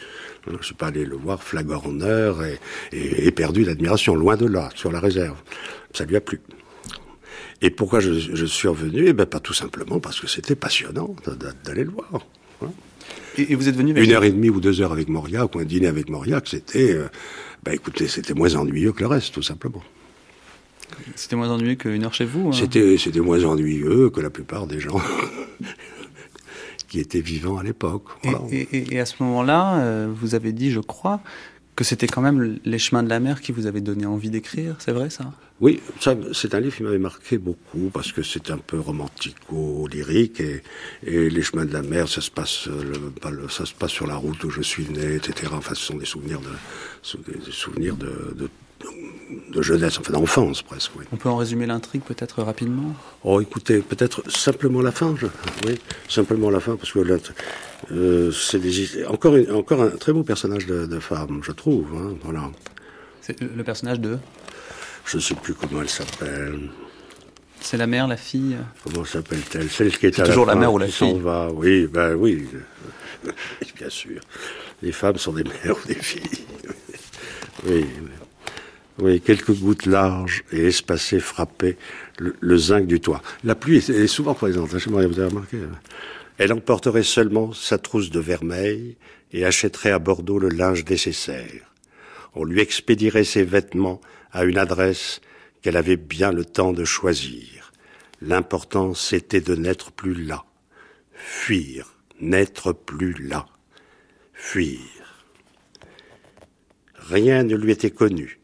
Je 0.48 0.52
ne 0.56 0.62
suis 0.62 0.76
pas 0.76 0.88
allé 0.88 1.06
le 1.06 1.16
voir 1.16 1.42
flagorneur 1.42 2.44
et, 2.44 2.60
et 2.92 3.28
éperdu 3.28 3.64
d'admiration, 3.64 4.16
loin 4.16 4.36
de 4.36 4.46
là, 4.46 4.70
sur 4.76 4.92
la 4.92 5.00
réserve. 5.00 5.38
Ça 5.94 6.06
lui 6.06 6.16
a 6.16 6.22
plu. 6.22 6.42
Et 7.64 7.70
pourquoi 7.70 8.02
je, 8.02 8.12
je 8.12 8.46
suis 8.46 8.68
revenu? 8.68 9.08
Eh 9.08 9.14
ben 9.14 9.26
pas 9.26 9.40
tout 9.40 9.54
simplement 9.54 10.02
parce 10.02 10.20
que 10.20 10.28
c'était 10.28 10.56
passionnant 10.56 11.16
d'aller 11.64 11.86
le 11.86 11.92
voir. 11.92 12.28
Hein. 12.62 12.68
Et, 13.38 13.54
et, 13.54 13.56
vous 13.56 13.70
êtes 13.70 13.76
venu 13.76 13.98
une 13.98 14.12
heure 14.12 14.26
et 14.26 14.32
demie 14.32 14.50
ou 14.50 14.60
deux 14.60 14.82
heures 14.82 14.92
avec 14.92 15.08
Mauriac 15.08 15.56
ou 15.56 15.60
un 15.60 15.64
dîner 15.64 15.88
avec 15.88 16.10
Mauriac, 16.10 16.48
c'était, 16.48 16.92
euh, 16.92 17.08
bah 17.64 17.74
écoutez, 17.74 18.10
c'était 18.10 18.34
moins 18.34 18.54
ennuyeux 18.56 18.92
que 18.92 19.00
le 19.00 19.08
reste, 19.08 19.34
tout 19.34 19.42
simplement. 19.42 19.82
C'était 21.16 21.38
moins 21.38 21.50
ennuyeux 21.50 21.76
qu'une 21.76 22.04
heure 22.04 22.14
chez 22.14 22.26
vous. 22.26 22.50
Hein? 22.50 22.52
C'était 22.54 22.98
c'était 22.98 23.22
moins 23.22 23.44
ennuyeux 23.46 24.10
que 24.10 24.20
la 24.20 24.30
plupart 24.30 24.68
des 24.68 24.82
gens 24.82 25.02
qui 26.90 27.00
était 27.00 27.22
vivant 27.22 27.58
à 27.58 27.64
l'époque. 27.64 28.10
Et, 28.52 29.00
à 29.00 29.06
ce 29.06 29.24
moment-là, 29.24 29.80
euh, 29.80 30.14
vous 30.14 30.36
avez 30.36 30.52
dit, 30.52 30.70
je 30.70 30.82
crois, 30.82 31.22
que 31.76 31.84
c'était 31.84 32.08
quand 32.08 32.22
même 32.22 32.60
les 32.64 32.80
chemins 32.80 33.04
de 33.04 33.10
la 33.10 33.20
mer 33.20 33.42
qui 33.42 33.52
vous 33.52 33.66
avaient 33.66 33.82
donné 33.82 34.06
envie 34.06 34.30
d'écrire, 34.30 34.76
c'est 34.80 34.92
vrai 34.92 35.10
ça? 35.10 35.34
Oui, 35.60 35.82
c'est 36.00 36.54
un 36.54 36.60
livre 36.60 36.76
qui 36.76 36.84
m'avait 36.84 36.98
marqué 36.98 37.38
beaucoup 37.38 37.90
parce 37.94 38.12
que 38.12 38.22
c'est 38.22 38.52
un 38.52 38.58
peu 38.58 38.80
romantico-lyrique 38.80 40.42
et, 40.42 40.62
les 41.04 41.42
chemins 41.42 41.66
de 41.66 41.74
la 41.74 41.82
mer, 41.82 42.10
ça 42.10 42.22
se 42.22 42.32
passe, 42.32 42.68
sur 43.88 44.08
la 44.08 44.16
route 44.16 44.44
où 44.44 44.50
je 44.50 44.62
suis 44.62 44.86
né, 44.90 45.16
etc. 45.16 45.54
Enfin, 45.56 45.74
ce 45.74 45.86
sont 45.86 45.98
des 45.98 46.06
souvenirs 46.06 46.42
de, 46.42 47.36
des 47.46 47.52
souvenirs 47.52 47.96
de 47.96 48.50
jeunesse, 49.60 50.00
enfin 50.00 50.14
d'enfance 50.14 50.62
presque. 50.62 50.92
Oui. 50.98 51.06
On 51.12 51.18
peut 51.18 51.30
en 51.30 51.38
résumer 51.38 51.66
l'intrigue 51.66 52.04
peut-être 52.04 52.42
rapidement? 52.44 52.94
Oh, 53.24 53.42
écoutez, 53.42 53.80
peut-être 53.80 54.30
simplement 54.30 54.82
la 54.82 54.92
fin. 54.92 55.16
oui, 55.66 55.80
simplement 56.08 56.50
la 56.50 56.60
fin, 56.60 56.76
parce 56.76 56.92
que 56.92 57.00
euh, 57.92 58.32
c'est 58.32 59.06
encore, 59.06 59.36
encore 59.52 59.84
un 59.84 59.90
très 59.90 60.14
beau 60.14 60.24
personnage 60.24 60.66
de, 60.66 61.00
femme, 61.00 61.42
je 61.44 61.52
trouve. 61.52 61.88
Hein, 61.96 62.16
voilà. 62.24 62.52
C'est 63.22 63.40
le 63.42 63.64
personnage 63.64 64.00
de? 64.00 64.18
Je 65.06 65.18
ne 65.18 65.22
sais 65.22 65.36
plus 65.36 65.54
comment 65.54 65.82
elle 65.82 65.90
s'appelle. 65.90 66.70
C'est 67.60 67.78
la 67.78 67.88
mère, 67.88 68.08
la 68.08 68.18
fille? 68.18 68.58
Comment 68.84 69.06
s'appelle-t-elle? 69.06 69.70
Celle 69.70 69.98
qui 69.98 70.08
est, 70.08 70.20
à 70.20 70.26
toujours 70.26 70.46
la, 70.46 70.56
mère 70.56 70.74
ou 70.74 70.78
la 70.78 70.88
fille? 70.88 71.20
va. 71.20 71.50
Oui, 71.52 71.88
ben 71.88 72.14
oui, 72.16 72.46
bien 73.78 73.90
sûr. 73.90 74.22
Les 74.82 74.92
femmes 74.92 75.18
sont 75.18 75.32
des 75.32 75.44
mères 75.44 75.78
ou 75.82 75.88
des 75.88 75.96
filles. 75.96 76.46
oui. 77.66 77.86
Oui, 79.00 79.22
quelques 79.22 79.54
gouttes 79.54 79.88
larges 79.88 80.44
et 80.52 80.68
espacées 80.68 81.20
frappaient 81.20 81.78
le, 82.20 82.58
zinc 82.58 82.86
du 82.86 83.00
toit. 83.00 83.24
La 83.44 83.56
pluie 83.56 83.78
est, 83.78 84.08
souvent 84.08 84.36
présente, 84.36 84.74
hein, 84.76 84.78
vous 84.86 85.20
avez 85.20 85.30
remarqué. 85.30 85.58
Hein. 85.58 85.80
Elle 86.38 86.54
emporterait 86.54 87.04
seulement 87.04 87.54
sa 87.54 87.80
trousse 87.80 88.12
de 88.12 88.20
vermeil 88.20 88.96
et 89.32 89.46
achèterait 89.46 89.92
à 89.92 89.98
Bordeaux 89.98 90.38
le 90.38 90.50
linge 90.50 90.86
nécessaire. 90.86 91.74
On 92.36 92.44
lui 92.44 92.62
expédierait 92.62 93.24
ses 93.24 93.44
vêtements 93.44 94.00
à 94.32 94.44
une 94.44 94.60
adresse 94.60 95.22
qu'elle 95.62 95.78
avait 95.78 95.98
bien 95.98 96.32
le 96.32 96.46
temps 96.46 96.74
de 96.74 96.86
choisir. 96.86 97.72
L'important, 98.22 98.94
c'était 98.94 99.42
de 99.42 99.56
n'être 99.56 99.92
plus 99.92 100.24
là. 100.24 100.46
Fuir, 101.14 101.96
n'être 102.20 102.74
plus 102.74 103.14
là. 103.14 103.48
Fuir. 104.34 104.80
Rien 106.96 107.44
ne 107.44 107.56
lui 107.56 107.72
était 107.72 107.92
connu 107.92 108.40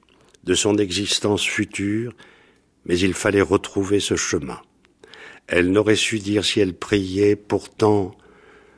de 0.49 0.55
son 0.55 0.79
existence 0.79 1.45
future, 1.45 2.11
mais 2.85 2.97
il 2.97 3.13
fallait 3.13 3.39
retrouver 3.39 3.99
ce 3.99 4.15
chemin. 4.15 4.59
Elle 5.45 5.71
n'aurait 5.71 5.95
su 5.95 6.17
dire 6.17 6.43
si 6.43 6.59
elle 6.59 6.73
priait, 6.73 7.35
pourtant 7.35 8.17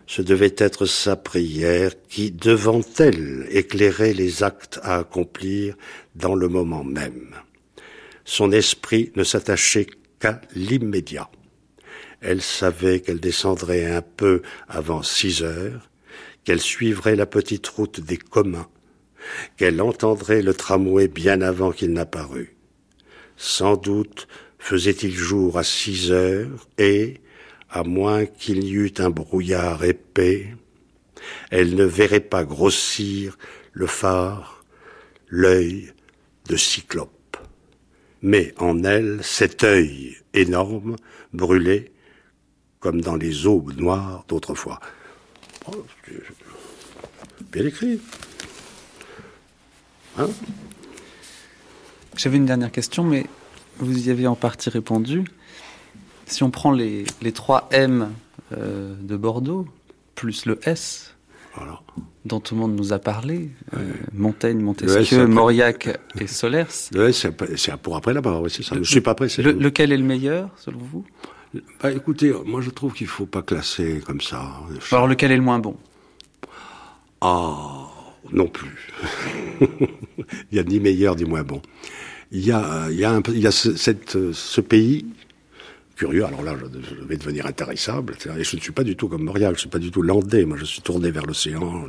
ce 0.06 0.22
devait 0.22 0.56
être 0.58 0.86
sa 0.86 1.16
prière 1.16 1.94
qui, 2.10 2.32
devant 2.32 2.82
elle, 3.00 3.48
éclairait 3.52 4.12
les 4.12 4.44
actes 4.44 4.82
à 4.84 4.98
accomplir 4.98 5.78
dans 6.16 6.36
le 6.36 6.50
moment 6.50 6.84
même. 6.84 7.36
Son 8.26 8.52
esprit 8.52 9.14
ne 9.16 9.24
s'attachait 9.24 9.88
qu'à 10.20 10.42
l'immédiat. 10.54 11.30
Elle 12.20 12.42
savait 12.42 13.00
qu'elle 13.00 13.22
descendrait 13.22 13.86
un 13.86 14.02
peu 14.02 14.42
avant 14.68 15.04
six 15.04 15.42
heures, 15.42 15.90
qu'elle 16.44 16.60
suivrait 16.60 17.16
la 17.16 17.26
petite 17.26 17.68
route 17.70 18.02
des 18.02 18.18
communs, 18.18 18.68
qu'elle 19.58 19.82
entendrait 19.82 20.42
le 20.42 20.54
tramway 20.54 21.08
bien 21.08 21.42
avant 21.42 21.72
qu'il 21.72 21.94
n'apparût. 21.94 22.56
Sans 23.38 23.76
doute 23.76 24.28
faisait-il 24.60 25.14
jour 25.14 25.58
à 25.58 25.64
six 25.64 26.12
heures 26.12 26.68
et, 26.78 27.22
à 27.70 27.84
moins 27.84 28.26
qu'il 28.26 28.64
y 28.64 28.74
eût 28.74 28.94
un 29.00 29.10
brouillard 29.10 29.84
épais, 29.84 30.54
elle 31.50 31.76
ne 31.76 31.84
verrait 31.84 32.20
pas 32.20 32.44
grossir 32.44 33.38
le 33.74 33.88
phare, 33.88 34.64
l'œil 35.28 35.92
de 36.48 36.56
Cyclope. 36.56 37.38
Mais 38.22 38.54
en 38.58 38.84
elle, 38.84 39.20
cet 39.24 39.64
œil 39.64 40.18
énorme 40.34 40.96
brûlait 41.34 41.92
comme 42.80 43.02
dans 43.02 43.16
les 43.16 43.48
aubes 43.48 43.74
noires 43.78 44.26
d'autrefois. 44.28 44.80
Oh, 45.68 45.86
bien 47.52 47.66
écrit. 47.66 48.02
Hein 50.18 50.30
J'avais 52.18 52.38
une 52.38 52.46
dernière 52.46 52.72
question, 52.72 53.04
mais 53.04 53.26
vous 53.78 54.08
y 54.08 54.12
avez 54.12 54.28
en 54.28 54.36
partie 54.36 54.70
répondu. 54.70 55.26
Si 56.26 56.44
on 56.44 56.52
prend 56.52 56.72
les, 56.72 57.06
les 57.22 57.32
3 57.32 57.70
M 57.72 58.12
euh, 58.58 58.96
de 59.02 59.18
Bordeaux, 59.18 59.68
plus 60.16 60.46
le 60.46 60.60
S, 60.64 61.16
dont 62.26 62.40
tout 62.40 62.56
le 62.56 62.62
monde 62.62 62.76
nous 62.76 62.94
a 62.94 63.00
parlé, 63.00 63.50
euh, 63.74 63.92
Montaigne, 64.14 64.60
Montesquieu, 64.60 65.28
Mauriac 65.28 65.90
et 66.20 66.28
Solers. 66.28 66.66
Le 66.94 67.10
S, 67.10 67.28
c'est 67.58 67.78
pour 67.78 67.96
après 67.98 68.14
là-bas, 68.14 68.42
c'est 68.48 68.64
ça. 68.64 68.76
Je 68.78 68.90
suis 68.90 69.02
pas 69.02 69.16
pressé. 69.16 69.42
lequel 69.42 69.92
est 69.92 69.98
le 69.98 70.04
meilleur, 70.04 70.50
selon 70.58 70.80
vous? 70.80 71.06
Bah, 71.82 71.92
Écoutez, 71.92 72.34
moi 72.46 72.62
je 72.62 72.70
trouve 72.70 72.94
qu'il 72.94 73.08
faut 73.08 73.26
pas 73.26 73.42
classer 73.42 74.02
comme 74.06 74.22
ça. 74.22 74.42
Alors 74.92 75.08
lequel 75.08 75.32
est 75.32 75.38
le 75.38 75.42
moins 75.42 75.60
bon? 75.60 75.76
Ah 77.20 77.91
non 78.32 78.48
plus. 78.48 78.92
il 79.62 80.58
y 80.58 80.60
a 80.60 80.64
ni 80.64 80.80
meilleur 80.80 81.16
ni 81.16 81.26
moins 81.26 81.44
bon. 81.44 81.62
Il 82.32 82.46
y 82.46 82.52
a, 82.52 82.88
il 82.90 82.98
y 82.98 83.06
a, 83.06 83.22
il 83.28 83.40
y 83.40 83.48
a 83.48 83.52
ce, 83.52 83.76
cette, 83.76 84.32
ce 84.32 84.62
pays 84.62 85.06
curieux. 86.02 86.26
Alors 86.26 86.42
là, 86.42 86.56
je, 86.58 87.06
vais 87.06 87.18
devenir 87.18 87.46
intéressable. 87.46 88.16
Et 88.38 88.44
je 88.44 88.56
ne 88.56 88.62
suis 88.62 88.72
pas 88.72 88.84
du 88.84 88.96
tout 88.96 89.08
comme 89.08 89.24
Mauriac, 89.24 89.50
je 89.50 89.56
ne 89.56 89.60
suis 89.60 89.70
pas 89.70 89.78
du 89.78 89.92
tout 89.92 90.02
landais. 90.02 90.46
Moi, 90.46 90.58
je 90.58 90.66
suis 90.66 90.82
tourné 90.82 91.12
vers 91.12 91.28
l'océan, 91.28 91.86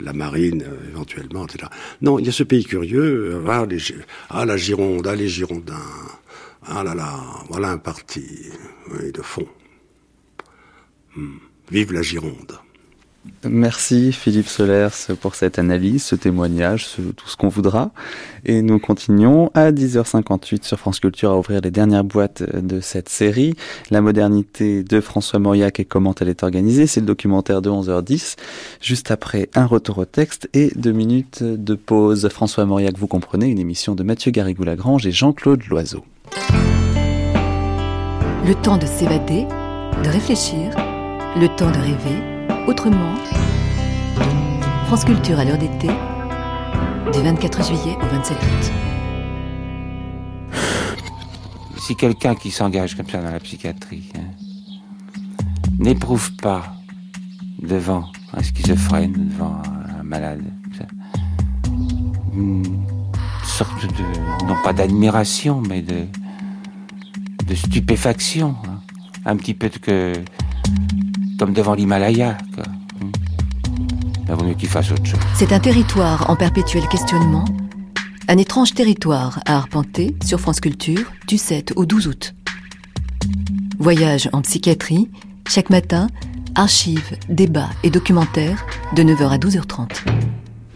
la 0.00 0.12
marine, 0.12 0.62
euh, 0.62 0.90
éventuellement, 0.90 1.46
etc. 1.46 1.70
Non, 2.02 2.18
il 2.18 2.26
y 2.26 2.28
a 2.28 2.32
ce 2.32 2.42
pays 2.42 2.64
curieux. 2.64 3.36
Euh, 3.36 3.48
ah, 3.48 3.64
ah, 4.30 4.46
la 4.46 4.56
Gironde, 4.56 5.06
ah, 5.06 5.14
les 5.14 5.28
Girondins. 5.28 5.92
Ah 6.68 6.82
là 6.82 6.96
là, 6.96 7.20
voilà 7.48 7.68
un 7.68 7.78
parti 7.78 8.24
de 9.14 9.22
fond. 9.22 9.46
Hmm. 11.14 11.36
Vive 11.70 11.92
la 11.92 12.02
Gironde. 12.02 12.58
Merci 13.48 14.12
Philippe 14.12 14.48
Solers 14.48 15.14
pour 15.20 15.34
cette 15.34 15.58
analyse, 15.58 16.02
ce 16.02 16.16
témoignage, 16.16 16.88
tout 17.16 17.28
ce 17.28 17.36
qu'on 17.36 17.48
voudra. 17.48 17.90
Et 18.44 18.62
nous 18.62 18.78
continuons 18.78 19.50
à 19.54 19.72
10h58 19.72 20.64
sur 20.64 20.78
France 20.78 21.00
Culture 21.00 21.30
à 21.30 21.38
ouvrir 21.38 21.60
les 21.60 21.70
dernières 21.70 22.04
boîtes 22.04 22.42
de 22.42 22.80
cette 22.80 23.08
série. 23.08 23.54
La 23.90 24.00
modernité 24.00 24.82
de 24.82 25.00
François 25.00 25.38
Mauriac 25.38 25.80
et 25.80 25.84
comment 25.84 26.14
elle 26.20 26.28
est 26.28 26.42
organisée. 26.42 26.86
C'est 26.86 27.00
le 27.00 27.06
documentaire 27.06 27.62
de 27.62 27.70
11h10. 27.70 28.36
Juste 28.80 29.10
après 29.10 29.48
un 29.54 29.66
retour 29.66 29.98
au 29.98 30.04
texte 30.04 30.48
et 30.54 30.72
deux 30.74 30.92
minutes 30.92 31.42
de 31.42 31.74
pause. 31.74 32.28
François 32.28 32.64
Mauriac, 32.64 32.98
vous 32.98 33.06
comprenez, 33.06 33.46
une 33.46 33.58
émission 33.58 33.94
de 33.94 34.02
Mathieu 34.02 34.30
Garrigou-Lagrange 34.32 35.06
et 35.06 35.12
Jean-Claude 35.12 35.62
Loiseau. 35.68 36.04
Le 38.46 38.54
temps 38.62 38.76
de 38.76 38.86
s'évader, 38.86 39.46
de 40.04 40.08
réfléchir, 40.08 40.70
le 41.36 41.48
temps 41.56 41.70
de 41.70 41.78
rêver 41.78 42.35
Autrement, 42.66 43.14
France 44.86 45.04
Culture 45.04 45.38
à 45.38 45.44
l'heure 45.44 45.56
d'été, 45.56 45.86
du 47.12 47.20
24 47.20 47.64
juillet 47.64 47.96
au 48.02 48.06
27 48.06 48.36
août. 48.36 48.72
Si 51.78 51.94
quelqu'un 51.94 52.34
qui 52.34 52.50
s'engage 52.50 52.96
comme 52.96 53.08
ça 53.08 53.22
dans 53.22 53.30
la 53.30 53.38
psychiatrie 53.38 54.10
hein, 54.16 54.24
n'éprouve 55.78 56.32
pas 56.32 56.74
devant 57.62 58.10
un 58.32 58.42
schizophrène, 58.42 59.12
devant 59.12 59.62
un 59.98 60.02
malade, 60.02 60.42
une 62.34 62.64
sorte 63.44 63.86
de, 63.86 64.46
non 64.46 64.56
pas 64.64 64.72
d'admiration, 64.72 65.62
mais 65.68 65.82
de, 65.82 66.04
de 67.46 67.54
stupéfaction, 67.54 68.56
hein, 68.66 68.80
un 69.24 69.36
petit 69.36 69.54
peu 69.54 69.68
que 69.68 70.14
comme 71.38 71.52
devant 71.52 71.74
l'Himalaya. 71.74 72.36
Il 74.28 74.34
vaut 74.34 74.44
mieux 74.44 74.54
qu'il 74.54 74.68
fasse 74.68 74.90
autre 74.90 75.04
chose. 75.04 75.20
C'est 75.34 75.52
un 75.52 75.60
territoire 75.60 76.30
en 76.30 76.36
perpétuel 76.36 76.86
questionnement, 76.88 77.44
un 78.28 78.38
étrange 78.38 78.74
territoire 78.74 79.40
à 79.46 79.56
arpenter 79.56 80.16
sur 80.24 80.40
France 80.40 80.60
Culture 80.60 81.12
du 81.28 81.38
7 81.38 81.74
au 81.76 81.86
12 81.86 82.08
août. 82.08 82.34
Voyage 83.78 84.28
en 84.32 84.42
psychiatrie, 84.42 85.08
chaque 85.48 85.70
matin, 85.70 86.08
archives, 86.54 87.16
débats 87.28 87.70
et 87.84 87.90
documentaires 87.90 88.66
de 88.94 89.02
9h 89.02 89.28
à 89.28 89.38
12h30. 89.38 89.90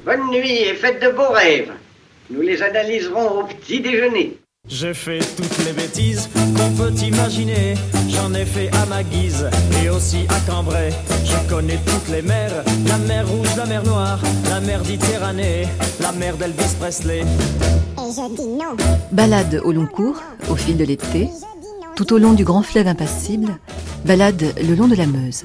Bonne 0.05 0.31
nuit 0.31 0.51
et 0.51 0.75
faites 0.75 1.03
de 1.03 1.09
beaux 1.09 1.33
rêves. 1.33 1.73
Nous 2.31 2.43
les 2.43 2.63
analyserons 2.63 3.41
au 3.41 3.45
petit 3.45 3.81
déjeuner. 3.81 4.40
J'ai 4.69 4.95
fait 4.95 5.19
toutes 5.37 5.65
les 5.65 5.73
bêtises 5.73 6.29
qu'on 6.57 6.71
peut 6.71 6.93
imaginer. 7.03 7.75
J'en 8.09 8.33
ai 8.35 8.45
fait 8.45 8.71
à 8.77 8.87
ma 8.87 9.03
guise 9.03 9.51
et 9.83 9.89
aussi 9.89 10.27
à 10.29 10.39
Cambrai. 10.49 10.91
Je 11.25 11.37
connais 11.49 11.79
toutes 11.85 12.09
les 12.09 12.23
mers 12.23 12.63
la 12.87 12.99
mer 12.99 13.29
rouge, 13.29 13.49
la 13.57 13.67
mer 13.67 13.83
noire, 13.83 14.21
la 14.49 14.61
mer 14.61 14.81
Méditerranée, 14.83 15.67
la 16.01 16.13
mer 16.13 16.37
d'Elvis 16.37 16.77
Presley. 16.79 17.21
Et 17.21 18.13
je 18.13 18.37
dis 18.37 18.47
non. 18.47 18.77
Balade 19.11 19.61
au 19.65 19.73
long 19.73 19.87
cours, 19.87 20.23
au 20.49 20.55
fil 20.55 20.77
de 20.77 20.85
l'été, 20.85 21.29
tout 21.97 22.13
au 22.13 22.19
long 22.19 22.33
du 22.33 22.45
grand 22.45 22.63
fleuve 22.63 22.87
impassible, 22.87 23.59
balade 24.05 24.55
le 24.63 24.75
long 24.77 24.87
de 24.87 24.95
la 24.95 25.07
Meuse. 25.07 25.45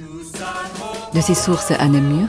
De 1.16 1.22
ces 1.22 1.36
sources 1.36 1.72
à 1.72 1.88
Namur, 1.88 2.28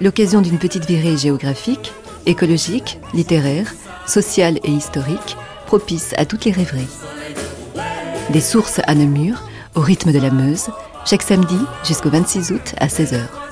l'occasion 0.00 0.40
d'une 0.40 0.58
petite 0.58 0.86
virée 0.86 1.18
géographique, 1.18 1.92
écologique, 2.24 2.98
littéraire, 3.12 3.74
sociale 4.06 4.58
et 4.64 4.70
historique, 4.70 5.36
propice 5.70 6.14
à 6.16 6.26
toutes 6.26 6.46
les 6.46 6.50
rêveries. 6.50 6.88
Des 8.30 8.40
sources 8.40 8.80
à 8.88 8.94
Namur, 8.96 9.44
au 9.76 9.80
rythme 9.80 10.10
de 10.10 10.18
la 10.18 10.32
Meuse, 10.32 10.66
chaque 11.04 11.22
samedi 11.22 11.58
jusqu'au 11.84 12.10
26 12.10 12.50
août 12.50 12.74
à 12.78 12.88
16h. 12.88 13.49